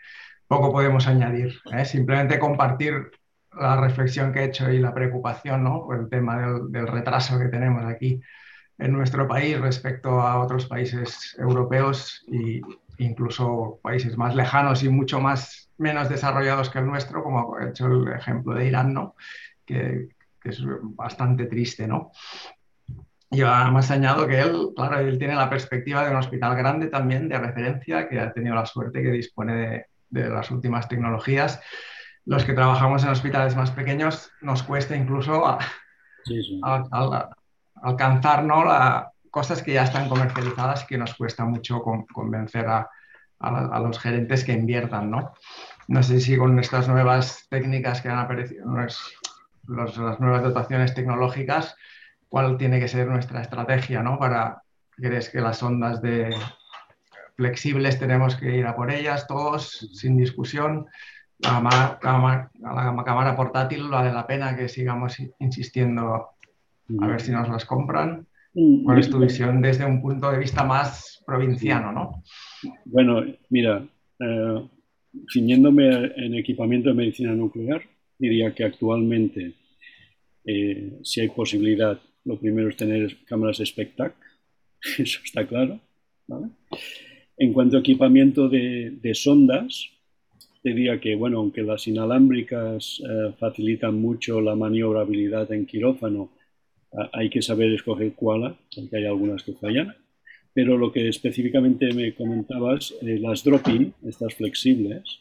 poco 0.47 0.73
podemos 0.73 1.07
añadir. 1.07 1.55
¿eh? 1.73 1.85
Simplemente 1.85 2.39
compartir 2.39 3.11
la 3.53 3.81
reflexión 3.81 4.33
que 4.33 4.41
he 4.41 4.45
hecho 4.45 4.71
y 4.71 4.79
la 4.79 4.95
preocupación 4.95 5.65
¿no? 5.65 5.85
por 5.85 5.99
el 5.99 6.09
tema 6.09 6.39
del, 6.69 6.87
retraso 6.87 7.39
que 7.39 7.49
tenemos 7.49 7.85
aquí 7.85 8.21
en 8.79 8.93
nuestro 8.93 9.27
país 9.27 9.59
respecto 9.59 10.21
a 10.21 10.43
otros 10.43 10.67
países 10.67 11.35
europeos 11.39 12.25
e 12.29 12.61
incluso 12.99 13.79
países 13.83 14.17
más 14.17 14.35
lejanos 14.35 14.83
y 14.83 14.89
mucho 14.89 15.21
más 15.21 15.71
menos 15.79 16.09
desarrollados 16.09 16.71
que 16.71 16.79
el 16.79 16.87
nuestro, 16.87 17.23
como 17.23 17.59
he 17.59 17.69
hecho 17.69 17.87
el 17.87 18.09
ejemplo 18.13 18.55
de 18.55 18.67
Irán, 18.67 18.95
¿no? 18.95 19.15
que, 19.65 20.09
que 20.41 20.49
es 20.49 20.63
bastante 20.65 21.47
triste. 21.47 21.87
¿no? 21.87 22.13
Yo 23.31 23.49
además 23.49 23.91
añado 23.91 24.27
que 24.27 24.41
él, 24.41 24.69
claro, 24.75 24.99
él 25.01 25.19
tiene 25.19 25.35
la 25.35 25.51
perspectiva 25.51 26.05
de 26.05 26.11
un 26.11 26.17
hospital 26.17 26.57
grande 26.57 26.87
también, 26.89 27.29
de 27.29 27.39
referencia, 27.39 28.09
que 28.09 28.21
ha 28.21 28.33
tenido 28.33 28.55
la 28.55 28.67
suerte 28.67 29.03
que 29.03 29.11
dispone 29.11 29.55
de, 29.55 29.87
de 30.11 30.29
las 30.29 30.51
últimas 30.51 30.89
tecnologías. 30.89 31.61
Los 32.25 32.45
que 32.45 32.55
trabajamos 32.55 33.05
en 33.05 33.11
hospitales 33.11 33.57
más 33.57 33.71
pequeños 33.71 34.33
nos 34.41 34.63
cuesta 34.63 34.97
incluso 34.97 35.47
a, 35.47 35.59
alcanzar 37.83 38.45
¿no? 38.45 38.65
la, 38.65 39.13
cosas 39.37 39.63
que 39.63 39.75
ya 39.75 39.85
están 39.85 40.09
comercializadas 40.09 40.87
que 40.87 40.97
nos 40.97 41.15
cuesta 41.15 41.45
mucho 41.45 41.83
convencer 41.83 42.67
a, 42.69 42.89
los 43.81 43.99
gerentes 43.99 44.45
que 44.45 44.53
inviertan. 44.53 45.11
¿no? 45.11 45.35
no 45.89 46.03
sé 46.03 46.21
si 46.21 46.39
con 46.39 46.59
estas 46.59 46.89
nuevas 46.89 47.47
técnicas 47.51 48.01
que 48.01 48.09
han 48.09 48.19
aparecido, 48.19 48.65
las 48.75 50.21
nuevas 50.21 50.43
dotaciones 50.43 50.95
tecnológicas, 50.95 51.77
cuál 52.31 52.57
tiene 52.57 52.81
que 52.81 52.89
ser 52.89 53.09
nuestra 53.09 53.43
estrategia 53.43 54.03
¿no? 54.03 54.19
para 54.19 54.63
crees 54.93 55.29
que 55.29 55.43
las 55.43 55.63
ondas 55.63 56.01
de, 56.01 56.35
flexibles 57.37 57.99
tenemos 57.99 58.37
que 58.37 58.57
ir 58.57 58.67
a 58.67 58.75
por 58.75 58.91
ellas 58.91 59.27
todos, 59.27 59.91
sin 59.93 60.17
discusión. 60.17 60.87
La 61.41 61.99
cámara, 62.01 63.37
portátil 63.37 63.91
vale 63.91 64.15
la 64.15 64.27
pena 64.27 64.57
que 64.57 64.71
sigamos 64.71 65.19
insistiendo 65.41 66.31
a 67.03 67.07
ver 67.07 67.21
si 67.21 67.33
nos 67.33 67.51
las 67.51 67.67
compran. 67.67 68.27
¿Cuál 68.85 69.01
es 69.01 69.11
tu 69.11 69.19
visión 69.19 69.61
desde 69.61 69.85
un 69.85 70.01
punto 70.01 70.31
de 70.31 70.39
vista 70.39 70.65
más 70.65 71.23
provinciano? 71.27 71.93
¿no? 71.93 72.23
Bueno, 72.87 73.23
mira, 73.51 73.87
eh, 74.19 74.69
ciñéndome 75.31 76.13
en 76.17 76.35
equipamiento 76.35 76.89
de 76.89 76.95
medicina 76.95 77.35
nuclear, 77.35 77.83
diría 78.19 78.55
que 78.55 78.65
actualmente, 78.65 79.53
eh, 80.47 80.99
si 81.03 81.21
hay 81.21 81.29
posibilidad, 81.29 82.01
lo 82.25 82.39
primero 82.39 82.71
es 82.71 82.77
tener 82.79 83.19
cámaras 83.27 83.59
SPECTAC, 83.59 84.15
eso 84.99 85.21
está 85.23 85.47
claro. 85.47 85.79
¿vale? 86.27 86.47
En 87.37 87.53
cuanto 87.53 87.77
a 87.77 87.81
equipamiento 87.81 88.49
de, 88.49 89.13
sondas, 89.13 89.91
diría 90.65 90.99
que, 90.99 91.15
bueno, 91.15 91.41
aunque 91.41 91.61
las 91.61 91.87
inalámbricas 91.87 93.03
eh, 93.07 93.35
facilitan 93.39 94.01
mucho 94.01 94.41
la 94.41 94.57
maniobrabilidad 94.57 95.53
en 95.53 95.67
quirófano, 95.67 96.31
hay 97.13 97.31
que 97.31 97.43
saber 97.43 97.73
escoger 97.73 98.13
cuál, 98.15 98.57
porque 98.75 98.97
hay 98.97 99.05
algunas 99.05 99.43
que 99.43 99.53
fallan. 99.55 99.95
Pero 100.53 100.79
lo 100.79 100.91
que 100.91 101.09
específicamente 101.09 101.93
me 101.93 102.15
comentabas, 102.15 102.95
eh, 103.03 103.19
las 103.19 103.45
drop-in, 103.45 103.93
estas 104.07 104.35
flexibles, 104.35 105.21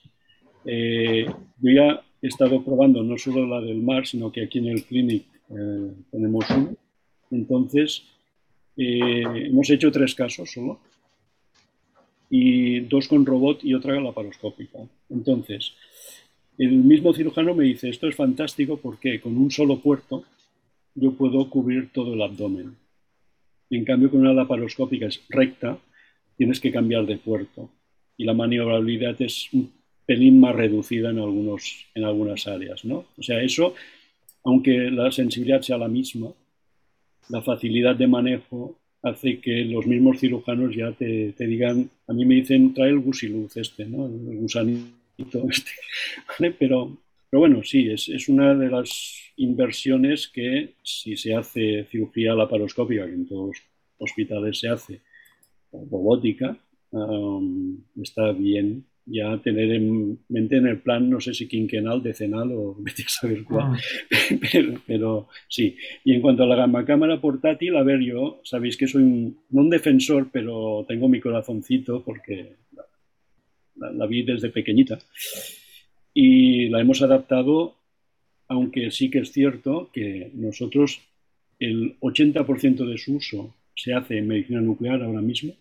eh, 0.65 1.25
yo 1.59 1.71
ya 1.71 2.01
he 2.21 2.27
estado 2.27 2.63
probando 2.63 3.03
no 3.03 3.17
solo 3.17 3.45
la 3.45 3.59
del 3.61 3.81
mar, 3.81 4.07
sino 4.07 4.31
que 4.31 4.43
aquí 4.43 4.59
en 4.59 4.67
el 4.67 4.83
clinic 4.83 5.25
tenemos 6.09 6.49
una. 6.49 6.73
Entonces, 7.29 8.03
hemos 8.77 9.69
hecho 9.69 9.91
tres 9.91 10.15
casos 10.15 10.51
solo 10.51 10.79
y 12.29 12.79
dos 12.81 13.07
con 13.07 13.25
robot 13.25 13.63
y 13.63 13.73
otra 13.73 13.99
laparoscópica. 13.99 14.79
Entonces, 15.09 15.73
el 16.57 16.71
mismo 16.71 17.13
cirujano 17.13 17.53
me 17.53 17.65
dice, 17.65 17.89
esto 17.89 18.07
es 18.07 18.15
fantástico 18.15 18.77
porque 18.77 19.19
con 19.19 19.37
un 19.37 19.51
solo 19.51 19.79
puerto 19.79 20.23
yo 20.95 21.13
puedo 21.13 21.49
cubrir 21.49 21.91
todo 21.91 22.13
el 22.13 22.21
abdomen. 22.21 22.75
En 23.69 23.83
cambio, 23.83 24.09
con 24.09 24.21
una 24.21 24.33
laparoscópica 24.33 25.07
es 25.07 25.21
recta, 25.29 25.77
tienes 26.37 26.59
que 26.59 26.71
cambiar 26.71 27.05
de 27.05 27.17
puerto. 27.17 27.69
Y 28.17 28.23
la 28.23 28.33
maniobrabilidad 28.33 29.21
es 29.21 29.51
un 29.53 29.71
pelín 30.05 30.39
más 30.39 30.55
reducida 30.55 31.09
en, 31.09 31.19
algunos, 31.19 31.85
en 31.93 32.05
algunas 32.05 32.47
áreas. 32.47 32.85
¿no? 32.85 33.05
O 33.17 33.21
sea, 33.21 33.41
eso, 33.41 33.75
aunque 34.43 34.89
la 34.91 35.11
sensibilidad 35.11 35.61
sea 35.61 35.77
la 35.77 35.87
misma, 35.87 36.31
la 37.29 37.41
facilidad 37.41 37.95
de 37.95 38.07
manejo 38.07 38.77
hace 39.01 39.39
que 39.39 39.65
los 39.65 39.85
mismos 39.85 40.19
cirujanos 40.19 40.75
ya 40.75 40.91
te, 40.91 41.33
digan, 41.37 41.89
a 42.07 42.13
mí 42.13 42.25
me 42.25 42.35
dicen, 42.35 42.73
trae 42.73 42.89
el 42.89 42.99
gusiluz 42.99 43.55
este, 43.57 43.85
¿no? 43.85 44.05
El 44.05 44.37
gusanito 44.37 45.47
este, 45.49 45.71
Pero, 46.59 46.97
pero 47.29 47.39
bueno, 47.39 47.63
sí, 47.63 47.89
es, 47.89 48.09
es, 48.09 48.27
una 48.29 48.55
de 48.55 48.69
las 48.69 49.24
inversiones 49.37 50.27
que 50.27 50.75
si 50.83 51.17
se 51.17 51.33
hace 51.35 51.85
cirugía 51.85 52.33
laparoscópica, 52.33 53.05
que 53.05 53.13
en 53.13 53.27
todos 53.27 53.47
los 53.47 53.57
hospitales 53.97 54.59
se 54.59 54.69
hace, 54.69 55.01
robótica, 55.71 56.57
está 58.01 58.31
bien 58.31 58.85
ya 59.05 59.37
tener 59.37 59.71
en 59.71 60.19
mente 60.29 60.57
en 60.57 60.67
el 60.67 60.79
plan, 60.79 61.09
no 61.09 61.21
sé 61.21 61.33
si 61.33 61.47
quinquenal, 61.47 62.01
decenal 62.01 62.51
o 62.51 62.75
vete 62.79 63.03
a 63.03 63.09
saber 63.09 63.43
cuál, 63.43 63.73
ah. 63.73 63.79
pero, 64.87 65.27
sí. 65.47 65.77
Y 66.03 66.13
en 66.13 66.21
cuanto 66.21 66.43
a 66.43 66.47
la 66.47 66.55
gama 66.55 66.85
cámara 66.85 67.21
portátil, 67.21 67.75
a 67.75 67.83
ver, 67.83 67.99
yo 68.01 68.41
sabéis 68.43 68.77
que 68.77 68.87
soy 68.87 69.03
un, 69.03 69.37
no 69.49 69.61
un 69.61 69.69
defensor, 69.69 70.29
pero 70.31 70.85
tengo 70.87 71.07
mi 71.07 71.19
corazoncito 71.19 72.03
porque 72.03 72.55
la, 73.75 74.05
vi 74.07 74.23
desde 74.23 74.49
pequeñita 74.49 74.97
y 76.13 76.69
la 76.69 76.79
hemos 76.79 77.01
adaptado, 77.01 77.75
aunque 78.47 78.91
sí 78.91 79.09
que 79.09 79.19
es 79.19 79.31
cierto 79.31 79.89
que 79.93 80.31
nosotros 80.33 81.01
el 81.59 81.99
80% 81.99 82.85
de 82.85 82.97
su 82.97 83.15
uso 83.15 83.55
se 83.75 83.93
hace 83.93 84.17
en 84.17 84.27
medicina 84.27 84.61
nuclear 84.61 85.01
ahora 85.01 85.21
mismo, 85.21 85.53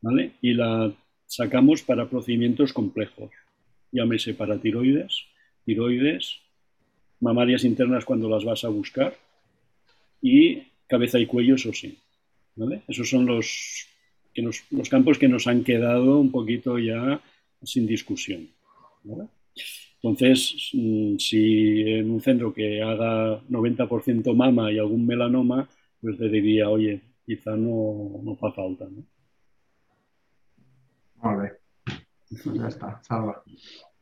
¿vale? 0.00 0.32
Y 0.40 0.54
la 0.54 0.92
sacamos 1.26 1.82
para 1.82 2.08
procedimientos 2.08 2.72
complejos, 2.72 3.30
llámese 3.92 4.34
para 4.34 4.60
tiroides, 4.60 5.24
tiroides, 5.64 6.40
mamarias 7.20 7.64
internas 7.64 8.04
cuando 8.04 8.28
las 8.28 8.44
vas 8.44 8.64
a 8.64 8.68
buscar 8.68 9.14
y 10.22 10.62
cabeza 10.86 11.18
y 11.18 11.26
cuello, 11.26 11.56
eso 11.56 11.72
sí. 11.72 11.98
¿vale? 12.58 12.82
Esos 12.88 13.08
son 13.08 13.26
los, 13.26 13.86
que 14.34 14.42
los 14.42 14.88
campos 14.88 15.18
que 15.18 15.28
nos 15.28 15.46
han 15.46 15.64
quedado 15.64 16.18
un 16.18 16.30
poquito 16.30 16.78
ya 16.78 17.20
sin 17.62 17.86
discusión. 17.86 18.48
Entonces, 20.02 20.70
mm, 20.72 21.16
si 21.18 21.82
en 21.82 22.10
un 22.10 22.20
centro 22.20 22.54
que 22.54 22.82
haga 22.82 23.40
90% 23.48 24.34
mama 24.34 24.70
y 24.70 24.78
algún 24.78 25.06
melanoma, 25.06 25.68
pues 26.00 26.18
le 26.20 26.28
diría, 26.28 26.68
oye, 26.68 27.02
quizá 27.26 27.56
no, 27.56 28.20
no 28.22 28.36
fa 28.36 28.52
falta. 28.52 28.86
¿no? 28.86 29.04
ya 32.54 32.68
está, 32.68 33.00
salva. 33.02 33.42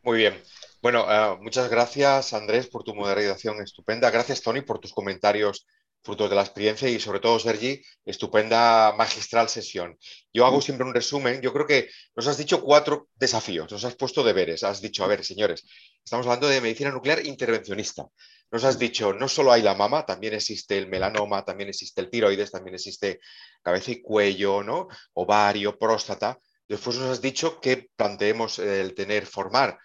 Muy 0.03 0.18
bien. 0.18 0.34
Bueno, 0.82 1.05
eh, 1.09 1.38
muchas 1.40 1.70
gracias 1.70 2.32
Andrés 2.34 2.68
por 2.68 2.84
tu 2.84 2.94
moderación 2.94 3.61
estupenda. 3.61 4.11
Gracias 4.11 4.42
Tony 4.42 4.61
por 4.61 4.78
tus 4.78 4.92
comentarios 4.92 5.66
frutos 6.07 6.30
de 6.30 6.36
la 6.36 6.42
experiencia 6.42 6.88
y 6.88 7.00
sobre 7.00 7.18
todo 7.18 7.38
Sergi, 7.38 7.82
estupenda 8.04 8.94
magistral 8.96 9.48
sesión. 9.48 9.98
Yo 10.32 10.46
hago 10.46 10.62
siempre 10.62 10.86
un 10.86 10.94
resumen. 10.94 11.42
Yo 11.42 11.52
creo 11.52 11.66
que 11.66 11.90
nos 12.14 12.28
has 12.28 12.38
dicho 12.38 12.62
cuatro 12.62 13.09
desafíos, 13.16 13.70
nos 13.70 13.84
has 13.84 13.96
puesto 13.96 14.22
deberes. 14.22 14.62
Has 14.62 14.80
dicho, 14.80 15.02
a 15.02 15.09
ver, 15.09 15.24
señores, 15.24 15.66
estamos 16.04 16.24
hablando 16.26 16.48
de 16.48 16.61
medicina 16.61 16.92
nuclear 16.92 17.26
intervencionista. 17.26 18.07
Nos 18.52 18.62
has 18.62 18.78
dicho, 18.78 19.12
no 19.12 19.28
solo 19.28 19.50
hay 19.50 19.62
la 19.62 19.74
mama, 19.74 20.07
también 20.07 20.34
existe 20.34 20.78
el 20.78 20.86
melanoma, 20.86 21.44
también 21.44 21.68
existe 21.70 22.00
el 22.00 22.09
tiroides, 22.09 22.52
también 22.52 22.76
existe 22.76 23.18
cabeza 23.61 23.90
y 23.90 24.00
cuello, 24.00 24.62
¿no? 24.62 24.86
ovario, 25.14 25.76
próstata. 25.76 26.38
Después 26.68 26.96
nos 26.98 27.11
has 27.11 27.20
dicho 27.20 27.61
que 27.61 27.88
planteemos 27.96 28.61
el 28.61 28.94
tener, 28.94 29.26
formar, 29.26 29.78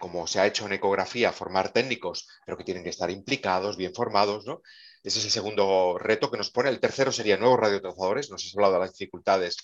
como 0.00 0.26
se 0.26 0.40
ha 0.40 0.46
hecho 0.46 0.66
en 0.66 0.72
ecografía, 0.72 1.32
formar 1.32 1.72
técnicos, 1.72 2.26
pero 2.44 2.56
que 2.58 2.64
tienen 2.64 2.82
que 2.82 2.90
estar 2.90 3.10
implicados, 3.10 3.76
bien 3.76 3.94
formados, 3.94 4.46
¿no? 4.46 4.62
Ese 5.02 5.18
es 5.18 5.24
el 5.24 5.30
segundo 5.30 5.98
reto 5.98 6.30
que 6.30 6.36
nos 6.36 6.50
pone. 6.50 6.68
El 6.68 6.80
tercero 6.80 7.12
sería 7.12 7.36
nuevos 7.36 7.60
radiotrazadores. 7.60 8.30
Nos 8.30 8.44
has 8.44 8.54
hablado 8.54 8.74
de 8.74 8.80
las 8.80 8.92
dificultades 8.92 9.56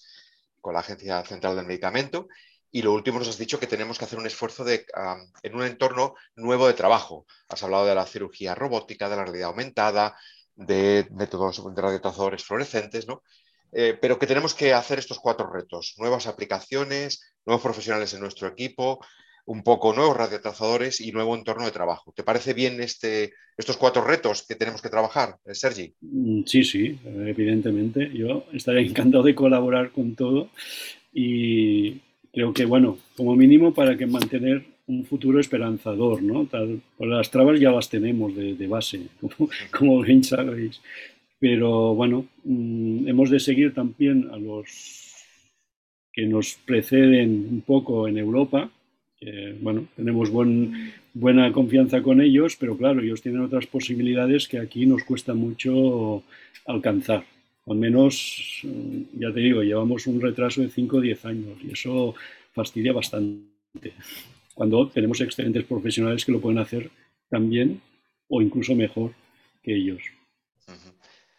con 0.60 0.74
la 0.74 0.80
Agencia 0.80 1.22
Central 1.24 1.56
del 1.56 1.66
Medicamento. 1.66 2.28
Y 2.70 2.82
lo 2.82 2.92
último 2.92 3.18
nos 3.18 3.28
has 3.28 3.38
dicho 3.38 3.58
que 3.60 3.66
tenemos 3.66 3.98
que 3.98 4.04
hacer 4.04 4.18
un 4.18 4.26
esfuerzo 4.26 4.64
de, 4.64 4.84
en 5.42 5.54
un 5.54 5.62
entorno 5.64 6.14
nuevo 6.34 6.66
de 6.66 6.74
trabajo. 6.74 7.26
Has 7.48 7.62
hablado 7.62 7.86
de 7.86 7.94
la 7.94 8.06
cirugía 8.06 8.54
robótica, 8.54 9.08
de 9.08 9.16
la 9.16 9.24
realidad 9.24 9.48
aumentada, 9.48 10.16
de 10.54 11.06
métodos 11.10 11.62
de 11.74 11.82
radiotrazadores 11.82 12.44
fluorescentes, 12.44 13.06
¿no? 13.06 13.22
Eh, 13.72 13.98
pero 14.00 14.18
que 14.18 14.26
tenemos 14.26 14.54
que 14.54 14.72
hacer 14.72 14.98
estos 14.98 15.18
cuatro 15.18 15.50
retos, 15.52 15.94
nuevas 15.98 16.26
aplicaciones, 16.26 17.34
nuevos 17.44 17.62
profesionales 17.62 18.14
en 18.14 18.20
nuestro 18.20 18.48
equipo, 18.48 19.00
un 19.46 19.62
poco 19.62 19.94
nuevos 19.94 20.16
radiotrazadores 20.16 21.00
y 21.00 21.12
nuevo 21.12 21.34
entorno 21.36 21.64
de 21.64 21.70
trabajo. 21.70 22.12
¿Te 22.14 22.24
parece 22.24 22.52
bien 22.52 22.80
este, 22.80 23.32
estos 23.56 23.76
cuatro 23.76 24.04
retos 24.04 24.44
que 24.46 24.56
tenemos 24.56 24.82
que 24.82 24.90
trabajar, 24.90 25.36
eh, 25.46 25.54
Sergi? 25.54 25.94
Mm, 26.00 26.42
sí, 26.44 26.64
sí, 26.64 26.98
evidentemente. 27.04 28.10
Yo 28.12 28.44
estaría 28.52 28.80
encantado 28.88 29.22
de 29.22 29.34
colaborar 29.34 29.92
con 29.92 30.14
todo 30.14 30.50
y 31.12 32.00
creo 32.32 32.52
que, 32.52 32.64
bueno, 32.64 32.98
como 33.16 33.34
mínimo 33.36 33.72
para 33.72 33.96
que 33.96 34.06
mantener 34.06 34.64
un 34.88 35.04
futuro 35.04 35.40
esperanzador, 35.40 36.22
¿no? 36.22 36.48
Las 36.98 37.30
trabas 37.30 37.58
ya 37.58 37.70
las 37.70 37.88
tenemos 37.88 38.34
de, 38.36 38.66
base, 38.66 39.00
como, 39.20 39.50
como 39.76 40.02
bien 40.02 40.22
sabéis. 40.22 40.80
Pero 41.38 41.94
bueno, 41.94 42.26
mm, 42.44 43.08
hemos 43.08 43.30
de 43.30 43.40
seguir 43.40 43.74
también 43.74 44.28
a 44.32 44.36
los 44.36 45.14
que 46.12 46.26
nos 46.26 46.54
preceden 46.64 47.46
un 47.50 47.60
poco 47.60 48.08
en 48.08 48.18
Europa. 48.18 48.70
Bueno, 49.60 49.86
tenemos 49.96 50.30
buen, 50.30 50.92
buena 51.14 51.50
confianza 51.52 52.02
con 52.02 52.20
ellos, 52.20 52.56
pero 52.56 52.76
claro, 52.76 53.00
ellos 53.00 53.22
tienen 53.22 53.40
otras 53.40 53.66
posibilidades 53.66 54.46
que 54.48 54.58
aquí 54.58 54.86
nos 54.86 55.04
cuesta 55.04 55.34
mucho 55.34 56.22
alcanzar. 56.66 57.24
Al 57.66 57.76
menos, 57.76 58.60
mm, 58.62 59.18
ya 59.20 59.32
te 59.32 59.40
digo, 59.40 59.62
llevamos 59.62 60.06
un 60.06 60.20
retraso 60.20 60.60
de 60.62 60.68
5 60.68 60.98
o 60.98 61.00
10 61.00 61.24
años 61.24 61.58
y 61.64 61.72
eso 61.72 62.14
fastidia 62.52 62.92
bastante. 62.92 63.92
Cuando 64.54 64.88
tenemos 64.88 65.20
excelentes 65.20 65.64
profesionales 65.64 66.24
que 66.24 66.32
lo 66.32 66.40
pueden 66.40 66.58
hacer 66.58 66.90
también 67.28 67.80
o 68.28 68.40
incluso 68.40 68.74
mejor 68.74 69.12
que 69.62 69.74
ellos. 69.74 70.15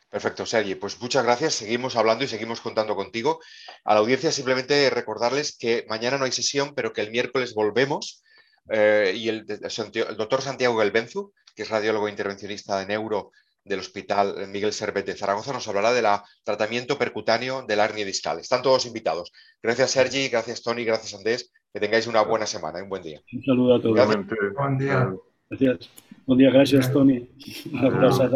Perfecto, 0.10 0.45
Sergi. 0.45 0.76
Pues 0.76 0.99
muchas 1.01 1.24
gracias. 1.24 1.55
Seguimos 1.55 1.95
hablando 1.95 2.24
y 2.24 2.28
seguimos 2.28 2.62
contando 2.62 2.95
contigo. 2.95 3.39
A 3.84 3.93
la 3.93 3.99
audiencia 3.99 4.32
simplemente 4.32 4.89
recordarles 4.89 5.58
que 5.58 5.86
mañana 5.89 6.18
no 6.18 6.26
hay 6.26 6.32
sesión, 6.32 6.74
pero 6.76 6.93
que 6.93 7.01
el 7.01 7.12
miércoles 7.12 7.53
volvemos 7.53 8.24
eh, 8.70 9.14
y 9.16 9.30
el, 9.30 9.45
doctor 9.45 10.41
Santiago 10.41 10.78
Gelbenzu, 10.80 11.34
que 11.55 11.64
es 11.64 11.70
radiólogo 11.70 12.08
intervencionista 12.08 12.80
de 12.80 12.86
neuro 12.86 13.32
del 13.64 13.80
Hospital 13.80 14.47
Miguel 14.47 14.72
Servet 14.72 15.05
de 15.05 15.16
Zaragoza, 15.16 15.51
nos 15.51 15.68
hablará 15.68 15.91
del 15.91 16.05
tratamiento 16.43 16.97
percutáneo 16.97 17.64
de 17.68 17.76
la 17.76 17.84
hernia 17.84 18.05
discal. 18.05 18.39
Están 18.39 18.62
todos 18.62 18.86
invitados. 18.86 19.34
Gracias, 19.62 19.91
Sergi. 19.91 20.30
Gracias, 20.30 20.64
Tony. 20.64 20.86
Gracias, 20.86 21.14
Andrés. 21.14 21.51
Que 21.74 21.82
tengáis 21.82 22.08
una 22.08 22.22
buena 22.22 22.45
semana 22.45 22.80
y 22.80 22.84
un 22.84 22.89
buen 22.89 23.03
día. 23.03 23.22
Un 23.34 23.43
saludo 23.43 23.76
a 23.76 23.82
todos. 23.82 24.08
Buen 24.55 24.78
día. 24.78 25.14
Gracias. 25.49 25.89
Buen 26.26 26.39
día. 26.39 26.49
Gracias, 26.49 26.93
Tony. 26.93 27.30
Un 27.74 27.86
abrazo. 27.86 28.30